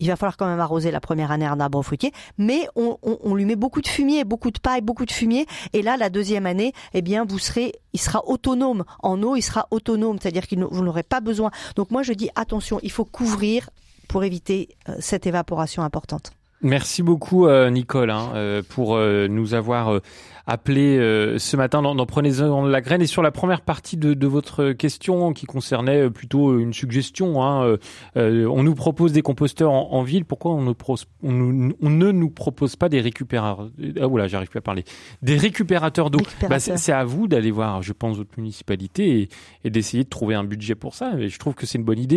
il 0.00 0.08
va 0.08 0.16
falloir 0.16 0.36
quand 0.36 0.46
même 0.46 0.60
arroser 0.60 0.90
la 0.90 1.00
première 1.00 1.30
année 1.30 1.46
un 1.46 1.60
arbre 1.60 1.82
fruitier, 1.82 2.12
mais 2.36 2.68
on, 2.76 3.34
lui 3.34 3.44
met 3.44 3.56
beaucoup 3.56 3.80
de 3.80 3.88
fumier, 3.88 4.24
beaucoup 4.24 4.50
de 4.50 4.58
paille, 4.58 4.80
beaucoup 4.80 5.04
de 5.04 5.12
fumier, 5.12 5.46
et 5.72 5.82
là 5.82 5.96
la 5.96 6.10
deuxième 6.10 6.46
année, 6.46 6.72
eh 6.94 7.02
bien 7.02 7.24
vous 7.24 7.38
serez, 7.38 7.72
il 7.92 8.00
sera 8.00 8.24
autonome 8.26 8.84
en 9.00 9.22
eau, 9.22 9.36
il 9.36 9.42
sera 9.42 9.66
autonome, 9.70 10.18
c'est-à-dire 10.20 10.46
que 10.46 10.56
vous 10.56 10.84
n'aurez 10.84 11.02
pas 11.02 11.20
besoin. 11.20 11.50
Donc 11.76 11.90
moi 11.90 12.02
je 12.02 12.12
dis 12.12 12.30
attention, 12.34 12.80
il 12.82 12.90
faut 12.90 13.04
couvrir 13.04 13.70
pour 14.08 14.24
éviter 14.24 14.70
euh, 14.88 14.96
cette 15.00 15.26
évaporation 15.26 15.82
importante. 15.82 16.32
Merci 16.62 17.02
beaucoup 17.02 17.46
euh, 17.46 17.70
Nicole 17.70 18.10
hein, 18.10 18.30
euh, 18.34 18.62
pour 18.68 18.98
nous 18.98 19.54
avoir 19.54 20.00
appelé 20.48 20.96
euh, 20.96 21.38
ce 21.38 21.56
matin 21.56 21.82
dans, 21.82 21.94
dans 21.94 22.06
Prenez-en 22.06 22.64
la 22.64 22.80
graine 22.80 23.02
et 23.02 23.06
sur 23.06 23.22
la 23.22 23.30
première 23.30 23.60
partie 23.60 23.98
de, 23.98 24.14
de, 24.14 24.26
votre 24.26 24.72
question 24.72 25.34
qui 25.34 25.44
concernait 25.44 26.06
euh, 26.06 26.10
plutôt 26.10 26.52
euh, 26.52 26.60
une 26.60 26.72
suggestion. 26.72 27.44
Hein, 27.44 27.76
on 28.16 28.62
nous 28.62 28.74
propose 28.74 29.12
des 29.12 29.20
composteurs 29.20 29.70
en, 29.70 29.90
en 29.92 30.02
ville. 30.02 30.24
Pourquoi 30.24 30.52
on 30.52 30.62
ne, 30.62 30.72
on, 31.22 31.70
on 31.82 31.90
ne, 31.90 32.10
nous 32.10 32.30
propose 32.30 32.76
pas 32.76 32.88
des 32.88 33.00
récupérateurs 33.02 33.68
Ah 34.00 34.06
voilà, 34.06 34.26
j'arrive 34.26 34.48
plus 34.48 34.58
à 34.58 34.62
parler. 34.62 34.84
Des 35.20 35.36
récupérateurs 35.36 36.10
d'eau. 36.10 36.20
Bah, 36.48 36.58
c'est 36.58 36.92
à 36.92 37.04
vous 37.04 37.28
d'aller 37.28 37.50
voir, 37.50 37.82
je 37.82 37.92
pense, 37.92 38.16
votre 38.16 38.30
municipalité 38.38 39.20
et, 39.20 39.28
et 39.64 39.70
d'essayer 39.70 40.04
de 40.04 40.08
trouver 40.08 40.34
un 40.34 40.44
budget 40.44 40.74
pour 40.74 40.94
ça. 40.94 41.12
Et 41.18 41.28
je 41.28 41.38
trouve 41.38 41.54
que 41.54 41.66
c'est 41.66 41.76
une 41.76 41.84
bonne 41.84 41.98
idée 41.98 42.16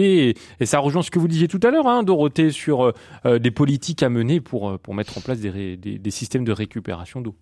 et, 0.59 0.63
et, 0.63 0.65
ça 0.65 0.79
rejoint 0.79 1.01
ce 1.01 1.11
que 1.11 1.19
vous 1.19 1.27
disiez 1.27 1.49
tout 1.49 1.59
à 1.63 1.69
l'heure, 1.69 1.87
hein, 1.87 2.03
Dorothée, 2.03 2.51
sur 2.51 2.93
des 3.25 3.51
politiques 3.51 4.03
à 4.03 4.09
mener 4.09 4.30
pour 4.39 4.79
pour 4.79 4.93
mettre 4.93 5.17
en 5.17 5.21
place 5.21 5.39
des, 5.39 6.11
systèmes 6.11 6.43
de 6.43 6.51
récupération 6.51 7.21
d'eau. 7.21 7.35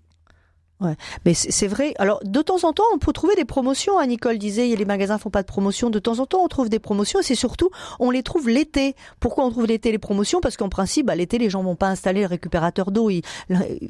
Ouais, 0.81 0.95
mais 1.25 1.33
c'est 1.33 1.67
vrai. 1.67 1.93
Alors, 1.99 2.21
de 2.23 2.41
temps 2.41 2.63
en 2.63 2.71
temps, 2.71 2.85
on 2.93 2.99
peut 2.99 3.11
trouver 3.11 3.35
des 3.35 3.43
promotions. 3.43 3.99
Hein. 3.99 4.07
Nicole 4.07 4.37
disait, 4.37 4.65
les 4.73 4.85
magasins 4.85 5.17
font 5.17 5.29
pas 5.29 5.41
de 5.41 5.47
promotion. 5.47 5.89
De 5.89 5.99
temps 5.99 6.19
en 6.19 6.25
temps, 6.25 6.41
on 6.41 6.47
trouve 6.47 6.69
des 6.69 6.79
promotions. 6.79 7.19
C'est 7.21 7.35
surtout, 7.35 7.69
on 7.99 8.11
les 8.11 8.23
trouve 8.23 8.47
l'été. 8.47 8.95
Pourquoi 9.19 9.43
on 9.43 9.51
trouve 9.51 9.65
l'été 9.65 9.91
les 9.91 9.97
promotions? 9.97 10.39
Parce 10.39 10.55
qu'en 10.55 10.69
principe, 10.69 11.07
bah, 11.07 11.15
l'été, 11.15 11.37
les 11.37 11.49
gens 11.49 11.63
vont 11.63 11.75
pas 11.75 11.89
installer 11.89 12.21
le 12.21 12.27
récupérateur 12.27 12.91
d'eau. 12.91 13.11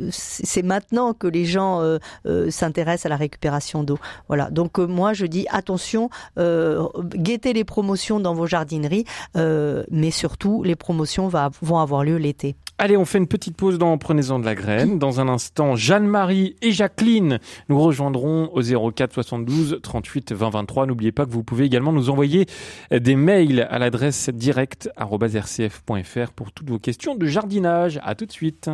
C'est 0.09 0.63
maintenant 0.63 1.13
que 1.13 1.27
les 1.27 1.45
gens 1.45 1.79
euh, 1.81 1.99
euh, 2.25 2.49
s'intéressent 2.49 3.05
à 3.05 3.09
la 3.09 3.17
récupération 3.17 3.83
d'eau. 3.83 3.99
Voilà. 4.27 4.49
Donc 4.49 4.79
euh, 4.79 4.87
moi, 4.87 5.13
je 5.13 5.27
dis 5.27 5.45
attention, 5.51 6.09
guettez 6.37 7.53
les 7.53 7.65
promotions 7.65 8.19
dans 8.19 8.33
vos 8.33 8.47
jardineries, 8.47 9.05
mais 9.35 10.09
surtout, 10.09 10.63
les 10.63 10.75
promotions 10.75 11.27
vont 11.27 11.77
avoir 11.77 12.03
lieu 12.03 12.17
l'été. 12.17 12.55
Allez, 12.81 12.95
on 12.95 13.03
fait 13.03 13.17
une 13.17 13.27
petite 13.27 13.57
pause 13.57 13.77
dans 13.77 13.97
Prenez-en 13.97 14.39
de 14.39 14.45
la 14.45 14.55
graine. 14.55 14.99
Dans 14.99 15.19
un 15.19 15.27
instant, 15.27 15.75
Jeanne-Marie 15.75 16.55
et 16.61 16.71
Jacqueline 16.71 17.39
nous 17.67 17.77
rejoindront 17.77 18.49
au 18.53 18.91
04 18.91 19.15
72 19.15 19.79
38 19.83 20.31
20 20.31 20.49
23. 20.49 20.85
N'oubliez 20.85 21.11
pas 21.11 21.25
que 21.25 21.31
vous 21.31 21.43
pouvez 21.43 21.65
également 21.65 21.91
nous 21.91 22.09
envoyer 22.09 22.45
des 22.89 23.17
mails 23.17 23.67
à 23.69 23.79
l'adresse 23.79 24.29
direct.rcf.fr 24.29 26.31
pour 26.33 26.53
toutes 26.53 26.69
vos 26.69 26.79
questions 26.79 27.15
de 27.15 27.25
jardinage. 27.25 27.99
À 28.01 28.15
tout 28.15 28.25
de 28.25 28.31
suite. 28.31 28.69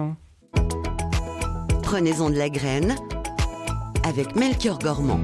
Prenez-en 1.82 2.30
de 2.30 2.36
la 2.36 2.50
graine 2.50 2.94
avec 4.04 4.36
Melchior 4.36 4.78
Gormand. 4.78 5.20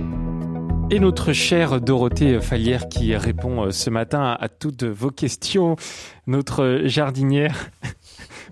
Et 0.90 1.00
notre 1.00 1.34
chère 1.34 1.82
Dorothée 1.82 2.42
Fallière 2.42 2.90
qui 2.90 3.16
répond 3.16 3.70
ce 3.70 3.92
matin 3.92 4.36
à 4.40 4.50
toutes 4.50 4.84
vos 4.84 5.12
questions, 5.12 5.76
notre 6.26 6.82
jardinière 6.86 7.70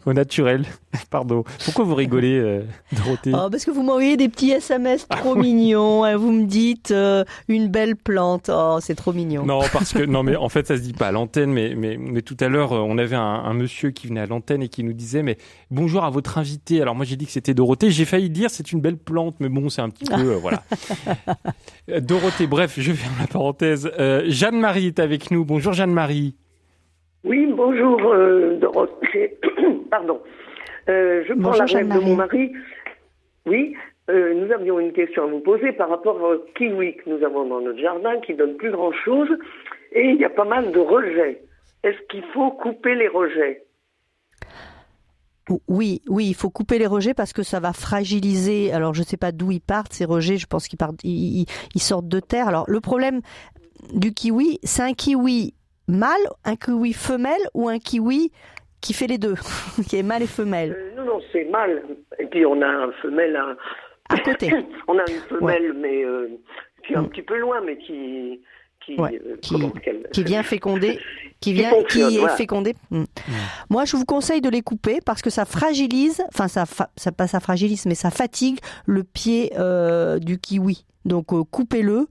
au 0.05 0.13
naturel. 0.13 0.65
Pardon. 1.09 1.43
Pourquoi 1.65 1.85
vous 1.85 1.95
rigolez, 1.95 2.37
euh, 2.37 2.63
Dorothée 2.91 3.31
oh, 3.33 3.49
Parce 3.49 3.65
que 3.65 3.71
vous 3.71 3.83
m'envoyez 3.83 4.17
des 4.17 4.29
petits 4.29 4.51
SMS 4.51 5.05
ah 5.09 5.17
trop 5.17 5.35
mignons. 5.35 6.03
Hein. 6.03 6.17
Vous 6.17 6.31
me 6.31 6.45
dites 6.45 6.91
euh, 6.91 7.23
une 7.47 7.67
belle 7.67 7.95
plante. 7.95 8.49
Oh, 8.53 8.77
c'est 8.81 8.95
trop 8.95 9.13
mignon. 9.13 9.45
Non, 9.45 9.61
parce 9.71 9.93
que 9.93 10.03
non, 10.03 10.23
mais 10.23 10.35
en 10.35 10.49
fait, 10.49 10.67
ça 10.67 10.77
se 10.77 10.81
dit 10.81 10.93
pas 10.93 11.07
à 11.07 11.11
l'antenne. 11.11 11.51
Mais, 11.51 11.73
mais, 11.75 11.97
mais 11.97 12.21
tout 12.21 12.37
à 12.39 12.47
l'heure, 12.47 12.73
euh, 12.73 12.79
on 12.79 12.97
avait 12.97 13.15
un, 13.15 13.21
un, 13.21 13.53
monsieur 13.53 13.91
qui 13.91 14.07
venait 14.07 14.21
à 14.21 14.25
l'antenne 14.25 14.63
et 14.63 14.69
qui 14.69 14.83
nous 14.83 14.93
disait 14.93 15.23
mais 15.23 15.37
bonjour 15.71 16.03
à 16.03 16.09
votre 16.09 16.37
invité. 16.37 16.81
Alors 16.81 16.95
moi, 16.95 17.05
j'ai 17.05 17.15
dit 17.15 17.25
que 17.25 17.31
c'était 17.31 17.53
Dorothée. 17.53 17.91
J'ai 17.91 18.05
failli 18.05 18.29
dire 18.29 18.49
c'est 18.49 18.71
une 18.71 18.81
belle 18.81 18.97
plante, 18.97 19.35
mais 19.39 19.49
bon, 19.49 19.69
c'est 19.69 19.81
un 19.81 19.89
petit 19.89 20.05
peu 20.05 20.33
voilà. 20.33 20.63
Dorothée. 22.01 22.47
Bref, 22.47 22.75
je 22.77 22.93
ferme 22.93 23.15
la 23.19 23.27
parenthèse. 23.27 23.91
Jeanne-Marie 24.27 24.87
est 24.87 24.99
avec 24.99 25.31
nous. 25.31 25.45
Bonjour 25.45 25.73
Jeanne-Marie. 25.73 26.35
Oui, 27.23 27.45
bonjour 27.55 27.99
Dorothée. 28.59 29.37
Pardon. 29.91 30.21
Euh, 30.89 31.23
je 31.27 31.33
prends 31.33 31.51
la 31.51 31.65
règle 31.65 31.93
de 31.93 31.99
mon 31.99 32.15
mari. 32.15 32.51
Oui, 33.45 33.75
euh, 34.09 34.33
nous 34.33 34.51
avions 34.51 34.79
une 34.79 34.91
question 34.91 35.23
à 35.23 35.27
vous 35.27 35.39
poser 35.39 35.71
par 35.73 35.89
rapport 35.89 36.19
au 36.21 36.37
kiwi 36.55 36.95
que 36.95 37.09
nous 37.09 37.23
avons 37.23 37.45
dans 37.45 37.61
notre 37.61 37.79
jardin 37.79 38.19
qui 38.21 38.33
donne 38.33 38.55
plus 38.55 38.71
grand-chose 38.71 39.29
et 39.91 40.09
il 40.09 40.17
y 40.17 40.25
a 40.25 40.29
pas 40.29 40.45
mal 40.45 40.71
de 40.71 40.79
rejets. 40.79 41.43
Est-ce 41.83 41.97
qu'il 42.09 42.23
faut 42.33 42.51
couper 42.51 42.95
les 42.95 43.07
rejets? 43.07 43.63
Oui, 45.67 46.01
oui, 46.07 46.27
il 46.27 46.35
faut 46.35 46.49
couper 46.49 46.77
les 46.77 46.85
rejets 46.85 47.13
parce 47.13 47.33
que 47.33 47.43
ça 47.43 47.59
va 47.59 47.73
fragiliser. 47.73 48.71
Alors, 48.71 48.93
je 48.93 49.01
ne 49.01 49.05
sais 49.05 49.17
pas 49.17 49.31
d'où 49.31 49.51
ils 49.51 49.61
partent 49.61 49.93
ces 49.93 50.05
rejets. 50.05 50.37
Je 50.37 50.45
pense 50.45 50.67
qu'ils 50.67 50.77
partent, 50.77 51.03
ils, 51.03 51.45
sortent 51.77 52.07
de 52.07 52.19
terre. 52.19 52.47
Alors, 52.47 52.65
le 52.67 52.79
problème 52.81 53.21
du 53.93 54.13
kiwi, 54.13 54.59
c'est 54.63 54.83
un 54.83 54.93
kiwi 54.93 55.55
mâle, 55.89 56.29
un 56.45 56.55
kiwi 56.55 56.93
femelle 56.93 57.41
ou 57.53 57.67
un 57.67 57.79
kiwi 57.79 58.31
qui 58.81 58.93
fait 58.93 59.07
les 59.07 59.17
deux, 59.17 59.35
qui 59.89 59.97
est 59.97 60.03
mâle 60.03 60.23
et 60.23 60.27
femelle. 60.27 60.75
Euh, 60.77 60.95
non, 60.95 61.05
non, 61.05 61.21
c'est 61.31 61.45
mâle. 61.45 61.83
Et 62.17 62.25
puis 62.25 62.45
on 62.45 62.61
a 62.61 62.67
un 62.67 62.91
femelle 63.01 63.35
à, 64.09 64.17
côté. 64.19 64.51
on 64.87 64.97
a 64.97 65.03
une 65.09 65.21
femelle, 65.37 65.73
mais 65.73 66.03
euh, 66.05 66.27
qui 66.85 66.93
est 66.93 66.95
un 66.95 67.01
mm. 67.01 67.09
petit 67.09 67.21
peu 67.23 67.37
loin, 67.37 67.61
mais 67.61 67.77
qui 67.77 68.39
euh, 68.97 69.37
qui, 70.11 70.23
vient 70.23 70.43
féconder, 70.43 70.99
qui 71.39 71.53
vient, 71.53 71.71
qui, 71.83 72.01
est 72.01 72.37
fécondé. 72.37 72.75
Hmm. 72.89 73.03
Moi, 73.69 73.85
je 73.85 73.95
vous 73.95 74.05
conseille 74.05 74.41
de 74.41 74.49
les 74.49 74.61
couper 74.61 74.99
parce 75.05 75.21
que 75.21 75.29
ça 75.29 75.45
fragilise, 75.45 76.23
enfin 76.29 76.47
ça, 76.47 76.65
ça 76.95 77.11
pas 77.11 77.27
ça 77.27 77.39
fragilise, 77.39 77.85
mais 77.85 77.95
ça 77.95 78.09
fatigue 78.09 78.59
le 78.85 79.03
pied 79.03 79.51
euh, 79.57 80.19
du 80.19 80.39
kiwi. 80.39 80.85
Donc 81.09 81.33
euh, 81.33 81.43
coupez-le 81.43 82.07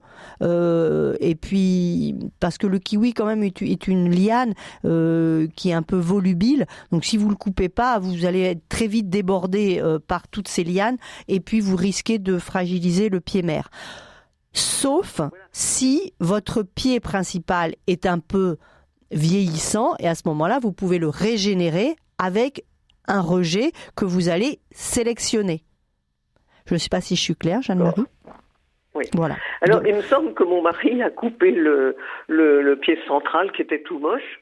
et 1.19 1.35
puis 1.35 2.15
parce 2.39 2.57
que 2.57 2.67
le 2.67 2.77
kiwi 2.77 3.13
quand 3.13 3.25
même 3.25 3.43
est, 3.43 3.87
une 3.87 4.09
liane 4.09 4.53
qui 5.55 5.69
est 5.69 5.73
un 5.73 5.81
peu 5.81 5.97
volubile. 5.97 6.67
Donc 6.91 7.05
si 7.05 7.17
vous 7.17 7.29
le 7.29 7.35
coupez 7.35 7.69
pas, 7.69 7.99
vous 7.99 8.25
allez 8.25 8.41
être 8.41 8.61
très 8.69 8.87
vite 8.87 9.09
débordé 9.09 9.81
par 10.07 10.27
toutes 10.27 10.47
ces 10.47 10.63
lianes 10.63 10.97
et 11.27 11.39
puis 11.39 11.59
vous 11.59 11.75
risquez 11.75 12.19
de 12.19 12.37
fragiliser 12.37 13.09
le 13.09 13.19
pied 13.19 13.41
mère 13.41 13.69
sauf 14.53 15.21
si 15.51 16.13
votre 16.19 16.63
pied 16.63 16.99
principal 16.99 17.75
est 17.87 18.05
un 18.05 18.19
peu 18.19 18.57
vieillissant 19.11 19.95
et 19.99 20.07
à 20.07 20.15
ce 20.15 20.23
moment-là, 20.25 20.59
vous 20.59 20.71
pouvez 20.71 20.99
le 20.99 21.09
régénérer 21.09 21.95
avec 22.17 22.65
un 23.07 23.21
rejet 23.21 23.71
que 23.95 24.05
vous 24.05 24.29
allez 24.29 24.59
sélectionner. 24.71 25.63
Je 26.65 26.75
ne 26.75 26.79
sais 26.79 26.89
pas 26.89 27.01
si 27.01 27.15
je 27.15 27.21
suis 27.21 27.35
claire, 27.35 27.63
Jeanne-Marie. 27.63 28.03
Oui. 28.95 29.05
Voilà. 29.13 29.35
Alors, 29.61 29.85
il 29.85 29.95
me 29.95 30.01
semble 30.01 30.33
que 30.33 30.43
mon 30.43 30.61
mari 30.61 31.01
a 31.01 31.09
coupé 31.09 31.51
le, 31.51 31.95
le, 32.27 32.75
pied 32.75 32.97
central 33.07 33.51
qui 33.51 33.61
était 33.61 33.81
tout 33.81 33.99
moche 33.99 34.41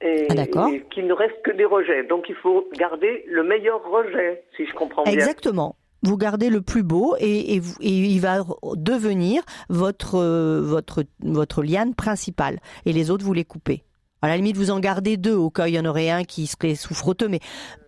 et, 0.00 0.28
ah, 0.30 0.68
et 0.72 0.84
qu'il 0.90 1.06
ne 1.06 1.12
reste 1.12 1.42
que 1.42 1.50
des 1.50 1.64
rejets. 1.64 2.04
Donc, 2.04 2.28
il 2.28 2.36
faut 2.36 2.68
garder 2.78 3.24
le 3.28 3.42
meilleur 3.42 3.82
rejet, 3.84 4.44
si 4.56 4.66
je 4.66 4.72
comprends 4.74 5.02
bien. 5.02 5.12
Exactement 5.12 5.76
vous 6.02 6.16
gardez 6.16 6.50
le 6.50 6.62
plus 6.62 6.82
beau 6.82 7.14
et, 7.20 7.56
et, 7.56 7.60
il 7.80 8.20
va 8.20 8.38
devenir 8.74 9.42
votre, 9.68 10.16
euh, 10.16 10.60
votre, 10.62 11.02
votre 11.22 11.62
liane 11.62 11.94
principale. 11.94 12.58
Et 12.86 12.92
les 12.92 13.10
autres, 13.10 13.24
vous 13.24 13.34
les 13.34 13.44
coupez. 13.44 13.82
À 14.22 14.28
la 14.28 14.36
limite, 14.36 14.56
vous 14.56 14.70
en 14.70 14.80
gardez 14.80 15.16
deux 15.16 15.34
au 15.34 15.50
cas 15.50 15.64
où 15.64 15.66
il 15.66 15.74
y 15.74 15.78
en 15.78 15.84
aurait 15.84 16.10
un 16.10 16.24
qui 16.24 16.46
serait 16.46 16.74
souffroteux, 16.74 17.28
mais 17.28 17.40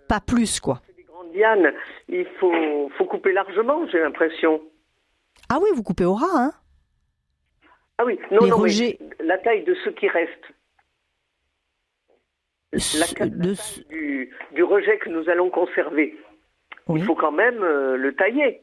pas 0.09 0.21
plus, 0.21 0.61
quoi. 0.61 0.81
Des 0.97 1.05
grandes 1.05 1.35
lianes, 1.35 1.73
il 2.09 2.27
faut, 2.39 2.91
faut 2.97 3.05
couper 3.05 3.33
largement, 3.33 3.87
j'ai 3.91 4.01
l'impression. 4.01 4.61
Ah 5.53 5.59
oui, 5.61 5.69
vous 5.75 5.83
coupez 5.83 6.05
au 6.05 6.15
ras, 6.15 6.27
hein 6.33 6.53
Ah 7.99 8.05
oui, 8.07 8.19
non, 8.31 8.47
non, 8.47 8.65
la 9.21 9.39
taille 9.39 9.65
de 9.65 9.75
ce 9.85 9.91
qui 9.91 10.09
reste. 10.09 10.45
La 12.99 13.07
taille 13.07 13.31
du, 13.91 14.35
du 14.55 14.63
rejet 14.63 14.99
que 14.99 15.11
nous 15.11 15.29
allons 15.29 15.51
conserver 15.51 16.17
il 16.97 17.05
faut 17.05 17.15
quand 17.15 17.33
même 17.33 17.63
euh, 17.63 17.97
le 17.97 18.15
tailler. 18.15 18.63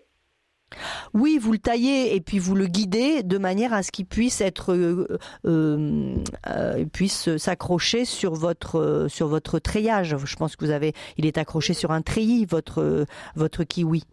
Oui, 1.14 1.40
vous 1.40 1.52
le 1.52 1.58
taillez 1.58 2.16
et 2.16 2.22
puis 2.22 2.38
vous 2.38 2.54
le 2.54 2.68
guidez 2.68 3.24
de 3.24 3.38
manière 3.40 3.74
à 3.74 3.82
ce 3.82 3.92
qu'il 3.92 4.06
puisse 4.06 4.40
être 4.40 4.74
euh, 4.74 5.08
euh, 5.46 6.86
puisse 6.94 7.36
s'accrocher 7.38 8.06
sur 8.06 8.34
votre 8.34 9.08
sur 9.10 9.28
votre 9.28 9.58
treillage. 9.58 10.16
Je 10.24 10.36
pense 10.36 10.56
que 10.56 10.66
vous 10.66 10.72
avez, 10.72 10.94
il 11.18 11.26
est 11.26 11.40
accroché 11.40 11.74
sur 11.74 11.92
un 11.92 12.02
treillis 12.02 12.46
votre 12.46 13.06
votre 13.36 13.64
kiwi. 13.64 14.04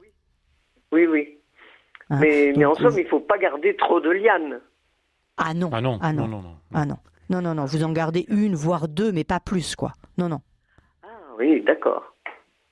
Oui, 0.92 1.06
oui. 1.06 1.35
Hein? 2.10 2.18
mais, 2.20 2.64
en 2.64 2.74
somme, 2.74 2.98
il 2.98 3.04
ne 3.04 3.08
faut 3.08 3.20
pas 3.20 3.38
garder 3.38 3.74
trop 3.76 4.00
de 4.00 4.10
lianes. 4.10 4.60
Ah 5.36 5.54
non. 5.54 5.70
Ah 5.72 5.80
non. 5.80 5.98
Ah 6.00 6.12
non. 6.12 6.28
non, 6.28 6.42
non, 6.42 6.56
Ah 6.72 6.86
non. 6.86 6.96
Non, 7.28 7.42
non, 7.42 7.54
non. 7.54 7.64
Vous 7.64 7.82
en 7.82 7.92
gardez 7.92 8.24
une, 8.28 8.54
voire 8.54 8.88
deux, 8.88 9.12
mais 9.12 9.24
pas 9.24 9.40
plus, 9.40 9.74
quoi. 9.74 9.92
Non, 10.16 10.28
non. 10.28 10.40
Ah 11.02 11.08
oui, 11.38 11.62
d'accord. 11.62 12.14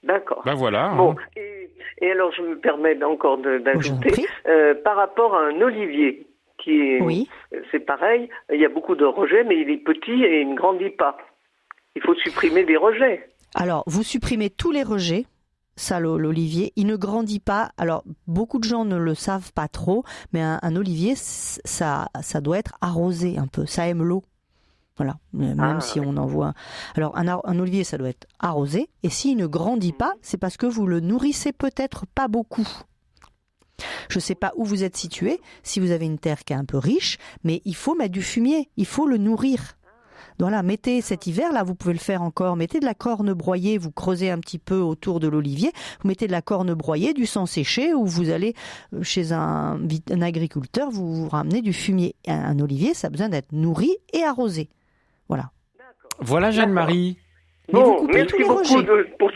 D'accord. 0.05 0.43
Ben 0.45 0.55
voilà. 0.55 0.95
Bon, 0.97 1.12
hein. 1.12 1.39
et, 2.01 2.11
alors 2.11 2.30
je 2.32 2.43
me 2.43 2.59
permets 2.59 3.03
encore 3.03 3.39
d'ajouter, 3.39 4.26
euh, 4.47 4.74
par 4.74 4.97
rapport 4.97 5.35
à 5.35 5.47
un 5.47 5.61
olivier, 5.61 6.26
qui 6.59 6.78
est, 6.78 7.01
oui. 7.01 7.28
c'est 7.70 7.80
pareil, 7.80 8.28
il 8.53 8.61
y 8.61 8.66
a 8.66 8.68
beaucoup 8.68 8.97
de 8.97 9.05
rejets, 9.05 9.45
mais 9.45 9.59
il 9.61 9.70
est 9.70 9.78
petit 9.78 10.22
et 10.22 10.43
il 10.43 10.51
ne 10.51 10.55
grandit 10.55 10.91
pas. 10.91 11.16
Il 11.97 12.03
faut 12.03 12.14
supprimer 12.16 12.64
des 12.64 12.76
rejets. 12.76 13.28
Alors, 13.55 13.85
vous 13.87 14.03
supprimez 14.03 14.51
tous 14.51 14.72
les 14.72 14.82
rejets, 14.82 15.24
ça 15.76 16.00
l'olivier, 16.00 16.72
il 16.76 16.86
ne 16.86 16.96
grandit 16.96 17.40
pas. 17.40 17.72
Alors 17.76 18.04
beaucoup 18.26 18.58
de 18.58 18.64
gens 18.64 18.84
ne 18.84 18.96
le 18.96 19.14
savent 19.14 19.52
pas 19.52 19.68
trop, 19.68 20.04
mais 20.32 20.40
un, 20.40 20.58
un 20.62 20.76
olivier, 20.76 21.14
ça, 21.16 22.08
ça 22.22 22.40
doit 22.40 22.58
être 22.58 22.74
arrosé 22.80 23.38
un 23.38 23.46
peu. 23.46 23.66
Ça 23.66 23.88
aime 23.88 24.02
l'eau. 24.02 24.22
Voilà, 24.96 25.16
même 25.32 25.58
ah, 25.60 25.80
si 25.80 25.98
on 25.98 26.16
en 26.16 26.26
voit. 26.26 26.54
Alors 26.94 27.18
un, 27.18 27.26
un, 27.26 27.58
olivier, 27.58 27.82
ça 27.82 27.98
doit 27.98 28.10
être 28.10 28.28
arrosé, 28.38 28.88
et 29.02 29.10
s'il 29.10 29.36
ne 29.36 29.46
grandit 29.46 29.92
pas, 29.92 30.14
c'est 30.22 30.36
parce 30.36 30.56
que 30.56 30.66
vous 30.66 30.86
le 30.86 31.00
nourrissez 31.00 31.52
peut-être 31.52 32.06
pas 32.14 32.28
beaucoup. 32.28 32.68
Je 34.08 34.18
ne 34.18 34.20
sais 34.20 34.36
pas 34.36 34.52
où 34.54 34.64
vous 34.64 34.84
êtes 34.84 34.96
situé, 34.96 35.40
si 35.64 35.80
vous 35.80 35.90
avez 35.90 36.06
une 36.06 36.20
terre 36.20 36.44
qui 36.44 36.52
est 36.52 36.56
un 36.56 36.64
peu 36.64 36.78
riche, 36.78 37.18
mais 37.42 37.60
il 37.64 37.74
faut 37.74 37.96
mettre 37.96 38.12
du 38.12 38.22
fumier, 38.22 38.70
il 38.76 38.86
faut 38.86 39.06
le 39.06 39.18
nourrir. 39.18 39.76
Voilà, 40.41 40.62
mettez 40.62 41.01
cet 41.01 41.26
hiver, 41.26 41.53
là, 41.53 41.62
vous 41.62 41.74
pouvez 41.74 41.93
le 41.93 42.01
faire 42.01 42.22
encore, 42.22 42.57
mettez 42.57 42.80
de 42.80 42.85
la 42.85 42.95
corne 42.95 43.32
broyée, 43.32 43.78
vous 43.78 43.93
creusez 43.93 44.30
un 44.30 44.39
petit 44.39 44.59
peu 44.59 44.78
autour 44.78 45.20
de 45.20 45.28
l'olivier, 45.28 45.70
vous 46.03 46.09
mettez 46.09 46.26
de 46.26 46.32
la 46.32 46.43
corne 46.43 46.74
broyée, 46.74 47.14
du 47.14 47.24
sang 47.24 47.47
séché, 47.47 47.95
ou 47.95 48.05
vous 48.05 48.30
allez 48.30 48.55
euh, 48.93 49.03
chez 49.03 49.32
un, 49.32 49.78
un 50.11 50.22
agriculteur, 50.22 50.91
vous, 50.91 51.14
vous 51.14 51.28
ramenez 51.28 51.62
du 51.62 51.72
fumier. 51.72 52.16
Un, 52.26 52.59
olivier, 52.59 52.95
ça 52.95 53.07
a 53.07 53.11
besoin 53.11 53.28
d'être 53.28 53.53
nourri 53.53 53.97
et 54.12 54.24
arrosé. 54.24 54.68
Voilà. 55.28 55.51
Voilà 56.18 56.51
Jeanne-Marie. 56.51 57.18
Bon, 57.72 58.07
merci 58.12 58.35
beaucoup 58.43 58.85
pour, 59.18 59.30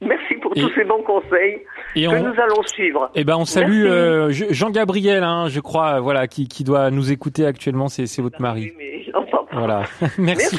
merci 0.00 0.34
pour 0.42 0.52
tous 0.52 0.70
ces 0.74 0.84
bons 0.84 1.02
conseils 1.02 1.60
que 1.94 2.00
nous 2.00 2.40
allons 2.40 2.62
suivre. 2.66 3.10
Eh 3.14 3.24
ben, 3.24 3.36
on 3.36 3.44
salue 3.44 3.86
euh, 3.86 4.30
Jean-Gabriel, 4.30 5.24
hein, 5.24 5.48
je 5.48 5.60
crois, 5.60 6.00
voilà, 6.00 6.26
qui, 6.28 6.48
qui, 6.48 6.64
doit 6.64 6.90
nous 6.90 7.12
écouter 7.12 7.46
actuellement. 7.46 7.88
C'est 7.88 8.20
votre 8.20 8.40
mari. 8.40 8.72
Voilà. 9.54 9.84
merci. 10.18 10.56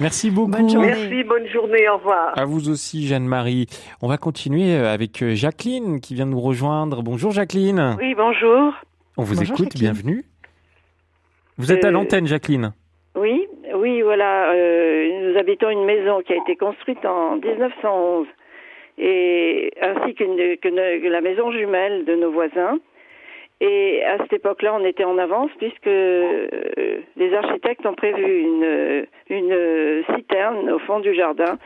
merci. 0.00 0.30
beaucoup. 0.30 0.50
merci, 0.50 1.24
bonne 1.24 1.46
journée. 1.48 1.88
Au 1.88 1.96
revoir. 1.96 2.38
À 2.38 2.44
vous 2.44 2.68
aussi, 2.68 3.06
Jeanne-Marie. 3.06 3.66
On 4.02 4.08
va 4.08 4.16
continuer 4.16 4.74
euh, 4.74 4.92
avec 4.92 5.22
euh, 5.22 5.34
Jacqueline 5.34 6.00
qui 6.00 6.14
vient 6.14 6.26
de 6.26 6.30
nous 6.30 6.40
rejoindre. 6.40 7.02
Bonjour, 7.02 7.30
Jacqueline. 7.30 7.96
Oui, 7.98 8.14
bonjour. 8.14 8.74
On 9.16 9.22
vous 9.22 9.42
écoute. 9.42 9.74
Bienvenue. 9.74 10.24
Vous 11.58 11.72
êtes 11.72 11.84
à 11.84 11.90
l'antenne, 11.90 12.26
Jacqueline. 12.26 12.72
Oui, 13.14 13.46
oui, 13.74 14.02
voilà. 14.02 14.52
Euh, 14.52 15.32
nous 15.32 15.38
habitons 15.38 15.68
une 15.68 15.84
maison 15.84 16.22
qui 16.22 16.32
a 16.32 16.36
été 16.36 16.56
construite 16.56 17.04
en 17.04 17.36
1911, 17.36 18.26
et 18.98 19.70
ainsi 19.82 20.14
que, 20.14 20.56
que 20.56 21.08
la 21.08 21.20
maison 21.20 21.52
jumelle 21.52 22.04
de 22.04 22.14
nos 22.14 22.32
voisins. 22.32 22.78
Et 23.60 24.02
à 24.04 24.18
cette 24.18 24.32
époque-là, 24.32 24.74
on 24.74 24.84
était 24.84 25.04
en 25.04 25.18
avance 25.18 25.50
puisque 25.58 25.86
euh, 25.86 26.48
les 27.16 27.34
architectes 27.34 27.84
ont 27.84 27.94
prévu 27.94 28.40
une, 28.40 29.06
une 29.28 30.04
citerne 30.16 30.70
au 30.70 30.78
fond 30.80 31.00
du 31.00 31.14
jardin 31.14 31.58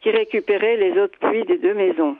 qui 0.00 0.10
récupérait 0.10 0.76
les 0.76 0.92
eaux 0.92 1.08
de 1.08 1.16
pluie 1.20 1.44
des 1.44 1.58
deux 1.58 1.74
maisons. 1.74 2.16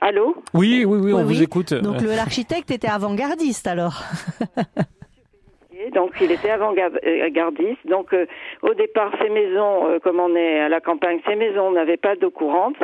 Allô? 0.00 0.36
Oui, 0.54 0.84
oui, 0.86 0.98
oui, 1.02 1.12
on 1.12 1.24
vous 1.24 1.42
écoute. 1.42 1.74
Donc 1.74 2.00
l'architecte 2.00 2.70
était 2.70 2.88
avant-gardiste 2.88 3.66
alors 3.66 4.02
donc 5.94 6.12
il 6.20 6.30
était 6.30 6.50
avant-gardiste. 6.50 7.86
Donc 7.86 8.12
euh, 8.12 8.26
au 8.62 8.74
départ, 8.74 9.12
ces 9.20 9.28
maisons, 9.28 9.88
euh, 9.88 9.98
comme 9.98 10.20
on 10.20 10.34
est 10.34 10.60
à 10.60 10.68
la 10.68 10.80
campagne, 10.80 11.20
ces 11.26 11.36
maisons 11.36 11.70
n'avaient 11.70 11.96
pas 11.96 12.16
d'eau 12.16 12.30
courante, 12.30 12.76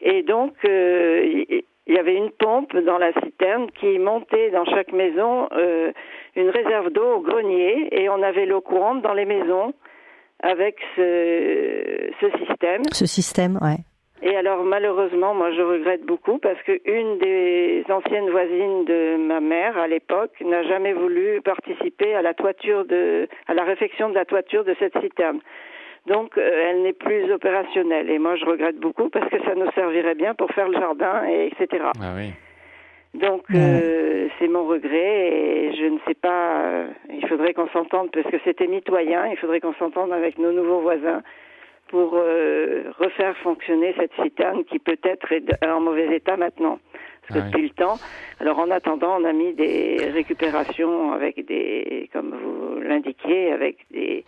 et 0.00 0.22
donc 0.22 0.54
euh, 0.64 1.44
il 1.86 1.94
y 1.94 1.98
avait 1.98 2.14
une 2.14 2.30
pompe 2.30 2.76
dans 2.76 2.98
la 2.98 3.12
citerne 3.24 3.70
qui 3.72 3.98
montait 3.98 4.50
dans 4.50 4.64
chaque 4.64 4.92
maison 4.92 5.48
une 6.36 6.50
réserve 6.50 6.90
d'eau 6.90 7.16
au 7.16 7.20
grenier, 7.20 7.88
et 7.90 8.08
on 8.08 8.22
avait 8.22 8.46
l'eau 8.46 8.60
courante 8.60 9.02
dans 9.02 9.14
les 9.14 9.24
maisons 9.24 9.74
avec 10.42 10.76
ce, 10.96 12.10
ce 12.20 12.30
système. 12.38 12.82
Ce 12.92 13.06
système, 13.06 13.58
ouais. 13.62 13.78
Et 14.24 14.36
alors 14.36 14.62
malheureusement, 14.62 15.34
moi 15.34 15.50
je 15.50 15.62
regrette 15.62 16.04
beaucoup 16.04 16.38
parce 16.38 16.60
que 16.62 16.80
une 16.84 17.18
des 17.18 17.84
anciennes 17.88 18.30
voisines 18.30 18.84
de 18.84 19.16
ma 19.16 19.40
mère 19.40 19.76
à 19.76 19.88
l'époque 19.88 20.30
n'a 20.40 20.62
jamais 20.62 20.92
voulu 20.92 21.40
participer 21.42 22.14
à 22.14 22.22
la 22.22 22.32
toiture 22.32 22.84
de, 22.84 23.26
à 23.48 23.54
la 23.54 23.64
réfection 23.64 24.10
de 24.10 24.14
la 24.14 24.24
toiture 24.24 24.62
de 24.64 24.76
cette 24.78 24.96
citerne. 25.00 25.40
Donc 26.06 26.36
euh, 26.36 26.66
elle 26.68 26.82
n'est 26.82 26.92
plus 26.92 27.30
opérationnelle 27.32 28.10
et 28.10 28.18
moi 28.18 28.34
je 28.36 28.44
regrette 28.44 28.78
beaucoup 28.78 29.08
parce 29.08 29.28
que 29.30 29.40
ça 29.44 29.54
nous 29.54 29.70
servirait 29.72 30.14
bien 30.14 30.34
pour 30.34 30.50
faire 30.50 30.68
le 30.68 30.78
jardin 30.78 31.24
et 31.28 31.46
etc. 31.46 31.84
Ah 32.00 32.12
oui. 32.16 32.32
Donc 33.14 33.42
c'est 33.48 34.48
mon 34.48 34.64
regret 34.66 35.28
et 35.28 35.76
je 35.76 35.84
ne 35.84 35.98
sais 36.06 36.14
pas. 36.14 36.86
il 37.10 37.26
faudrait 37.28 37.52
qu'on 37.52 37.68
s'entende 37.68 38.10
parce 38.10 38.26
que 38.30 38.38
c'était 38.42 38.66
mitoyen. 38.66 39.26
Il 39.26 39.36
faudrait 39.36 39.60
qu'on 39.60 39.74
s'entende 39.74 40.12
avec 40.12 40.38
nos 40.38 40.50
nouveaux 40.50 40.80
voisins 40.80 41.22
pour 41.88 42.12
refaire 42.12 43.36
fonctionner 43.42 43.94
cette 43.98 44.14
citerne 44.22 44.64
qui 44.64 44.78
peut-être 44.78 45.30
est 45.30 45.44
en 45.66 45.80
mauvais 45.80 46.16
état 46.16 46.38
maintenant. 46.38 46.78
Parce 47.28 47.40
que 47.40 47.46
depuis 47.46 47.62
le 47.64 47.70
temps. 47.70 47.98
Alors 48.40 48.58
en 48.58 48.70
attendant, 48.70 49.20
on 49.20 49.24
a 49.24 49.32
mis 49.32 49.52
des 49.52 49.98
récupérations 50.12 51.12
avec 51.12 51.44
des, 51.46 52.08
comme 52.12 52.34
vous 52.34 52.80
l'indiquiez, 52.80 53.52
avec 53.52 53.76
des 53.90 54.24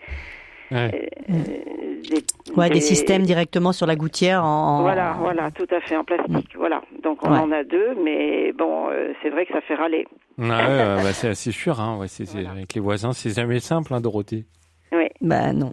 euh, 0.75 0.89
des, 1.29 2.69
des, 2.71 2.81
systèmes 2.81 3.23
directement 3.23 3.73
sur 3.73 3.87
la 3.87 3.97
gouttière 3.97 4.45
en, 4.45 4.83
Voilà, 4.83 5.17
voilà, 5.19 5.51
tout 5.51 5.67
à 5.71 5.81
fait, 5.81 5.97
en 5.97 6.05
plastique. 6.05 6.51
Voilà. 6.57 6.83
Donc 7.03 7.19
on 7.23 7.33
en 7.33 7.53
a 7.53 7.65
deux, 7.65 7.95
mais 8.03 8.53
bon, 8.53 8.89
euh, 8.89 9.13
c'est 9.23 9.31
vrai 9.31 9.47
que 9.47 9.53
ça 9.53 9.61
fait 9.61 9.75
râler. 9.75 10.07
Ouais, 10.39 10.49
bah, 10.49 11.13
c'est 11.13 11.29
assez 11.29 11.53
sûr, 11.53 11.81
hein. 11.81 11.99
Ouais, 11.99 12.09
c'est, 12.09 12.25
avec 12.47 12.75
les 12.75 12.81
voisins, 12.81 13.13
c'est 13.13 13.31
jamais 13.31 13.61
simple, 13.61 13.95
hein, 13.95 14.01
Dorothée. 14.01 14.45
Oui. 14.93 15.09
Bah 15.21 15.53
non. 15.53 15.73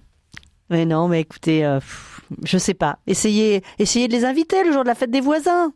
Mais 0.69 0.85
non, 0.85 1.07
mais 1.07 1.19
écoutez, 1.21 1.65
euh, 1.65 1.79
je 2.45 2.57
sais 2.57 2.73
pas. 2.73 2.99
Essayez, 3.05 3.61
essayez 3.77 4.07
de 4.07 4.13
les 4.13 4.23
inviter 4.23 4.63
le 4.63 4.71
jour 4.71 4.83
de 4.83 4.87
la 4.87 4.95
fête 4.95 5.11
des 5.11 5.19
voisins. 5.21 5.73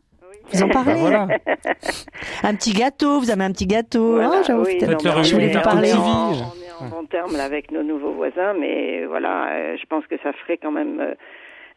Vous 0.52 0.62
en 0.62 0.68
parlez 0.68 0.94
bah, 0.94 1.26
Un 2.42 2.54
petit 2.54 2.72
gâteau, 2.72 3.20
vous 3.20 3.30
avez 3.30 3.44
un 3.44 3.52
petit 3.52 3.66
gâteau. 3.66 4.12
Voilà, 4.14 4.42
hein, 4.48 4.62
oui, 4.64 4.78
non, 4.80 5.22
je 5.22 5.34
voulais 5.34 5.50
parler. 5.60 5.92
En, 5.92 6.32
en 6.80 6.88
bon 6.88 7.06
terme 7.06 7.36
avec 7.36 7.70
nos 7.70 7.82
nouveaux 7.82 8.12
voisins, 8.12 8.54
mais 8.58 9.04
voilà, 9.06 9.48
euh, 9.50 9.76
je 9.80 9.86
pense 9.86 10.06
que 10.06 10.16
ça 10.22 10.32
ferait 10.32 10.58
quand 10.58 10.70
même 10.72 11.00
euh, 11.00 11.14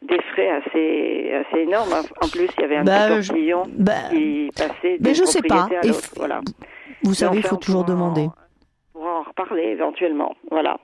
des 0.02 0.20
frais 0.32 0.50
assez 0.50 1.32
assez 1.34 1.62
énormes. 1.62 1.92
En 2.22 2.28
plus, 2.28 2.48
il 2.56 2.60
y 2.60 2.64
avait 2.64 2.76
un 2.76 2.84
bah, 2.84 3.08
petit 3.20 3.52
bah, 3.78 3.94
qui 4.10 4.50
passait 4.56 4.96
mais 5.00 5.14
je 5.14 5.24
sais 5.24 5.42
pas. 5.42 5.68
à 5.82 5.86
l'autre. 5.86 6.10
Voilà. 6.16 6.40
Vous 7.02 7.14
savez, 7.14 7.38
il 7.38 7.42
faut 7.42 7.56
toujours 7.56 7.84
demander. 7.84 8.28
Pour 8.92 9.04
en 9.04 9.22
reparler 9.22 9.64
éventuellement. 9.64 10.34
Voilà. 10.50 10.78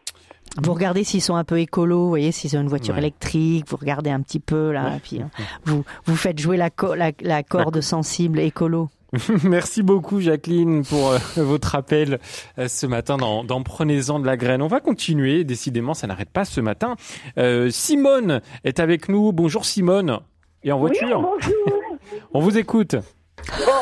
Vous 0.63 0.73
regardez 0.73 1.05
s'ils 1.05 1.21
sont 1.21 1.35
un 1.35 1.45
peu 1.45 1.61
écolos, 1.61 2.05
vous 2.05 2.09
voyez, 2.09 2.33
s'ils 2.33 2.57
ont 2.57 2.63
une 2.63 2.69
voiture 2.69 2.97
électrique, 2.97 3.67
vous 3.69 3.77
regardez 3.77 4.09
un 4.09 4.23
petit 4.23 4.41
peu 4.41 4.73
là, 4.73 4.93
puis 5.03 5.21
hein, 5.21 5.29
vous, 5.67 5.85
vous 6.07 6.17
faites 6.17 6.39
jouer 6.39 6.57
la, 6.57 6.71
la, 6.97 7.11
la 7.21 7.43
corde 7.43 7.81
sensible 7.83 8.39
écolo. 8.41 8.89
Merci 9.45 9.83
beaucoup 9.83 10.21
Jacqueline 10.21 10.85
pour 10.85 11.11
euh, 11.11 11.19
votre 11.37 11.75
appel 11.75 12.19
euh, 12.59 12.69
ce 12.69 12.87
matin 12.87 13.17
dans, 13.17 13.45
dans 13.45 13.63
Prenez-en 13.63 14.19
de 14.19 14.27
la 14.27 14.37
graine. 14.37 14.63
On 14.63 14.67
va 14.67 14.81
continuer, 14.81 15.45
décidément 15.45 15.95
ça 15.95 16.07
n'arrête 16.07 16.31
pas 16.31 16.45
ce 16.45 16.61
matin. 16.61 16.97
Euh, 17.39 17.71
Simone 17.71 18.41
est 18.65 18.81
avec 18.81 19.09
nous. 19.09 19.33
Bonjour 19.33 19.65
Simone. 19.65 20.21
Et 20.65 20.73
en 20.73 20.79
voiture 20.79 21.21
bonjour. 21.21 21.55
On 22.35 22.41
vous 22.41 22.59
écoute. 22.59 22.97
Bon. 22.97 23.73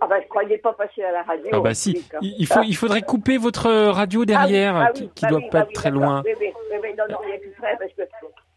Ah 0.00 0.06
bah 0.08 0.16
je 0.20 0.28
croyais 0.28 0.58
pas 0.58 0.72
passer 0.72 1.02
à 1.02 1.12
la 1.12 1.22
radio. 1.22 1.50
Ah 1.52 1.60
bah 1.60 1.74
si. 1.74 2.04
Hein. 2.12 2.18
Il, 2.22 2.46
faut, 2.46 2.62
il 2.62 2.74
faudrait 2.74 3.02
couper 3.02 3.36
votre 3.38 3.70
radio 3.70 4.24
derrière 4.24 4.76
ah 4.76 4.92
qui, 4.92 5.08
qui 5.10 5.24
bah 5.24 5.30
doit 5.30 5.42
pas 5.50 5.60
être 5.60 5.72
très 5.72 5.90
loin. 5.90 6.22
Oui, 6.26 6.88
non, 6.98 7.04
non, 7.08 7.18
il 7.24 7.28
n'y 7.28 7.34
a 7.34 7.38
plus 7.38 7.50
près 7.50 7.76
parce 7.78 7.92
que 7.92 8.02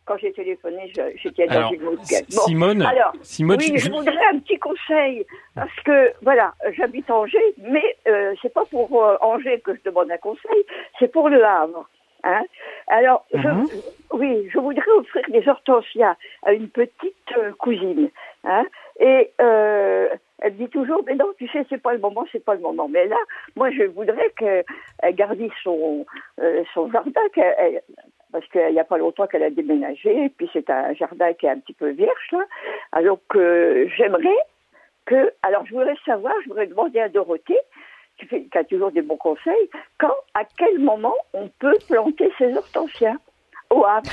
quand 0.05 0.17
j'ai 0.17 0.31
téléphoné, 0.33 0.91
j'étais 1.15 1.47
dans 1.47 1.69
une 1.69 1.87
autre 1.87 2.01
bon, 2.01 2.41
Simone, 2.45 2.81
alors, 2.83 3.13
Simone, 3.21 3.57
oui, 3.59 3.77
je... 3.77 3.89
voudrais 3.89 4.25
un 4.31 4.39
petit 4.39 4.59
conseil 4.59 5.25
parce 5.55 5.75
que 5.83 6.13
voilà, 6.21 6.53
j'habite 6.77 7.09
Angers, 7.09 7.53
mais 7.57 7.97
euh, 8.07 8.33
c'est 8.41 8.53
pas 8.53 8.65
pour 8.65 9.03
euh, 9.03 9.17
Angers 9.21 9.59
que 9.61 9.73
je 9.73 9.81
demande 9.83 10.11
un 10.11 10.17
conseil, 10.17 10.65
c'est 10.99 11.11
pour 11.11 11.29
le 11.29 11.43
Havre. 11.43 11.87
Hein 12.23 12.43
alors, 12.87 13.25
je, 13.33 13.47
mhm. 13.47 13.67
oui, 14.13 14.49
je 14.51 14.57
voudrais 14.57 14.91
offrir 14.97 15.23
des 15.29 15.47
hortensias 15.47 16.15
à 16.43 16.53
une 16.53 16.69
petite 16.69 17.31
euh, 17.37 17.51
cousine. 17.59 18.09
Hein 18.43 18.65
et 18.99 19.31
euh, 19.41 20.07
elle 20.39 20.55
dit 20.55 20.69
toujours, 20.69 21.01
mais 21.05 21.15
non, 21.15 21.31
tu 21.37 21.47
sais, 21.49 21.65
c'est 21.69 21.81
pas 21.81 21.93
le 21.93 21.99
moment, 21.99 22.25
c'est 22.31 22.43
pas 22.43 22.55
le 22.55 22.61
moment. 22.61 22.87
Mais 22.87 23.07
là, 23.07 23.17
moi, 23.55 23.69
je 23.71 23.83
voudrais 23.83 24.31
qu'elle 24.37 25.15
garde 25.15 25.39
son, 25.63 26.05
euh, 26.41 26.63
son 26.73 26.89
jardin, 26.91 27.21
qu'elle, 27.33 27.81
parce 28.35 28.45
qu'il 28.49 28.73
n'y 28.73 28.79
a 28.81 28.83
pas 28.83 28.97
longtemps 28.97 29.27
qu'elle 29.27 29.43
a 29.43 29.49
déménagé, 29.49 30.25
et 30.25 30.27
puis 30.27 30.49
c'est 30.51 30.69
un 30.69 30.93
jardin 30.93 31.31
qui 31.35 31.45
est 31.45 31.49
un 31.49 31.59
petit 31.59 31.71
peu 31.71 31.91
vierge, 31.91 32.27
là. 32.33 32.43
Alors 32.91 33.17
que 33.29 33.87
j'aimerais 33.95 34.35
que, 35.05 35.31
alors 35.41 35.65
je 35.65 35.73
voudrais 35.73 35.95
savoir, 36.05 36.33
je 36.43 36.49
voudrais 36.49 36.67
demander 36.67 36.99
à 36.99 37.07
Dorothée, 37.07 37.57
qui, 38.19 38.49
a 38.53 38.63
toujours 38.65 38.91
des 38.91 39.03
bons 39.03 39.15
conseils, 39.15 39.69
quand, 39.97 40.13
à 40.33 40.43
quel 40.57 40.79
moment 40.79 41.15
on 41.33 41.47
peut 41.59 41.77
planter 41.87 42.29
ses 42.37 42.53
hortensias? 42.57 43.15
Au 43.69 43.85
Havre 43.85 44.11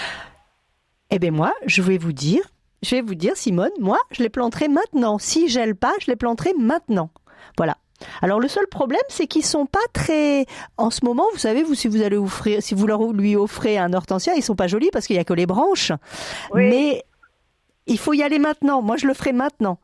Eh 1.11 1.19
bien 1.19 1.33
moi, 1.33 1.53
je 1.67 1.83
vais 1.83 1.99
vous 1.99 2.13
dire, 2.13 2.43
je 2.85 2.95
vais 2.95 3.03
vous 3.03 3.17
dire, 3.17 3.37
Simone, 3.37 3.73
moi, 3.81 3.99
je 4.13 4.23
les 4.23 4.31
planterai 4.31 4.69
maintenant. 4.69 5.19
Si 5.19 5.49
gèle 5.49 5.75
pas, 5.75 5.95
je 6.01 6.09
les 6.09 6.17
planterai 6.17 6.53
maintenant. 6.57 7.11
Voilà. 7.57 7.75
Alors 8.23 8.41
le 8.41 8.49
seul 8.49 8.67
problème, 8.67 9.03
c'est 9.09 9.27
qu'ils 9.27 9.45
sont 9.45 9.67
pas 9.67 9.79
très. 9.93 10.47
En 10.77 10.91
ce 10.91 11.05
moment, 11.05 11.25
vous 11.33 11.39
savez, 11.39 11.63
vous 11.63 11.75
si 11.75 11.89
vous 11.89 12.03
allez 12.03 12.17
offrir, 12.17 12.63
si 12.63 12.75
vous 12.75 12.87
leur 12.87 13.13
lui 13.13 13.37
offrez 13.37 13.79
un 13.79 13.93
hortensia, 13.93 14.35
ils 14.35 14.43
sont 14.43 14.57
pas 14.57 14.67
jolis 14.67 14.91
parce 14.93 15.07
qu'il 15.07 15.17
y 15.17 15.19
a 15.19 15.25
que 15.25 15.35
les 15.35 15.47
branches. 15.47 15.93
Mais 16.55 17.05
il 17.87 17.99
faut 17.99 18.13
y 18.13 18.23
aller 18.23 18.39
maintenant. 18.39 18.83
Moi, 18.83 18.97
je 18.97 19.07
le 19.07 19.15
ferai 19.15 19.33
maintenant. 19.33 19.79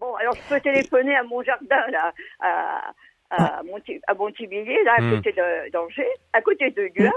Bon, 0.00 0.14
alors 0.16 0.34
je 0.34 0.54
peux 0.54 0.60
téléphoner 0.60 1.14
à 1.14 1.22
mon 1.22 1.42
jardin 1.42 1.84
là, 1.90 2.12
à, 2.40 2.92
à, 3.30 3.62
Montivilliers, 4.14 4.82
là, 4.84 4.94
à 4.98 5.00
hmm. 5.00 5.16
côté 5.16 5.34
d'Angers, 5.72 6.10
à 6.32 6.42
côté 6.42 6.70
de 6.70 6.88
Guavre, 6.88 7.12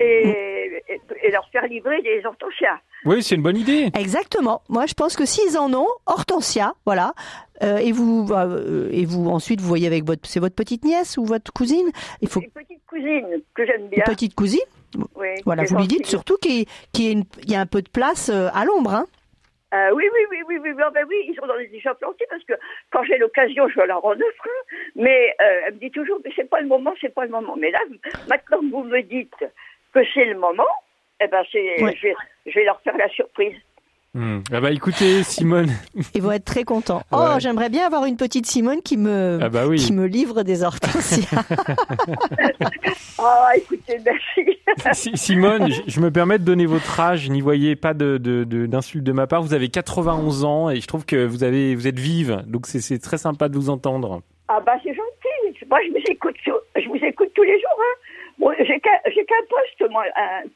et, 0.00 0.82
et, 0.88 1.30
leur 1.30 1.48
faire 1.50 1.66
livrer 1.66 2.02
des 2.02 2.22
hortensias. 2.24 2.78
Oui, 3.04 3.22
c'est 3.22 3.34
une 3.34 3.42
bonne 3.42 3.56
idée. 3.56 3.90
Exactement. 3.98 4.62
Moi, 4.68 4.86
je 4.86 4.94
pense 4.94 5.16
que 5.16 5.24
s'ils 5.24 5.58
en 5.58 5.72
ont, 5.74 5.88
hortensia, 6.06 6.74
voilà. 6.86 7.14
Euh, 7.62 7.76
et 7.76 7.92
vous, 7.92 8.28
euh, 8.32 8.88
et 8.90 9.04
vous 9.04 9.28
ensuite, 9.28 9.60
vous 9.60 9.68
voyez 9.68 9.86
avec 9.86 10.04
votre, 10.04 10.28
c'est 10.28 10.40
votre 10.40 10.54
petite 10.54 10.84
nièce 10.84 11.16
ou 11.16 11.24
votre 11.24 11.52
cousine? 11.52 11.90
Il 12.20 12.28
faut. 12.28 12.40
Une 12.40 12.50
petite 12.50 12.84
cousine 12.86 13.42
que 13.54 13.64
j'aime 13.66 13.88
bien. 13.88 14.04
Une 14.06 14.12
petite 14.12 14.34
cousine? 14.34 14.60
Oui. 15.16 15.28
Voilà, 15.44 15.64
vous 15.64 15.76
lui 15.76 15.86
dites 15.86 16.06
surtout 16.06 16.36
qu'il 16.36 16.66
y, 16.98 17.54
a 17.54 17.60
un 17.60 17.66
peu 17.66 17.80
de 17.80 17.88
place 17.88 18.28
euh, 18.28 18.48
à 18.52 18.64
l'ombre, 18.64 18.92
hein. 18.92 19.06
oui, 19.94 20.04
oui, 20.12 20.20
oui, 20.30 20.36
oui, 20.48 20.58
oui, 20.62 20.70
oui, 20.76 20.82
ben 20.92 21.04
oui, 21.08 21.16
ils 21.28 21.34
sont 21.34 21.46
dans 21.46 21.54
les 21.54 21.68
déjà 21.68 21.94
plantés 21.94 22.26
parce 22.28 22.44
que 22.44 22.52
quand 22.90 23.02
j'ai 23.04 23.16
l'occasion, 23.16 23.68
je 23.68 23.80
leur 23.80 24.04
en 24.04 24.12
offre. 24.12 24.48
Mais 24.96 25.34
elle 25.38 25.74
me 25.74 25.78
dit 25.78 25.90
toujours, 25.90 26.18
mais 26.24 26.30
c'est 26.36 26.48
pas 26.48 26.60
le 26.60 26.68
moment, 26.68 26.92
c'est 27.00 27.14
pas 27.14 27.24
le 27.24 27.30
moment. 27.30 27.56
Mais 27.56 27.70
là, 27.70 27.78
maintenant 28.28 28.60
que 28.60 28.70
vous 28.70 28.84
me 28.84 29.00
dites 29.02 29.44
que 29.92 30.00
c'est 30.14 30.24
le 30.24 30.38
moment, 30.38 30.64
eh 31.22 31.28
ben, 31.28 31.42
je, 31.52 31.58
vais, 32.54 32.64
leur 32.64 32.80
faire 32.82 32.96
la 32.96 33.08
surprise. 33.10 33.54
Hmm. 34.14 34.40
Ah 34.52 34.60
bah 34.60 34.70
écoutez 34.70 35.22
Simone, 35.22 35.70
ils 36.14 36.20
vont 36.20 36.32
être 36.32 36.44
très 36.44 36.64
contents. 36.64 37.00
Oh, 37.12 37.36
j'aimerais 37.38 37.70
bien 37.70 37.86
avoir 37.86 38.04
une 38.04 38.18
petite 38.18 38.44
Simone 38.44 38.82
qui 38.82 38.98
me 38.98 39.38
ah 39.40 39.48
bah 39.48 39.64
qui 39.74 39.94
me 39.94 40.04
livre 40.04 40.42
des 40.42 40.62
hortensias. 40.62 41.42
oh, 43.18 43.46
écoutez, 43.56 43.98
merci. 44.04 45.14
Simone, 45.16 45.72
je, 45.86 46.00
me 46.00 46.10
permets 46.10 46.38
de 46.38 46.44
donner 46.44 46.66
votre 46.66 47.00
âge. 47.00 47.30
N'y 47.30 47.40
voyez 47.40 47.74
pas 47.74 47.94
de 47.94 48.18
d'insulte 48.66 49.02
de, 49.04 49.12
ma 49.12 49.26
part. 49.26 49.40
Vous 49.40 49.54
avez 49.54 49.70
91 49.70 50.44
ans 50.44 50.68
et 50.68 50.82
je 50.82 50.86
trouve 50.86 51.06
que 51.06 51.24
vous 51.24 51.42
avez 51.42 51.74
vous 51.74 51.88
êtes 51.88 51.98
vive, 51.98 52.42
donc 52.46 52.66
c'est 52.66 52.98
très 52.98 53.16
sympa 53.16 53.48
de 53.48 53.56
vous 53.56 53.70
entendre. 53.70 54.20
Ah 54.48 54.60
bah 54.60 54.74
c'est 54.82 54.92
gentil. 54.92 55.64
Moi 55.70 55.78
je 55.86 55.90
vous 55.90 56.04
écoute, 56.06 56.36
je 56.44 56.86
vous 56.86 57.02
écoute 57.02 57.30
tous 57.34 57.44
les 57.44 57.58
jours. 57.58 57.80
Hein 57.80 58.21
j'ai 58.58 58.80
qu'un 58.80 59.44
poste, 59.48 59.90
moi, 59.90 60.04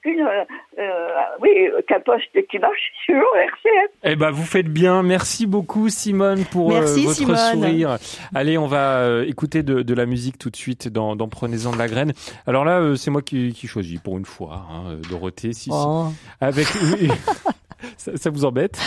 qu'une, 0.03 0.21
euh, 0.21 0.45
euh, 0.79 1.09
oui, 1.41 1.51
qu'un 1.87 2.01
poste 2.01 2.47
qui 2.51 2.59
marche 2.59 2.93
sur 3.05 3.15
RCF. 3.15 3.91
Eh 4.05 4.17
ben, 4.17 4.31
vous 4.31 4.45
faites 4.45 4.69
bien. 4.69 5.03
Merci 5.03 5.47
beaucoup, 5.47 5.89
Simone, 5.89 6.45
pour 6.51 6.73
euh, 6.73 6.81
votre 6.81 7.39
sourire. 7.39 7.99
Allez, 8.35 8.59
on 8.59 8.67
va 8.67 9.23
écouter 9.27 9.63
de, 9.63 9.95
la 9.95 10.07
musique 10.07 10.39
tout 10.39 10.51
de 10.51 10.57
suite 10.57 10.89
dans, 10.89 11.17
dans 11.17 11.29
Prenez-en 11.29 11.73
de 11.73 11.79
la 11.79 11.89
graine. 11.89 12.13
Alors 12.47 12.65
là, 12.65 12.97
c'est 12.97 13.11
moi 13.11 13.23
qui, 13.23 13.53
qui 13.53 13.67
choisis 13.67 13.99
pour 14.01 14.19
une 14.19 14.25
fois, 14.25 14.67
hein, 14.71 14.99
Dorothée. 15.09 15.53
Si, 15.53 15.71
oh. 15.73 16.09
Avec, 16.41 16.67
ça, 17.97 18.17
ça 18.17 18.31
vous 18.31 18.45
embête? 18.45 18.79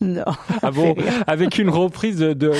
Non. 0.00 0.24
Ah 0.62 0.70
bon 0.70 0.94
Avec 1.26 1.58
une 1.58 1.70
reprise 1.70 2.18
de, 2.18 2.32
de, 2.32 2.52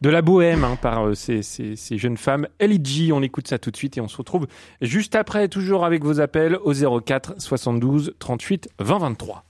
de, 0.00 0.10
la 0.10 0.22
bohème 0.22 0.64
hein, 0.64 0.76
par 0.80 1.06
euh, 1.06 1.14
ces, 1.14 1.42
ces, 1.42 1.76
ces, 1.76 1.98
jeunes 1.98 2.16
femmes. 2.16 2.46
LG, 2.60 3.12
on 3.12 3.22
écoute 3.22 3.48
ça 3.48 3.58
tout 3.58 3.70
de 3.70 3.76
suite 3.76 3.98
et 3.98 4.00
on 4.00 4.08
se 4.08 4.16
retrouve 4.16 4.46
juste 4.80 5.14
après, 5.14 5.48
toujours 5.48 5.84
avec 5.84 6.02
vos 6.02 6.20
appels 6.20 6.58
au 6.62 6.72
04 7.00 7.34
72 7.38 8.14
38 8.18 8.68
20 8.78 8.98
23. 8.98 9.44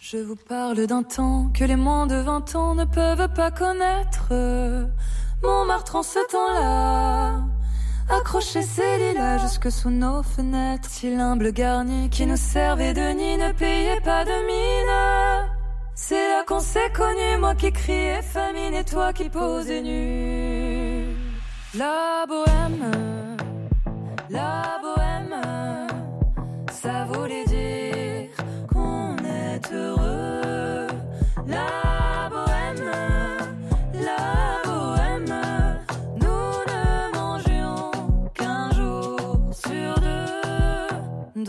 Je 0.00 0.18
vous 0.18 0.36
parle 0.36 0.86
d'un 0.86 1.02
temps 1.02 1.50
que 1.52 1.64
les 1.64 1.76
moins 1.76 2.06
de 2.06 2.16
20 2.16 2.56
ans 2.56 2.74
ne 2.74 2.84
peuvent 2.84 3.28
pas 3.34 3.50
connaître. 3.50 4.32
Montmartre 5.42 5.96
en 5.96 6.02
ce 6.02 6.18
temps-là. 6.30 7.44
Accrocher 8.08 8.62
ses 8.62 8.98
lilas 8.98 9.38
jusque 9.38 9.70
sous 9.70 9.90
nos 9.90 10.22
fenêtres. 10.22 10.88
Si 10.88 11.14
l'humble 11.14 11.52
garni 11.52 12.08
qui 12.08 12.26
nous 12.26 12.38
servait 12.38 12.94
de 12.94 13.12
nid 13.12 13.36
ne 13.36 13.52
payait 13.52 14.00
pas 14.00 14.24
de 14.24 14.30
mine. 14.46 15.57
C'est 16.00 16.28
là 16.28 16.44
qu'on 16.46 16.60
s'est 16.60 16.92
connu, 16.94 17.38
moi 17.40 17.56
qui 17.56 17.72
criais 17.72 18.22
famine 18.22 18.72
et 18.72 18.84
toi 18.84 19.12
qui 19.12 19.28
posais 19.28 19.82
nu. 19.82 21.06
La 21.74 22.24
bohème, 22.28 23.36
la 24.30 24.78
bohème, 24.80 25.36
ça 26.70 27.04
voulait 27.10 27.44
dire 27.46 27.47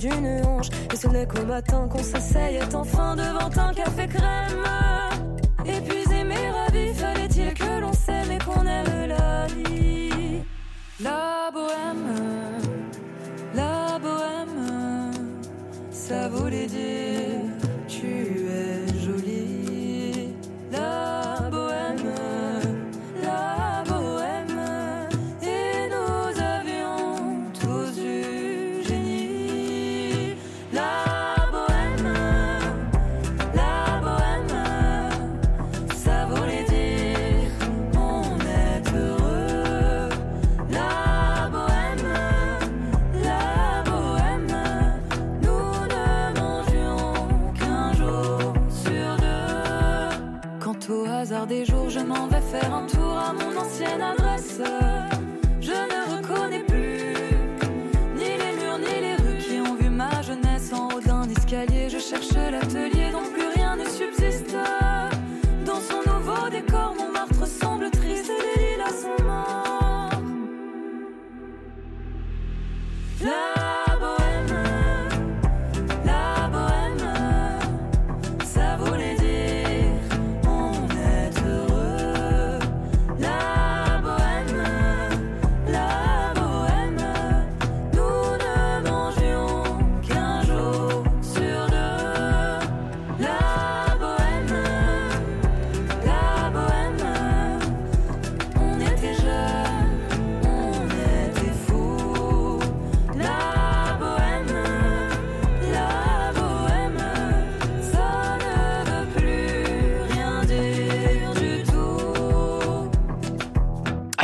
D'une 0.00 0.42
hanche. 0.46 0.68
Et 0.92 0.96
ce 0.96 1.08
n'est 1.08 1.26
qu'au 1.26 1.44
matin 1.44 1.86
qu'on 1.88 2.02
s'asseyait 2.02 2.74
enfin 2.74 3.14
devant 3.16 3.50
un 3.62 3.74
café 3.74 4.06
crème. 4.08 5.09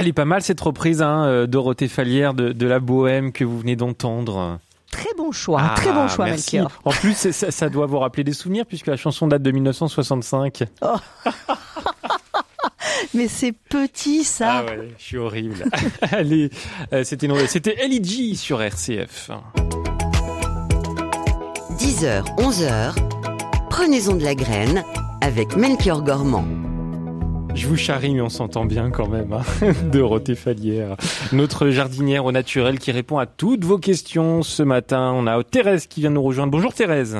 Elle 0.07 0.11
est 0.11 0.13
pas 0.13 0.25
mal 0.25 0.41
cette 0.41 0.61
reprise, 0.61 1.03
hein, 1.03 1.25
euh, 1.25 1.49
Dorothée 1.49 1.89
Fallière 1.89 2.33
de, 2.33 2.67
la 2.67 2.79
Bohème 2.79 3.33
que 3.33 3.43
vous 3.43 3.59
venez 3.59 3.75
d'entendre. 3.75 4.61
Très 4.93 5.13
bon 5.19 5.33
choix, 5.33 5.61
ah, 5.61 5.75
très 5.75 5.93
bon 5.93 6.07
choix, 6.07 6.27
merci. 6.27 6.59
Melchior. 6.59 6.81
En 6.85 6.93
plus, 6.93 7.33
ça, 7.33 7.69
doit 7.69 7.87
vous 7.87 7.99
rappeler 7.99 8.23
des 8.23 8.33
souvenirs 8.33 8.67
puisque 8.67 8.87
la 8.87 8.97
chanson 8.97 9.27
date 9.27 9.43
de 9.43 9.51
1965. 9.51 10.63
Mais 13.15 13.27
c'est 13.27 13.51
petit 13.51 14.23
ça. 14.23 14.59
Ah 14.59 14.65
ouais, 14.65 14.91
je 14.97 15.03
suis 15.03 15.17
horrible. 15.17 15.65
Allez, 16.13 16.51
euh, 16.93 17.03
c'était 17.03 17.29
c'était 17.49 17.77
sur 18.37 18.63
RCF. 18.63 19.33
10h, 21.79 22.23
11h. 22.37 22.95
Prenez-en 23.71 24.15
de 24.15 24.23
la 24.23 24.37
graine 24.37 24.85
avec 25.21 25.57
Melchior 25.57 26.03
Gormand. 26.03 26.47
Je 27.57 27.67
vous 27.69 27.77
charrie, 27.77 28.15
mais 28.15 28.21
on 28.21 28.29
s'entend 28.29 28.67
bien 28.67 28.91
quand 28.91 29.09
même. 29.09 29.33
Hein 29.33 29.41
Dorothée 29.91 30.35
Fallière, 30.35 30.97
notre 31.33 31.71
jardinière 31.71 32.27
au 32.27 32.33
naturel 32.33 32.79
qui 32.79 32.93
répond 32.93 33.17
à 33.17 33.25
toutes 33.25 33.65
vos 33.65 33.79
questions 33.79 34.43
ce 34.43 34.63
matin. 34.63 35.11
On 35.17 35.27
a 35.27 35.43
Thérèse 35.43 35.87
qui 35.87 36.01
vient 36.01 36.11
nous 36.11 36.23
rejoindre. 36.23 36.53
Bonjour 36.53 36.75
Thérèse. 36.75 37.17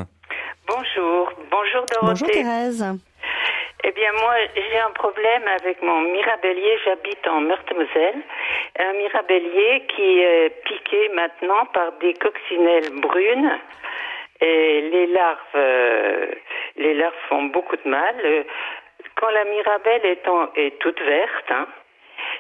Bonjour. 0.69 1.33
Bonjour 1.51 1.87
Dorothée. 1.91 2.07
Bonjour 2.07 2.31
Thérèse. 2.31 2.85
Eh 3.85 3.93
bien, 3.93 4.13
moi, 4.21 4.35
j'ai 4.55 4.79
un 4.79 4.91
problème 4.91 5.43
avec 5.59 5.83
mon 5.83 6.03
mirabellier. 6.03 6.77
J'habite 6.85 7.27
en 7.29 7.41
Meurthe-Moselle. 7.41 8.21
Un 8.79 8.93
mirabellier 8.93 9.87
qui 9.89 10.19
est 10.21 10.51
piqué 10.65 11.09
maintenant 11.15 11.65
par 11.73 11.93
des 12.03 12.13
coccinelles 12.13 12.93
brunes. 13.01 13.53
Et 14.43 14.83
les 14.93 15.07
larves, 15.07 15.39
euh, 15.55 16.27
les 16.77 16.93
larves 16.93 17.15
font 17.31 17.45
beaucoup 17.45 17.77
de 17.77 17.89
mal 17.89 18.45
quand 19.17 19.31
la 19.31 19.45
Mirabelle 19.45 20.07
est, 20.07 20.23
est 20.57 20.79
toute 20.79 21.01
verte, 21.01 21.51
hein, 21.51 21.67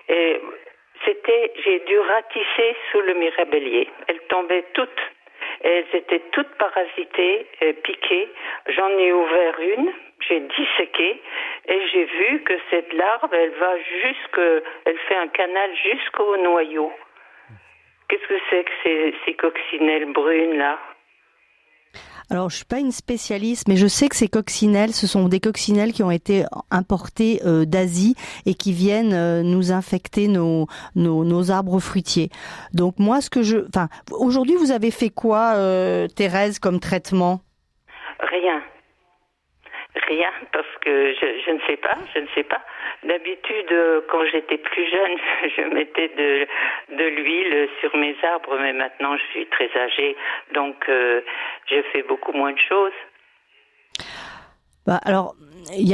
et 0.08 0.40
c'était, 1.04 1.52
j'ai 1.64 1.80
dû 1.80 1.98
ratisser 1.98 2.76
sous 2.90 3.00
le 3.00 3.14
mirabellier. 3.14 3.88
Elles 4.08 4.20
tombaient 4.28 4.64
toutes. 4.72 5.00
elles 5.62 5.86
étaient 5.92 6.22
toutes 6.32 6.54
parasitées, 6.56 7.46
piquées. 7.82 8.28
J'en 8.68 8.88
ai 8.98 9.12
ouvert 9.12 9.60
une, 9.60 9.92
j'ai 10.28 10.40
disséqué 10.40 11.20
et 11.68 11.88
j'ai 11.88 12.04
vu 12.04 12.42
que 12.42 12.54
cette 12.70 12.92
larve, 12.92 13.32
elle 13.32 13.50
va 13.50 13.76
jusque, 13.78 14.64
elle 14.84 14.98
fait 14.98 15.16
un 15.16 15.28
canal 15.28 15.70
jusqu'au 15.76 16.36
noyau. 16.38 16.92
Qu'est-ce 18.08 18.26
que 18.26 18.40
c'est 18.50 18.64
que 18.64 19.12
ces 19.24 19.34
coccinelles 19.34 20.12
brunes 20.12 20.58
là? 20.58 20.78
Alors, 22.28 22.50
je 22.50 22.56
suis 22.56 22.64
pas 22.64 22.80
une 22.80 22.90
spécialiste, 22.90 23.68
mais 23.68 23.76
je 23.76 23.86
sais 23.86 24.08
que 24.08 24.16
ces 24.16 24.26
coccinelles, 24.26 24.92
ce 24.92 25.06
sont 25.06 25.28
des 25.28 25.38
coccinelles 25.38 25.92
qui 25.92 26.02
ont 26.02 26.10
été 26.10 26.44
importées 26.72 27.40
euh, 27.46 27.64
d'Asie 27.64 28.16
et 28.46 28.54
qui 28.54 28.72
viennent 28.72 29.12
euh, 29.12 29.42
nous 29.44 29.70
infecter 29.70 30.26
nos, 30.26 30.66
nos, 30.96 31.50
arbres 31.52 31.78
fruitiers. 31.78 32.30
Donc 32.74 32.98
moi, 32.98 33.20
ce 33.20 33.30
que 33.30 33.42
je, 33.42 33.58
enfin, 33.68 33.88
aujourd'hui, 34.10 34.56
vous 34.56 34.72
avez 34.72 34.90
fait 34.90 35.10
quoi, 35.10 35.54
euh, 35.54 36.08
Thérèse, 36.08 36.58
comme 36.58 36.80
traitement? 36.80 37.40
Rien. 38.18 38.60
Rien, 40.08 40.30
parce 40.52 40.66
que 40.82 41.14
je, 41.14 41.50
ne 41.50 41.60
sais 41.66 41.76
pas, 41.76 41.96
je 42.14 42.20
ne 42.20 42.26
sais 42.34 42.44
pas. 42.44 42.60
D'habitude, 43.02 43.72
euh, 43.72 44.00
quand 44.10 44.24
j'étais 44.26 44.58
plus 44.58 44.90
jeune, 44.90 45.18
je 45.56 45.62
mettais 45.74 46.08
de, 46.08 46.96
de 46.96 47.04
l'huile 47.04 47.68
sur 47.80 47.96
mes 47.96 48.14
arbres, 48.22 48.58
mais 48.60 48.72
maintenant 48.72 49.16
je 49.16 49.24
suis 49.32 49.46
très 49.46 49.70
âgée, 49.76 50.16
donc 50.52 50.88
euh, 50.88 51.22
je 51.70 51.82
fais 51.92 52.02
beaucoup 52.02 52.32
moins 52.32 52.52
de 52.52 52.58
choses. 52.58 52.92
Bah, 54.86 55.00
alors, 55.04 55.34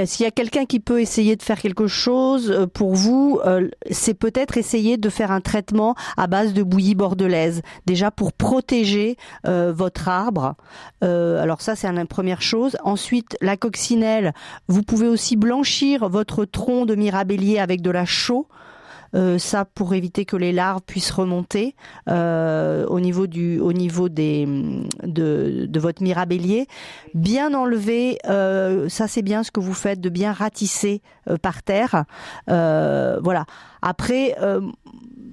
s'il 0.07 0.25
y 0.25 0.27
a 0.27 0.31
quelqu'un 0.31 0.65
qui 0.65 0.81
peut 0.81 1.01
essayer 1.01 1.37
de 1.37 1.43
faire 1.43 1.61
quelque 1.61 1.87
chose 1.87 2.51
euh, 2.51 2.67
pour 2.67 2.95
vous, 2.95 3.41
euh, 3.45 3.69
c'est 3.91 4.15
peut-être 4.15 4.57
essayer 4.57 4.97
de 4.97 5.09
faire 5.09 5.31
un 5.31 5.41
traitement 5.41 5.95
à 6.17 6.27
base 6.27 6.53
de 6.53 6.63
bouillie 6.63 6.95
bordelaise, 6.95 7.63
déjà 7.87 8.11
pour 8.11 8.33
protéger 8.33 9.17
euh, 9.47 9.73
votre 9.75 10.09
arbre. 10.09 10.55
alors 11.01 11.61
ça, 11.61 11.77
c'est 11.77 11.87
une 11.87 12.07
première 12.07 12.43
chose. 12.43 12.77
Ensuite, 12.85 13.37
la 13.41 13.57
coccinelle, 13.57 14.33
vous 14.69 14.83
pouvez 14.83 15.09
aussi 15.09 15.37
blanchir 15.37 16.09
votre 16.09 16.45
tronc 16.45 16.87
de 16.87 16.95
mirabellier 16.95 17.59
avec 17.59 17.83
de 17.83 17.91
la 17.91 18.05
chaux. 18.05 18.47
Ça 19.39 19.65
pour 19.65 19.95
éviter 19.95 20.25
que 20.25 20.37
les 20.37 20.53
larves 20.53 20.83
puissent 20.87 21.11
remonter 21.11 21.75
au 22.07 23.01
niveau 23.01 23.27
du, 23.27 23.61
au 23.61 23.73
niveau 23.73 24.09
des, 24.09 24.47
de, 25.03 25.67
de 25.69 25.81
votre 25.81 26.03
mirabellier. 26.03 26.67
Bien 27.15 27.55
enlever, 27.55 28.19
ça 28.25 29.09
c'est 29.09 29.23
bien 29.23 29.43
ce 29.43 29.51
que 29.51 29.61
vous 29.61 29.75
faites, 29.75 30.01
de 30.01 30.09
bien 30.09 30.33
ratisser 30.33 31.03
par 31.43 31.63
terre. 31.63 32.05
voilà. 32.47 33.45
Après, 33.83 34.37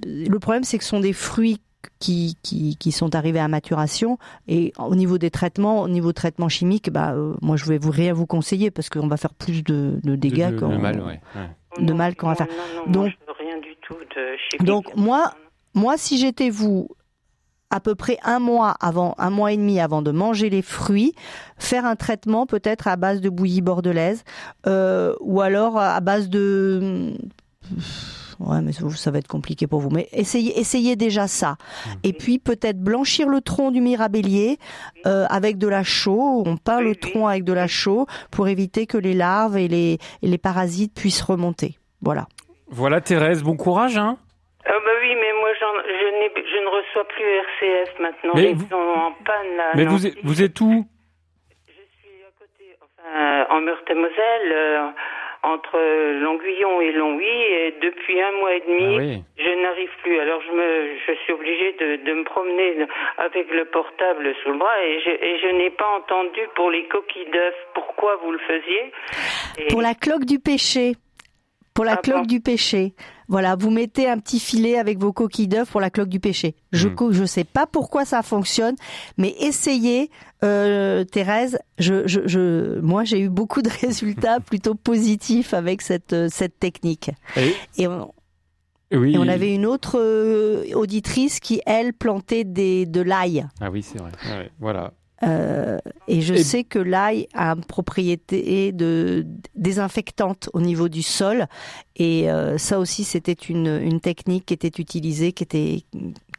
le 0.04 0.38
problème 0.38 0.64
c'est 0.64 0.78
que 0.78 0.84
ce 0.84 0.90
sont 0.90 1.00
des 1.00 1.12
fruits 1.12 1.60
qui, 1.98 2.36
qui, 2.42 2.76
qui, 2.76 2.92
sont 2.92 3.14
arrivés 3.14 3.40
à 3.40 3.48
maturation. 3.48 4.18
Et 4.48 4.72
au 4.78 4.94
niveau 4.94 5.18
des 5.18 5.30
traitements, 5.30 5.82
au 5.82 5.88
niveau 5.88 6.12
traitement 6.12 6.48
chimique, 6.48 6.90
bah, 6.90 7.12
euh, 7.12 7.34
moi 7.42 7.56
je 7.56 7.64
vais 7.66 7.78
vous 7.78 7.90
rien 7.90 8.12
vous 8.12 8.26
conseiller 8.26 8.70
parce 8.70 8.88
qu'on 8.88 9.06
va 9.06 9.16
faire 9.16 9.34
plus 9.34 9.62
de, 9.62 10.00
de 10.02 10.16
dégâts 10.16 10.50
de, 10.54 10.66
de, 10.66 10.76
mal, 10.76 11.00
ouais. 11.00 11.20
de 11.78 11.92
mal 11.92 12.16
qu'on 12.16 12.28
va 12.28 12.34
faire. 12.34 12.48
donc, 12.86 13.12
tout 13.90 14.04
de 14.16 14.36
chimique. 14.50 14.66
Donc 14.66 14.94
moi, 14.96 15.34
moi 15.74 15.96
si 15.96 16.18
j'étais 16.18 16.50
vous, 16.50 16.88
à 17.70 17.80
peu 17.80 17.94
près 17.94 18.18
un 18.22 18.38
mois 18.38 18.74
avant, 18.80 19.14
un 19.18 19.30
mois 19.30 19.52
et 19.52 19.56
demi 19.56 19.80
avant 19.80 20.02
de 20.02 20.10
manger 20.10 20.50
les 20.50 20.62
fruits, 20.62 21.12
faire 21.58 21.84
un 21.84 21.96
traitement 21.96 22.46
peut-être 22.46 22.88
à 22.88 22.96
base 22.96 23.20
de 23.20 23.28
bouillie 23.28 23.62
bordelaise 23.62 24.24
euh, 24.66 25.14
ou 25.20 25.40
alors 25.40 25.78
à 25.78 26.00
base 26.00 26.28
de 26.28 27.14
Ouais, 28.40 28.62
mais 28.62 28.72
ça 28.72 29.10
va 29.10 29.18
être 29.18 29.28
compliqué 29.28 29.66
pour 29.66 29.80
vous. 29.80 29.90
Mais 29.90 30.08
essayez, 30.12 30.58
essayez 30.58 30.96
déjà 30.96 31.28
ça. 31.28 31.50
Mhm. 31.86 31.92
Et 32.04 32.12
puis 32.14 32.38
peut-être 32.38 32.80
blanchir 32.80 33.28
le 33.28 33.42
tronc 33.42 33.70
du 33.70 33.82
mirabellier 33.82 34.58
euh, 35.06 35.26
avec 35.28 35.58
de 35.58 35.68
la 35.68 35.82
chaux. 35.82 36.42
On 36.46 36.56
peint 36.56 36.80
le 36.80 36.96
tronc 36.96 37.28
avec 37.28 37.44
de 37.44 37.52
la 37.52 37.66
chaux 37.66 38.06
pour 38.30 38.48
éviter 38.48 38.86
que 38.86 38.96
les 38.96 39.12
larves 39.12 39.58
et 39.58 39.68
les, 39.68 39.98
les 40.22 40.38
parasites 40.38 40.94
puissent 40.94 41.20
remonter. 41.20 41.78
Voilà. 42.00 42.28
Voilà 42.70 43.00
Thérèse, 43.00 43.42
bon 43.42 43.56
courage. 43.56 43.96
Hein 43.98 44.16
ah 44.66 44.72
bah 44.84 44.90
oui, 45.00 45.14
mais 45.14 45.32
moi 45.40 45.48
je, 45.54 45.64
je, 46.36 46.58
ne 46.62 46.68
reçois 46.68 47.04
plus 47.08 47.24
RCF 47.24 47.98
maintenant. 47.98 48.32
Mais 48.34 48.50
Ils 48.50 48.68
sont 48.68 48.76
en 48.76 49.12
panne 49.24 49.56
là. 49.56 49.72
Mais 49.74 49.84
vous, 49.86 50.06
êtes, 50.06 50.14
vous 50.22 50.42
êtes 50.42 50.60
où? 50.60 50.86
Je 51.66 51.72
suis 51.72 52.22
à 52.22 52.30
côté, 52.38 52.76
enfin, 52.82 53.46
en 53.56 53.60
Meurthe-et-Moselle. 53.62 54.52
Euh, 54.52 54.90
entre 55.42 55.78
Longuillon 56.20 56.80
et 56.80 56.92
Longwy 56.92 57.24
et 57.24 57.74
depuis 57.80 58.20
un 58.20 58.32
mois 58.40 58.54
et 58.54 58.60
demi, 58.60 59.24
ah 59.24 59.42
je 59.42 59.62
n'arrive 59.62 59.90
plus. 60.02 60.20
Alors 60.20 60.40
je 60.42 60.52
me, 60.52 60.96
je 61.06 61.14
suis 61.24 61.32
obligée 61.32 61.72
de, 61.80 62.04
de, 62.04 62.12
me 62.12 62.24
promener 62.24 62.86
avec 63.16 63.50
le 63.50 63.64
portable 63.64 64.34
sous 64.42 64.50
le 64.50 64.58
bras 64.58 64.84
et 64.84 65.00
je, 65.00 65.10
et 65.10 65.38
je 65.38 65.56
n'ai 65.56 65.70
pas 65.70 65.88
entendu 65.96 66.40
pour 66.56 66.70
les 66.70 66.86
coquilles 66.88 67.30
d'œufs 67.32 67.54
pourquoi 67.74 68.16
vous 68.22 68.32
le 68.32 68.38
faisiez? 68.40 68.92
Pour 69.70 69.80
la 69.82 69.94
cloque 69.94 70.24
du 70.24 70.38
péché. 70.38 70.92
Pour 71.74 71.84
la 71.84 71.92
ah 71.92 71.96
cloque 71.96 72.26
du 72.26 72.40
péché. 72.40 72.94
Voilà, 73.28 73.54
vous 73.54 73.70
mettez 73.70 74.08
un 74.08 74.18
petit 74.18 74.40
filet 74.40 74.76
avec 74.76 74.98
vos 74.98 75.12
coquilles 75.12 75.46
d'œufs 75.46 75.70
pour 75.70 75.80
la 75.80 75.88
cloque 75.88 76.08
du 76.08 76.18
péché. 76.18 76.56
Je 76.72 76.88
ne 76.88 77.22
hmm. 77.22 77.26
sais 77.26 77.44
pas 77.44 77.66
pourquoi 77.66 78.04
ça 78.04 78.22
fonctionne, 78.22 78.74
mais 79.18 79.36
essayez, 79.38 80.10
euh, 80.42 81.04
Thérèse. 81.04 81.58
Je, 81.78 82.08
je, 82.08 82.26
je, 82.26 82.80
moi, 82.80 83.04
j'ai 83.04 83.20
eu 83.20 83.28
beaucoup 83.28 83.62
de 83.62 83.70
résultats 83.80 84.40
plutôt 84.40 84.74
positifs 84.74 85.54
avec 85.54 85.80
cette 85.80 86.12
euh, 86.12 86.26
cette 86.28 86.58
technique. 86.58 87.12
Et, 87.78 87.86
on, 87.86 88.12
oui. 88.92 89.16
on 89.16 89.28
avait 89.28 89.54
une 89.54 89.64
autre 89.64 90.00
euh, 90.00 90.64
auditrice 90.74 91.38
qui, 91.38 91.62
elle, 91.66 91.92
plantait 91.92 92.42
des, 92.42 92.84
de 92.84 93.00
l'ail. 93.00 93.46
Ah 93.60 93.70
oui, 93.70 93.82
c'est 93.82 93.98
vrai. 93.98 94.10
voilà. 94.58 94.92
Euh, 95.22 95.78
et 96.08 96.20
je 96.20 96.34
sais 96.34 96.64
que 96.64 96.78
l'ail 96.78 97.28
a 97.34 97.50
une 97.52 97.64
propriété 97.64 98.72
de 98.72 99.26
désinfectante 99.54 100.48
au 100.52 100.60
niveau 100.60 100.88
du 100.88 101.02
sol. 101.02 101.46
Et 101.96 102.30
euh, 102.30 102.58
ça 102.58 102.78
aussi, 102.78 103.04
c'était 103.04 103.32
une, 103.32 103.80
une, 103.82 104.00
technique 104.00 104.46
qui 104.46 104.54
était 104.54 104.80
utilisée, 104.80 105.32
qui, 105.32 105.42
était, 105.42 105.84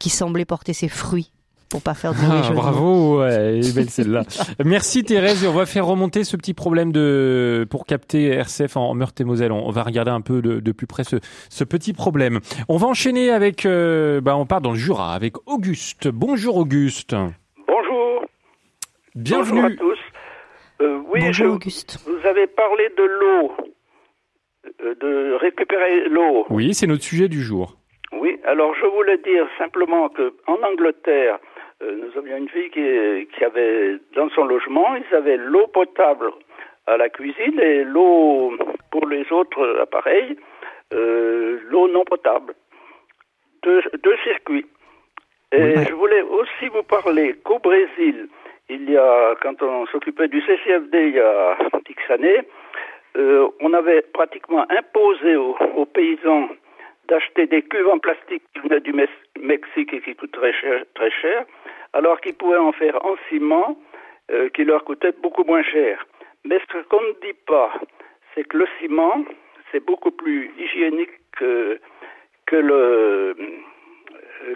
qui 0.00 0.10
semblait 0.10 0.44
porter 0.44 0.72
ses 0.72 0.88
fruits 0.88 1.30
pour 1.72 1.80
pas 1.80 1.94
faire 1.94 2.12
de 2.12 2.18
ah, 2.22 2.50
Bravo, 2.52 3.20
ouais, 3.20 3.60
belle 3.74 3.88
celle-là. 3.88 4.24
Merci 4.64 5.04
Thérèse, 5.04 5.42
et 5.42 5.46
on 5.46 5.54
va 5.54 5.64
faire 5.64 5.86
remonter 5.86 6.22
ce 6.22 6.36
petit 6.36 6.52
problème 6.52 6.92
de 6.92 7.66
pour 7.70 7.86
capter 7.86 8.26
RCF 8.26 8.76
en 8.76 8.92
Meurthe-et-Moselle. 8.94 9.52
On, 9.52 9.70
va 9.70 9.82
regarder 9.82 10.10
un 10.10 10.20
peu 10.20 10.42
de, 10.42 10.60
de 10.60 10.72
plus 10.72 10.86
près 10.86 11.04
ce, 11.04 11.16
ce, 11.48 11.64
petit 11.64 11.94
problème. 11.94 12.40
On 12.68 12.76
va 12.76 12.88
enchaîner 12.88 13.30
avec, 13.30 13.64
euh, 13.64 14.20
bah, 14.20 14.36
on 14.36 14.44
part 14.44 14.60
dans 14.60 14.72
le 14.72 14.78
Jura 14.78 15.14
avec 15.14 15.36
Auguste. 15.48 16.08
Bonjour 16.08 16.58
Auguste. 16.58 17.16
Bienvenue. 19.14 19.60
Bonjour 19.60 19.72
à 19.72 19.76
tous. 19.76 19.98
Euh, 20.80 21.02
oui, 21.08 21.20
Bonjour 21.20 21.54
Auguste. 21.54 21.98
Vous 22.06 22.26
avez 22.26 22.46
parlé 22.46 22.88
de 22.96 23.02
l'eau, 23.02 23.52
euh, 24.80 24.94
de 24.94 25.34
récupérer 25.34 26.08
l'eau. 26.08 26.46
Oui, 26.48 26.72
c'est 26.72 26.86
notre 26.86 27.02
sujet 27.02 27.28
du 27.28 27.42
jour. 27.42 27.76
Oui, 28.12 28.40
alors 28.44 28.74
je 28.74 28.86
voulais 28.86 29.18
dire 29.18 29.46
simplement 29.58 30.08
que 30.08 30.32
en 30.46 30.56
Angleterre, 30.62 31.38
euh, 31.82 31.94
nous 31.94 32.18
avions 32.18 32.38
une 32.38 32.48
fille 32.48 32.70
qui, 32.70 33.28
qui, 33.36 33.44
avait 33.44 33.98
dans 34.16 34.30
son 34.30 34.44
logement, 34.44 34.96
ils 34.96 35.14
avaient 35.14 35.36
l'eau 35.36 35.66
potable 35.66 36.32
à 36.86 36.96
la 36.96 37.10
cuisine 37.10 37.60
et 37.60 37.84
l'eau 37.84 38.56
pour 38.90 39.06
les 39.08 39.30
autres 39.30 39.78
appareils, 39.82 40.38
l'eau 40.90 41.86
non 41.88 42.04
potable. 42.04 42.54
Deux, 43.62 43.82
deux 44.02 44.16
circuits. 44.24 44.66
Et 45.52 45.84
je 45.84 45.92
voulais 45.92 46.22
aussi 46.22 46.68
vous 46.72 46.82
parler 46.82 47.34
qu'au 47.44 47.58
Brésil, 47.58 48.28
il 48.68 48.90
y 48.90 48.96
a, 48.96 49.34
quand 49.42 49.62
on 49.62 49.86
s'occupait 49.86 50.28
du 50.28 50.40
CCFD 50.40 51.08
il 51.08 51.14
y 51.14 51.20
a 51.20 51.56
X 51.88 52.10
années, 52.10 52.42
euh, 53.16 53.48
on 53.60 53.72
avait 53.74 54.02
pratiquement 54.02 54.64
imposé 54.70 55.36
aux, 55.36 55.86
paysans 55.86 56.48
d'acheter 57.08 57.46
des 57.46 57.62
cuves 57.62 57.88
en 57.88 57.98
plastique 57.98 58.42
qui 58.54 58.60
venaient 58.60 58.80
du 58.80 58.94
Mexique 59.38 59.92
et 59.92 60.00
qui 60.00 60.14
coûtent 60.14 60.32
très 60.32 60.52
cher, 60.54 60.84
très 60.94 61.10
cher 61.10 61.44
alors 61.92 62.20
qu'ils 62.20 62.34
pouvaient 62.34 62.56
en 62.56 62.72
faire 62.72 63.04
en 63.04 63.16
ciment 63.28 63.76
euh, 64.30 64.48
qui 64.50 64.64
leur 64.64 64.84
coûtait 64.84 65.12
beaucoup 65.22 65.44
moins 65.44 65.62
cher. 65.62 66.06
Mais 66.44 66.58
ce 66.72 66.78
qu'on 66.88 67.02
ne 67.02 67.20
dit 67.20 67.38
pas, 67.46 67.72
c'est 68.34 68.44
que 68.44 68.56
le 68.56 68.66
ciment, 68.80 69.24
c'est 69.70 69.84
beaucoup 69.84 70.10
plus 70.10 70.50
hygiénique 70.58 71.10
que, 71.36 71.78
que, 72.46 72.56
le, 72.56 73.36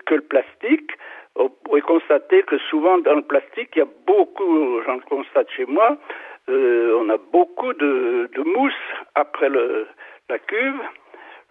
que 0.06 0.14
le 0.14 0.22
plastique 0.22 0.92
on 1.38 1.48
pourrait 1.48 1.80
constater 1.82 2.42
que 2.42 2.58
souvent 2.70 2.98
dans 2.98 3.14
le 3.14 3.22
plastique, 3.22 3.70
il 3.76 3.78
y 3.80 3.82
a 3.82 3.88
beaucoup, 4.06 4.80
j'en 4.84 4.98
constate 5.00 5.50
chez 5.50 5.66
moi, 5.66 5.96
euh, 6.48 6.96
on 7.00 7.08
a 7.10 7.16
beaucoup 7.16 7.72
de, 7.72 8.30
de 8.34 8.42
mousse 8.42 8.72
après 9.14 9.48
le, 9.48 9.86
la 10.28 10.38
cuve. 10.38 10.80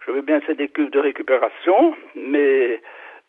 Je 0.06 0.12
veux 0.12 0.22
bien 0.22 0.40
c'est 0.46 0.56
des 0.56 0.68
cuves 0.68 0.90
de 0.90 1.00
récupération, 1.00 1.94
mais 2.14 2.80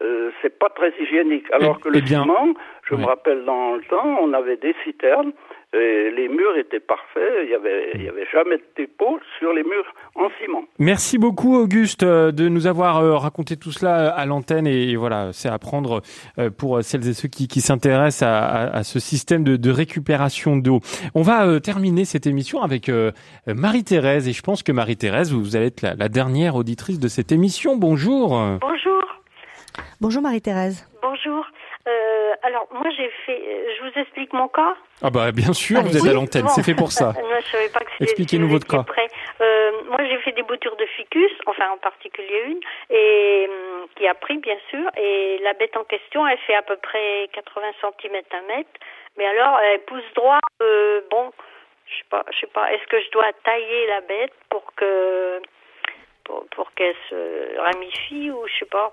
euh, 0.01 0.31
c'est 0.41 0.57
pas 0.57 0.69
très 0.69 0.93
hygiénique. 0.99 1.51
Alors 1.51 1.79
que 1.79 1.89
le 1.89 1.99
eh 2.03 2.05
ciment, 2.05 2.53
je 2.83 2.95
me 2.95 3.05
rappelle 3.05 3.43
dans 3.45 3.75
le 3.75 3.81
temps, 3.83 4.17
on 4.21 4.33
avait 4.33 4.57
des 4.57 4.75
citernes 4.83 5.33
les 5.73 6.27
murs 6.29 6.57
étaient 6.57 6.79
parfaits, 6.79 7.23
il 7.43 7.49
n'y 7.49 7.53
avait, 7.53 7.91
il 7.95 8.03
y 8.03 8.09
avait 8.09 8.25
jamais 8.31 8.57
de 8.57 8.63
dépôt 8.75 9.19
sur 9.37 9.53
les 9.53 9.63
murs 9.63 9.93
en 10.15 10.29
ciment. 10.39 10.63
Merci 10.79 11.17
beaucoup 11.17 11.55
Auguste 11.55 12.03
euh, 12.03 12.31
de 12.31 12.47
nous 12.47 12.67
avoir 12.67 12.97
euh, 12.97 13.17
raconté 13.17 13.57
tout 13.57 13.71
cela 13.71 14.09
à 14.09 14.25
l'antenne 14.25 14.65
et 14.65 14.95
voilà, 14.95 15.31
c'est 15.33 15.49
à 15.49 15.59
prendre 15.59 16.01
euh, 16.39 16.49
pour 16.49 16.81
celles 16.83 17.07
et 17.07 17.13
ceux 17.13 17.27
qui, 17.27 17.47
qui 17.47 17.61
s'intéressent 17.61 18.23
à, 18.27 18.69
à, 18.71 18.83
ce 18.83 18.99
système 18.99 19.43
de, 19.43 19.57
de 19.57 19.69
récupération 19.71 20.55
d'eau. 20.57 20.79
On 21.15 21.21
va 21.21 21.59
terminer 21.59 22.05
cette 22.05 22.27
émission 22.27 22.61
avec 22.61 22.89
Marie-Thérèse 23.47 24.27
et 24.27 24.33
je 24.33 24.41
pense 24.41 24.63
que 24.63 24.71
Marie-Thérèse, 24.71 25.33
vous 25.33 25.55
allez 25.55 25.67
être 25.67 25.81
la, 25.81 25.95
la 25.95 26.09
dernière 26.09 26.55
auditrice 26.55 26.99
de 26.99 27.07
cette 27.07 27.31
émission. 27.31 27.75
Bonjour. 27.75 28.29
Bonjour. 28.61 29.03
Bonjour 29.99 30.21
Marie-Thérèse. 30.21 30.87
Bonjour. 31.01 31.45
Euh, 31.87 32.33
alors 32.43 32.67
moi 32.71 32.89
j'ai 32.95 33.09
fait, 33.25 33.39
euh, 33.39 33.71
je 33.77 33.83
vous 33.83 33.99
explique 34.01 34.33
mon 34.33 34.49
cas. 34.49 34.75
Ah 35.01 35.09
bah 35.09 35.31
bien 35.31 35.53
sûr, 35.53 35.81
vous 35.81 35.95
êtes 35.95 36.09
à 36.09 36.13
l'antenne, 36.13 36.47
c'est 36.49 36.63
fait 36.63 36.75
pour 36.75 36.91
ça. 36.91 37.13
Expliquez-nous 38.01 38.49
votre 38.49 38.67
cas. 38.67 38.83
Euh, 39.39 39.71
moi 39.85 39.99
j'ai 40.09 40.17
fait 40.17 40.33
des 40.33 40.43
boutures 40.43 40.75
de 40.75 40.85
ficus, 40.97 41.31
enfin 41.45 41.65
en 41.71 41.77
particulier 41.77 42.43
une, 42.47 42.59
et 42.89 43.47
hum, 43.49 43.87
qui 43.95 44.05
a 44.05 44.13
pris 44.15 44.37
bien 44.39 44.57
sûr. 44.69 44.83
Et 44.97 45.39
la 45.43 45.53
bête 45.53 45.77
en 45.77 45.85
question, 45.85 46.27
elle 46.27 46.39
fait 46.39 46.55
à 46.55 46.61
peu 46.61 46.75
près 46.75 47.29
80 47.31 47.67
cm 47.81 48.21
un 48.33 48.55
mètre. 48.55 48.69
Mais 49.17 49.25
alors 49.25 49.57
elle 49.59 49.79
pousse 49.81 50.13
droit. 50.13 50.39
bon, 50.59 51.31
je 51.85 51.95
sais 51.95 52.07
pas, 52.09 52.25
je 52.31 52.39
sais 52.39 52.47
pas. 52.47 52.69
Est-ce 52.73 52.85
que 52.87 52.99
je 52.99 53.11
dois 53.11 53.31
tailler 53.45 53.87
la 53.87 54.01
bête 54.01 54.33
pour 54.49 54.73
que 54.75 55.41
pour, 56.27 56.71
qu'elle 56.75 56.95
se 57.09 57.59
ramifie 57.59 58.31
ou 58.31 58.45
je 58.47 58.59
sais 58.59 58.65
pas. 58.65 58.91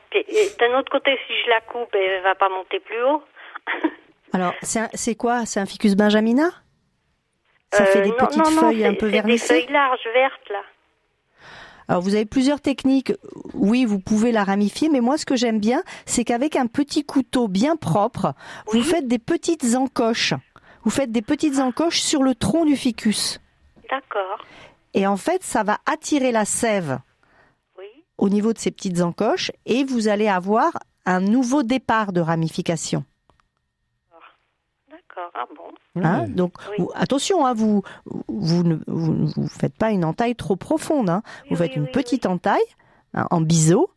D'un 0.61 0.78
autre 0.78 0.91
côté, 0.91 1.18
si 1.26 1.32
je 1.45 1.51
la 1.51 1.61
coupe, 1.61 1.95
elle 1.95 2.22
va 2.22 2.35
pas 2.35 2.49
monter 2.49 2.80
plus 2.80 3.03
haut. 3.03 3.22
Alors, 4.32 4.55
c'est 4.62 5.14
quoi? 5.14 5.47
C'est 5.47 5.61
un 5.61 5.66
ficus 5.66 5.95
benjamina? 5.95 6.51
Ça 7.72 7.87
fait 7.87 8.03
des 8.03 8.11
euh, 8.11 8.14
petites 8.14 8.47
feuilles 8.47 8.85
un 8.85 8.95
peu 8.95 9.07
vernissées 9.07 9.55
Des 9.55 9.61
feuilles 9.62 9.72
larges, 9.72 10.09
vertes, 10.12 10.49
là. 10.51 10.62
Alors 11.87 12.01
vous 12.01 12.14
avez 12.14 12.24
plusieurs 12.24 12.61
techniques. 12.61 13.12
Oui, 13.53 13.85
vous 13.85 14.01
pouvez 14.01 14.32
la 14.32 14.43
ramifier, 14.43 14.89
mais 14.89 15.01
moi 15.01 15.18
ce 15.18 15.26
que 15.26 15.37
j'aime 15.37 15.61
bien, 15.61 15.82
c'est 16.07 16.24
qu'avec 16.24 16.57
un 16.57 16.66
petit 16.66 17.05
couteau 17.05 17.47
bien 17.47 17.76
propre, 17.76 18.32
vous 18.68 18.82
faites 18.82 19.07
des 19.07 19.18
petites 19.18 19.74
encoches. 19.76 20.32
Vous 20.85 20.91
faites 20.91 21.12
des 21.12 21.20
petites 21.20 21.59
encoches 21.59 22.01
sur 22.01 22.22
le 22.22 22.35
tronc 22.35 22.64
du 22.64 22.76
ficus. 22.76 23.39
D'accord. 23.91 24.45
Et 24.95 25.07
en 25.07 25.16
fait, 25.16 25.43
ça 25.43 25.62
va 25.62 25.78
attirer 25.87 26.32
la 26.32 26.45
sève 26.45 26.99
au 28.19 28.29
niveau 28.29 28.53
de 28.53 28.59
ces 28.59 28.71
petites 28.71 29.01
encoches 29.01 29.51
et 29.67 29.85
vous 29.85 30.09
allez 30.09 30.29
avoir 30.29 30.79
un 31.07 31.21
nouveau 31.21 31.62
départ 31.62 32.12
de 32.12 32.21
ramification. 32.21 33.05
D'accord, 34.91 35.31
ah 35.35 35.47
bon? 35.55 36.03
Hein, 36.03 36.29
donc 36.29 36.55
attention, 36.95 37.47
hein, 37.47 37.55
vous 37.55 37.83
vous 38.29 38.65
ne 38.65 38.79
vous, 38.87 39.49
faites 39.49 39.77
pas 39.77 39.91
une 39.91 40.05
entaille 40.05 40.35
trop 40.35 40.57
profonde. 40.57 41.09
Hein. 41.09 41.23
vous 41.51 41.57
faites 41.57 41.77
une 41.77 41.89
petite 41.89 42.27
entaille 42.27 42.65
en 43.12 43.41
biseau 43.41 43.91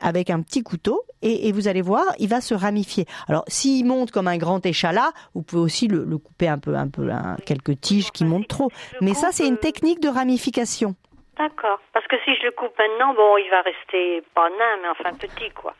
avec 0.00 0.30
un 0.30 0.40
petit 0.42 0.62
couteau 0.62 1.02
et, 1.22 1.52
vous 1.52 1.68
allez 1.68 1.82
voir, 1.82 2.04
il 2.18 2.28
va 2.28 2.40
se 2.40 2.54
ramifier. 2.54 3.06
Alors 3.28 3.44
s'il 3.46 3.84
monte 3.84 4.10
comme 4.10 4.28
un 4.28 4.38
grand 4.38 4.64
échalas, 4.64 5.12
vous 5.34 5.42
pouvez 5.42 5.60
aussi 5.60 5.86
le, 5.86 6.18
couper 6.18 6.48
un 6.48 6.58
peu, 6.58 6.74
un 6.74 6.88
peu, 6.88 7.10
quelques 7.44 7.78
tiges 7.80 8.10
qui 8.10 8.24
montent 8.24 8.48
trop. 8.48 8.70
Mais 9.02 9.14
ça, 9.14 9.28
c'est 9.30 9.46
une 9.46 9.58
technique 9.58 10.00
de 10.00 10.08
ramification. 10.08 10.94
D'accord. 11.40 11.80
Parce 11.94 12.06
que 12.06 12.16
si 12.24 12.34
je 12.36 12.44
le 12.44 12.50
coupe 12.50 12.78
maintenant, 12.78 13.14
bon, 13.14 13.38
il 13.38 13.48
va 13.50 13.62
rester 13.62 14.22
pas 14.34 14.50
nain, 14.50 14.76
mais 14.82 14.88
enfin 14.88 15.16
petit, 15.16 15.48
quoi. 15.50 15.74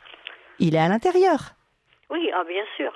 Il 0.57 0.73
est 0.73 0.79
à 0.79 0.87
l'intérieur. 0.87 1.53
Oui, 2.09 2.31
ah, 2.33 2.43
bien 2.47 2.63
sûr. 2.75 2.91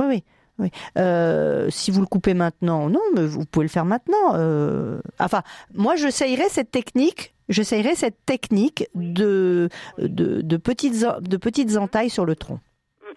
Oui, 0.00 0.06
oui. 0.08 0.24
Oui. 0.58 0.70
Euh, 0.98 1.70
si 1.70 1.90
vous 1.90 2.00
le 2.00 2.06
coupez 2.06 2.34
maintenant, 2.34 2.90
non, 2.90 3.00
mais 3.14 3.24
vous 3.24 3.46
pouvez 3.46 3.64
le 3.64 3.70
faire 3.70 3.84
maintenant. 3.84 4.34
Euh, 4.34 5.00
enfin, 5.18 5.42
moi, 5.72 5.94
j'essayerai 5.94 6.48
cette 6.48 6.70
technique. 6.70 7.32
J'essayerai 7.48 7.94
cette 7.94 8.26
technique 8.26 8.84
de, 8.94 9.68
de, 9.98 10.56
petites, 10.56 11.00
de 11.20 11.36
petites 11.36 11.76
entailles 11.76 12.10
sur 12.10 12.26
le 12.26 12.36
tronc. 12.36 12.58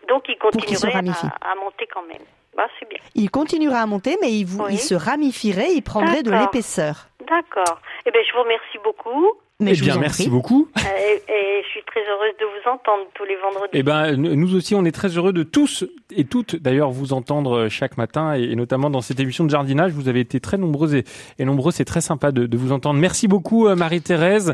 Donc, 0.07 0.23
il 0.29 0.37
continuerait 0.37 0.93
à, 0.93 1.51
à, 1.51 1.55
monter 1.55 1.87
quand 1.93 2.03
même. 2.03 2.21
Bah, 2.55 2.67
c'est 2.79 2.87
bien. 2.87 2.99
Il 3.15 3.29
continuera 3.29 3.79
à 3.79 3.85
monter, 3.85 4.17
mais 4.21 4.31
il, 4.31 4.45
vous, 4.45 4.63
il 4.69 4.79
se 4.79 4.95
ramifierait, 4.95 5.73
il 5.73 5.81
prendrait 5.81 6.23
de 6.23 6.31
l'épaisseur. 6.31 7.07
D'accord. 7.27 7.81
Eh 8.05 8.11
bien, 8.11 8.21
je 8.27 8.33
vous 8.33 8.43
remercie 8.43 8.77
beaucoup. 8.83 9.31
Mais 9.59 9.73
eh 9.77 9.81
bien, 9.81 9.97
merci 9.97 10.29
beaucoup. 10.29 10.67
Euh, 10.77 10.81
et, 10.81 11.61
je 11.63 11.67
suis 11.69 11.83
très 11.83 12.01
heureuse 12.01 12.33
de 12.39 12.45
vous 12.45 12.69
entendre 12.69 13.05
tous 13.13 13.23
les 13.23 13.35
vendredis. 13.37 13.69
Eh 13.73 13.83
ben, 13.83 14.15
nous 14.15 14.55
aussi, 14.55 14.75
on 14.75 14.83
est 14.83 14.91
très 14.91 15.09
heureux 15.09 15.31
de 15.31 15.43
tous 15.43 15.85
et 16.15 16.25
toutes, 16.25 16.55
d'ailleurs, 16.55 16.91
vous 16.91 17.13
entendre 17.13 17.69
chaque 17.69 17.97
matin 17.97 18.33
et, 18.33 18.55
notamment 18.55 18.89
dans 18.89 19.01
cette 19.01 19.19
émission 19.19 19.45
de 19.45 19.49
jardinage. 19.49 19.91
Vous 19.91 20.09
avez 20.09 20.19
été 20.19 20.39
très 20.39 20.57
nombreux 20.57 20.95
et, 20.95 21.45
nombreux. 21.45 21.71
C'est 21.71 21.85
très 21.85 22.01
sympa 22.01 22.31
de, 22.31 22.45
de, 22.45 22.57
vous 22.57 22.71
entendre. 22.71 22.99
Merci 22.99 23.27
beaucoup, 23.27 23.67
euh, 23.67 23.75
Marie-Thérèse. 23.75 24.53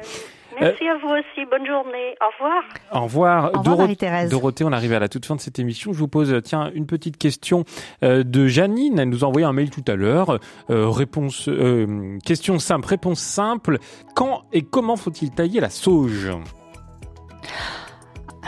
Merci 0.59 0.87
à 0.87 0.97
vous 0.97 1.09
aussi. 1.09 1.45
Bonne 1.49 1.65
journée. 1.65 2.15
Au 2.21 2.31
revoir. 2.33 2.63
Au 2.91 3.03
revoir. 3.03 3.51
Au 3.53 3.59
revoir 3.59 4.29
Dorothée, 4.29 4.63
on 4.63 4.71
arrive 4.71 4.93
à 4.93 4.99
la 4.99 5.09
toute 5.09 5.25
fin 5.25 5.35
de 5.35 5.41
cette 5.41 5.59
émission. 5.59 5.93
Je 5.93 5.99
vous 5.99 6.07
pose, 6.07 6.41
tiens, 6.43 6.71
une 6.73 6.85
petite 6.85 7.17
question 7.17 7.63
euh, 8.03 8.23
de 8.23 8.47
Janine. 8.47 8.99
Elle 8.99 9.09
nous 9.09 9.23
a 9.23 9.27
envoyé 9.27 9.45
un 9.45 9.53
mail 9.53 9.69
tout 9.69 9.85
à 9.87 9.95
l'heure. 9.95 10.39
Euh, 10.69 10.89
réponse, 10.89 11.47
euh, 11.47 12.17
question 12.25 12.59
simple, 12.59 12.87
réponse 12.87 13.19
simple. 13.19 13.79
Quand 14.15 14.43
et 14.53 14.63
comment 14.63 14.95
faut-il 14.95 15.31
tailler 15.31 15.59
la 15.59 15.69
sauge? 15.69 16.29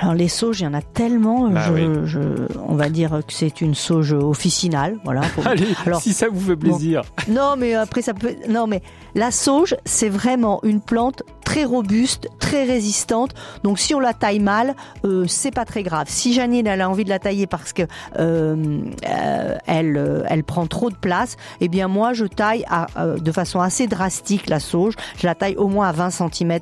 Alors 0.02 0.16
les 0.16 0.30
sauges, 0.30 0.62
il 0.62 0.64
y 0.64 0.68
en 0.68 0.74
a 0.74 0.82
tellement. 0.82 1.48
Bah 1.48 1.62
je, 2.06 2.20
on 2.68 2.74
va 2.74 2.90
dire 2.90 3.22
que 3.28 3.34
c'est 3.34 3.62
une 3.62 3.76
sauge 3.76 4.14
officinale, 4.14 4.98
voilà. 5.04 5.22
Allez, 5.46 5.68
Alors, 5.86 6.02
si 6.02 6.14
ça 6.14 6.28
vous 6.28 6.40
fait 6.40 6.56
plaisir. 6.56 7.04
non, 7.28 7.54
mais 7.56 7.76
après 7.76 8.02
ça 8.02 8.16
peut. 8.16 8.36
Non, 8.50 8.66
mais 8.66 8.82
la 9.14 9.30
sauge, 9.30 9.76
c'est 9.86 10.10
vraiment 10.10 10.60
une 10.64 10.82
plante 10.82 11.22
très 11.46 11.66
robuste, 11.66 12.30
très 12.40 12.64
résistante. 12.64 13.36
Donc 13.64 13.78
si 13.78 13.94
on 13.94 14.00
la 14.00 14.14
taille 14.14 14.40
mal, 14.40 14.74
euh, 15.06 15.26
c'est 15.28 15.52
pas 15.52 15.66
très 15.66 15.84
grave. 15.84 16.08
Si 16.10 16.34
Janine 16.34 16.66
elle 16.66 16.82
a 16.82 16.90
envie 16.90 17.04
de 17.04 17.10
la 17.10 17.20
tailler 17.20 17.46
parce 17.46 17.72
que 17.72 17.84
euh, 18.18 18.80
euh 19.08 19.58
elle 19.68 19.98
euh, 19.98 20.24
elle 20.28 20.44
prend 20.44 20.66
trop 20.66 20.90
de 20.90 20.96
place, 20.96 21.38
eh 21.60 21.68
bien 21.68 21.88
moi 21.88 22.14
je 22.14 22.26
taille 22.26 22.66
à, 22.70 22.88
de 23.18 23.32
façon 23.32 23.60
assez 23.60 23.86
drastique 23.86 24.50
la 24.50 24.60
sauge. 24.60 24.96
Je 25.18 25.28
la 25.28 25.36
taille 25.36 25.58
au 25.58 25.68
moins 25.68 25.90
à 25.90 25.92
20 25.92 26.10
cm, 26.10 26.60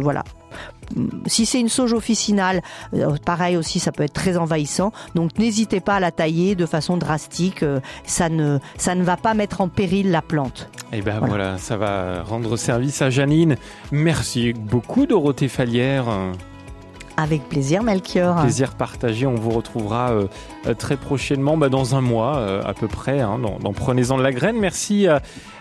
voilà, 0.00 0.22
si 1.26 1.46
c'est 1.46 1.60
une 1.60 1.68
sauge 1.68 1.92
officinale, 1.92 2.62
euh, 2.94 3.16
pareil 3.24 3.56
aussi, 3.56 3.80
ça 3.80 3.92
peut 3.92 4.02
être 4.02 4.12
très 4.12 4.36
envahissant. 4.36 4.92
Donc 5.14 5.38
n'hésitez 5.38 5.80
pas 5.80 5.96
à 5.96 6.00
la 6.00 6.10
tailler 6.10 6.54
de 6.54 6.66
façon 6.66 6.96
drastique. 6.96 7.62
Euh, 7.62 7.80
ça 8.04 8.28
ne, 8.28 8.58
ça 8.76 8.94
ne 8.94 9.04
va 9.04 9.16
pas 9.16 9.34
mettre 9.34 9.60
en 9.60 9.68
péril 9.68 10.10
la 10.10 10.22
plante. 10.22 10.68
Et 10.92 10.98
eh 10.98 11.02
ben 11.02 11.20
voilà. 11.20 11.58
ça 11.58 11.76
va 11.76 12.22
rendre 12.22 12.56
service 12.56 13.02
à 13.02 13.10
Janine. 13.10 13.56
Merci 13.90 14.52
beaucoup 14.52 15.06
Dorothée 15.06 15.48
Falière. 15.48 16.06
Avec 17.16 17.48
plaisir, 17.48 17.82
Melchior. 17.82 18.42
Plaisir 18.42 18.74
partagé. 18.74 19.26
On 19.26 19.34
vous 19.34 19.50
retrouvera 19.50 20.12
euh, 20.12 20.74
très 20.74 20.96
prochainement, 20.96 21.56
bah, 21.56 21.70
dans 21.70 21.94
un 21.94 22.02
mois 22.02 22.62
à 22.64 22.74
peu 22.74 22.88
près, 22.88 23.20
hein, 23.20 23.38
dans, 23.38 23.72
Prenez-en 23.72 24.18
de 24.18 24.22
la 24.22 24.32
graine. 24.32 24.58
Merci 24.60 25.08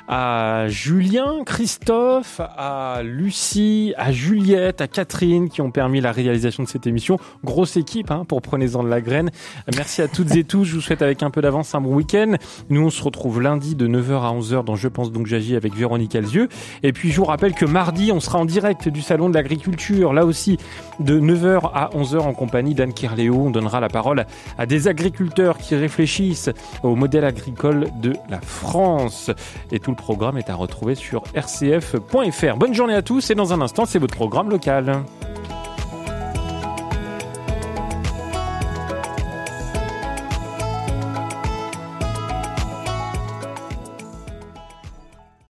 à 0.08 0.68
Julien, 0.68 1.44
Christophe, 1.46 2.40
à 2.40 3.02
Lucie, 3.04 3.94
à 3.98 4.12
Juliette, 4.12 4.82
à 4.82 4.88
Catherine 4.88 5.50
qui 5.50 5.62
ont 5.62 5.72
permis 5.72 6.00
la 6.02 6.12
réalisation 6.12 6.64
de 6.64 6.68
cette 6.68 6.86
émission. 6.86 7.18
Grosse 7.44 7.78
équipe 7.78 8.12
hein, 8.12 8.24
pour 8.28 8.42
Prenez-en 8.42 8.84
de 8.84 8.90
la 8.90 9.02
graine. 9.02 9.32
Merci 9.76 10.04
à 10.04 10.08
toutes 10.08 10.36
et 10.36 10.44
tous. 10.44 10.66
Je 10.66 10.76
vous 10.76 10.82
souhaite 10.82 11.02
avec 11.02 11.24
un 11.24 11.32
peu 11.32 11.42
d'avance 11.42 11.74
un 11.74 11.82
bon 11.82 11.96
week-end. 11.96 12.36
Nous, 12.70 12.86
on 12.86 12.90
se 12.92 13.04
retrouve 13.04 13.42
lundi 13.42 13.76
de 13.76 13.88
9h 13.88 14.22
à 14.22 14.32
11h 14.32 14.64
dans 14.64 14.76
Je 14.76 14.88
pense 14.88 15.12
donc 15.12 15.26
j'agis 15.26 15.56
avec 15.56 15.74
Véronique 15.74 16.16
Alzieux. 16.16 16.50
Et 16.84 16.94
puis, 16.94 17.12
je 17.12 17.18
vous 17.18 17.26
rappelle 17.26 17.54
que 17.54 17.66
mardi, 17.66 18.12
on 18.12 18.20
sera 18.20 18.38
en 18.38 18.46
direct 18.46 18.88
du 18.90 19.02
Salon 19.02 19.30
de 19.30 19.34
l'Agriculture. 19.34 20.14
Là 20.14 20.26
aussi, 20.26 20.58
de 21.00 21.20
9h 21.20 21.72
à 21.74 21.90
11h 21.96 22.20
en 22.20 22.34
compagnie 22.34 22.76
d'Anne 22.76 22.94
Kirléo. 22.94 23.36
On 23.48 23.50
donnera 23.50 23.80
la 23.80 23.90
parole 23.90 24.26
à 24.58 24.66
des 24.68 24.88
agriculteurs 24.88 25.58
qui 25.58 25.76
réfléchissent 25.76 26.52
au 26.84 26.96
modèle 26.96 27.26
agricole 27.26 27.88
de 28.02 28.14
la 28.30 28.42
France. 28.42 29.32
Et 29.72 29.80
tout 29.80 29.95
le 29.96 30.02
programme 30.02 30.38
est 30.38 30.50
à 30.50 30.56
retrouver 30.56 30.96
sur 30.96 31.24
rcf.fr. 31.34 32.58
Bonne 32.58 32.74
journée 32.74 32.96
à 32.96 33.02
tous 33.02 33.30
et 33.30 33.36
dans 33.36 33.54
un 33.54 33.62
instant, 33.62 33.86
c'est 33.86 34.00
votre 34.00 34.16
programme 34.16 34.50
local. 34.50 35.04